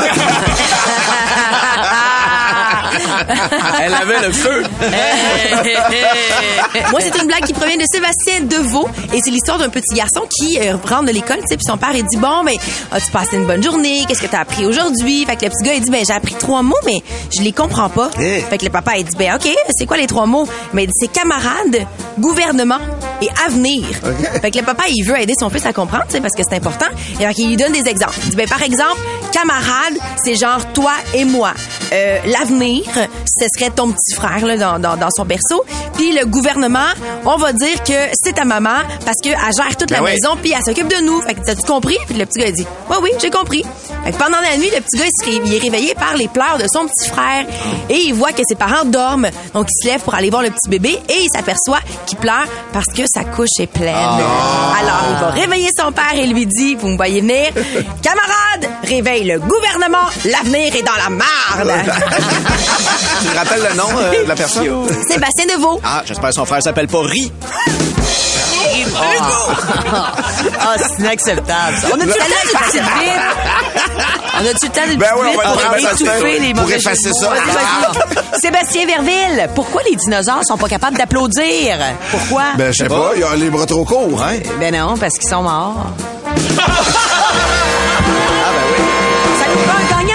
elle 3.82 3.94
avait 3.94 4.28
le 4.28 4.34
feu. 4.34 4.64
Moi, 6.92 7.02
c'est 7.02 7.22
une 7.22 7.28
blague 7.28 7.46
qui 7.46 7.54
provient 7.54 7.78
de 7.78 7.86
Sébastien 7.92 8.42
Deveau 8.42 8.88
et 9.14 9.20
c'est 9.24 9.32
l'histoire 9.32 9.58
d'un 9.58 9.70
petit 9.70 9.96
garçon 9.96 10.22
qui 10.30 10.60
euh, 10.60 10.76
rentre 10.88 11.06
de 11.06 11.12
l'école, 11.12 11.38
tu 11.38 11.44
sais, 11.50 11.58
puis 11.58 11.66
son 11.66 11.78
père 11.78 11.92
il 11.94 12.06
dit 12.06 12.18
bon, 12.18 12.44
ben, 12.44 12.56
as-tu 12.92 13.12
passé 13.12 13.38
une 13.38 13.46
bonne 13.46 13.64
journée? 13.64 14.04
Qu'est-ce 14.08 14.22
que 14.22 14.28
t'as 14.28 14.42
appris 14.42 14.66
aujourd'hui? 14.66 15.26
Fait 15.26 15.36
que 15.36 15.46
le 15.46 15.52
petit 15.52 15.64
gars 15.64 15.74
il 15.74 15.82
dit 15.82 15.92
ben 15.92 16.04
j'ai 16.06 16.14
appris 16.14 16.36
trois 16.36 16.64
mots, 16.64 16.76
mais 16.86 17.02
je 17.36 17.42
les 17.42 17.52
comprends 17.52 17.90
pas. 17.90 18.10
Eh. 18.20 18.42
Fait 18.42 18.58
que 18.58 18.66
le 18.66 18.72
papa 18.72 18.94
il 18.98 19.06
dit 19.06 19.16
ben 19.18 19.36
ok, 19.36 19.50
c'est 19.78 19.86
quoi 19.86 19.98
les 19.98 20.08
trois 20.08 20.26
mots? 20.26 20.48
Mais 20.74 20.84
il 20.84 20.88
dit 20.88 20.94
c'est 20.96 21.12
camarade, 21.12 21.86
gouvernement 22.20 22.80
et 23.22 23.30
avenir. 23.46 23.86
Fait 24.42 24.52
que 24.52 24.60
le 24.60 24.66
papa 24.66 24.84
il 24.90 25.04
veut 25.04 25.20
aider 25.20 25.34
son 25.40 25.50
fils 25.50 25.66
à 25.66 25.74
comprendre, 25.74 26.06
tu 26.08 26.14
sais, 26.14 26.22
parce 26.22 26.36
que 26.36 26.44
c'est 26.44 26.56
important. 26.56 26.88
Et 27.20 27.26
donc 27.26 27.38
il 27.38 27.50
lui 27.50 27.58
donne 27.58 27.74
des 27.74 27.88
exemples. 27.90 28.18
Il 28.24 28.30
dit 28.32 28.36
ben 28.36 28.48
par 28.48 28.62
exemple, 28.62 29.00
camarade, 29.32 29.98
c'est 30.24 30.36
genre 30.36 30.72
toi 30.74 30.94
et 31.14 31.26
moi. 31.26 31.54
Euh, 31.94 32.20
L'avenir, 32.26 32.84
ce 33.26 33.46
serait 33.58 33.70
ton 33.72 33.92
petit 33.92 34.14
frère 34.16 34.46
là, 34.46 34.56
dans, 34.58 34.80
dans, 34.80 34.96
dans 34.98 35.10
son 35.16 35.26
berceau. 35.26 35.64
Puis 35.96 36.14
le 36.14 36.26
gouvernement, 36.26 36.88
on 37.26 37.36
va 37.38 37.52
dire 37.54 37.84
que 37.84 37.94
c'est 38.14 38.34
ta 38.34 38.46
maman 38.46 38.78
parce 39.06 39.18
qu'elle 39.22 39.34
gère 39.56 39.76
toute 39.78 39.92
la 39.92 40.00
Ben 40.00 40.06
maison 40.06 40.38
puis 40.42 40.54
elle 40.58 40.64
s'occupe 40.64 40.88
de 40.88 41.04
nous. 41.04 41.22
Fait 41.22 41.34
que 41.34 41.42
t'as-tu 41.42 41.64
compris? 41.68 41.98
Puis 42.08 42.16
le 42.18 42.26
petit 42.26 42.40
gars 42.40 42.52
dit, 42.52 42.66
oui, 42.90 42.96
oui, 43.04 43.10
j'ai 43.22 43.30
compris. 43.30 43.64
Fait 44.06 44.12
que 44.12 44.18
pendant 44.18 44.40
la 44.40 44.58
nuit, 44.58 44.70
le 44.74 44.82
petit 44.82 44.98
gars, 44.98 45.06
il, 45.06 45.12
se 45.20 45.26
ré- 45.30 45.42
il 45.46 45.54
est 45.54 45.60
réveillé 45.60 45.94
par 45.96 46.16
les 46.16 46.28
pleurs 46.28 46.58
de 46.58 46.66
son 46.72 46.86
petit 46.88 47.10
frère 47.10 47.46
et 47.90 47.98
il 48.06 48.14
voit 48.14 48.32
que 48.32 48.42
ses 48.48 48.56
parents 48.56 48.86
dorment. 48.86 49.30
Donc 49.54 49.68
il 49.70 49.82
se 49.84 49.88
lève 49.92 50.02
pour 50.02 50.16
aller 50.16 50.30
voir 50.30 50.44
le 50.44 50.50
petit 50.50 50.70
bébé 50.70 50.98
et 51.10 51.14
il 51.24 51.28
s'aperçoit 51.36 51.80
qu'il 52.06 52.18
pleure 52.18 52.46
parce 52.72 52.88
que 52.88 53.04
sa 53.14 53.24
couche 53.26 53.60
est 53.60 53.68
pleine. 53.68 53.94
Alors 53.96 55.04
il 55.10 55.16
va 55.20 55.30
réveiller 55.32 55.70
son 55.78 55.92
père 55.92 56.14
et 56.16 56.26
lui 56.26 56.46
dit, 56.46 56.76
vous 56.76 56.88
me 56.88 56.96
voyez 56.96 57.22
venir, 57.22 57.50
camarade, 58.02 58.72
réveille 58.84 59.26
le 59.26 59.40
gouvernement, 59.40 60.08
l'avenir 60.26 60.74
est 60.76 60.84
dans 60.84 60.96
la 60.96 61.10
marde. 61.10 61.81
Tu 63.22 63.28
te 63.28 63.36
rappelles 63.38 63.64
le 63.70 63.76
nom 63.78 63.88
euh, 63.98 64.24
de 64.24 64.28
la 64.28 64.36
personne? 64.36 64.66
Sébastien 65.10 65.46
Deveau. 65.56 65.80
Ah, 65.84 66.02
j'espère 66.06 66.30
que 66.30 66.36
son 66.36 66.46
frère 66.46 66.62
s'appelle 66.62 66.88
pas 66.88 67.02
Ri. 67.02 67.32
Ah, 70.60 70.76
c'est 70.78 71.00
inacceptable. 71.00 71.78
ça. 71.82 71.88
On 71.92 71.96
a-tu 71.96 72.06
le 72.08 72.14
temps 72.14 72.26
d'une 72.26 72.60
petite 72.60 72.82
vite? 72.82 73.22
On 74.34 74.40
a-tu 74.46 74.66
le 74.66 74.72
temps 74.72 74.88
d'une 74.88 75.00
Ben 75.00 75.08
petite 75.08 75.22
oui, 75.22 75.28
on 75.28 75.32
vite 75.32 75.38
va 75.38 75.44
pour 75.52 75.62
ça, 75.62 75.68
étouffer 75.94 76.40
les 76.40 76.54
pour 76.54 76.62
mauvais 76.64 76.76
effacer 76.78 77.10
de 77.10 77.14
ça. 77.14 77.30
Vas-y, 77.30 77.52
vas-y. 77.52 78.42
Sébastien 78.42 78.86
Verville, 78.86 79.50
pourquoi 79.56 79.82
les 79.90 79.96
dinosaures 79.96 80.44
sont 80.46 80.58
pas 80.58 80.68
capables 80.70 80.98
d'applaudir? 80.98 81.78
Pourquoi? 82.12 82.44
Ben, 82.58 82.72
je 82.72 82.78
sais 82.80 82.88
pas, 82.90 83.12
il 83.16 83.24
a 83.24 83.36
les 83.36 83.50
bras 83.50 83.66
trop 83.66 83.86
courts. 83.86 84.14
Ouais. 84.14 84.44
Ben 84.60 84.74
non, 84.76 84.96
parce 84.98 85.18
qu'ils 85.18 85.30
sont 85.30 85.44
morts. 85.44 85.86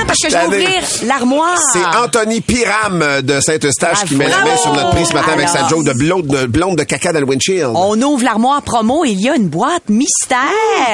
parce 0.07 0.19
que 0.19 0.29
je 0.31 0.37
vais 0.37 0.47
ouvrir 0.47 0.83
l'armoire. 1.05 1.59
C'est 1.73 1.85
Anthony 1.97 2.40
Piram 2.40 3.03
euh, 3.03 3.23
de 3.23 3.40
Saint-Eustache 3.40 4.05
qui 4.07 4.14
met 4.16 4.29
la 4.29 4.38
main 4.45 4.57
sur 4.57 4.73
notre 4.73 4.90
prix 4.90 5.07
ce 5.07 5.14
matin 5.14 5.33
avec 5.33 5.49
sa 5.49 5.66
joke 5.69 5.85
de 5.85 5.92
blonde 5.92 6.27
de, 6.27 6.47
blonde 6.47 6.77
de 6.77 6.83
caca 6.85 7.12
dans 7.12 7.21
le 7.21 7.27
windshield. 7.27 7.73
On 7.75 8.01
ouvre 8.03 8.25
l'armoire 8.25 8.62
promo 8.62 9.05
et 9.05 9.11
il 9.11 9.21
y 9.21 9.29
a 9.29 9.37
une 9.37 9.49
boîte 9.49 9.88
mystère. 9.88 10.38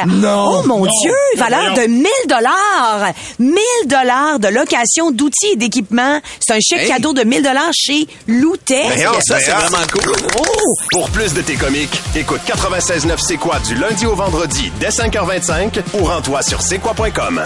Non. 0.07 0.61
Oh 0.63 0.67
mon 0.67 0.85
Dieu, 0.85 1.15
valeur 1.37 1.75
de 1.75 1.83
1000 1.83 2.07
dollars. 2.29 3.13
1000 3.39 3.57
dollars 3.87 4.39
de 4.39 4.49
location 4.49 5.11
d'outils 5.11 5.53
et 5.53 5.57
d'équipements. 5.57 6.21
C'est 6.41 6.55
un 6.55 6.59
chèque 6.61 6.83
Hey. 6.83 6.89
cadeau 6.89 7.13
de 7.13 7.23
1000 7.23 7.43
dollars 7.43 7.71
chez 7.73 8.09
Loutec. 8.27 8.89
Ben, 8.97 9.09
on 9.17 9.21
Ça, 9.21 9.39
c'est 9.41 9.53
ah. 9.53 9.61
vraiment 9.61 9.85
cool. 9.93 10.13
Oh! 10.39 10.75
Pour 10.91 11.11
plus 11.11 11.33
de 11.33 11.43
tes 11.43 11.55
comiques, 11.55 12.01
écoute 12.17 12.41
96.9 12.47 13.19
C'est 13.19 13.37
quoi 13.37 13.59
du 13.61 13.75
lundi 13.77 14.07
au 14.07 14.15
vendredi 14.15 14.73
dès 14.81 14.89
5h25 14.89 15.81
ou 15.95 16.05
rends-toi 16.05 16.43
sur 16.43 16.61
c'est 16.61 16.79
quoi.com. 16.79 17.43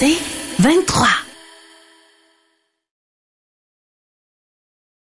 C'est 0.00 0.16
23. 0.60 1.19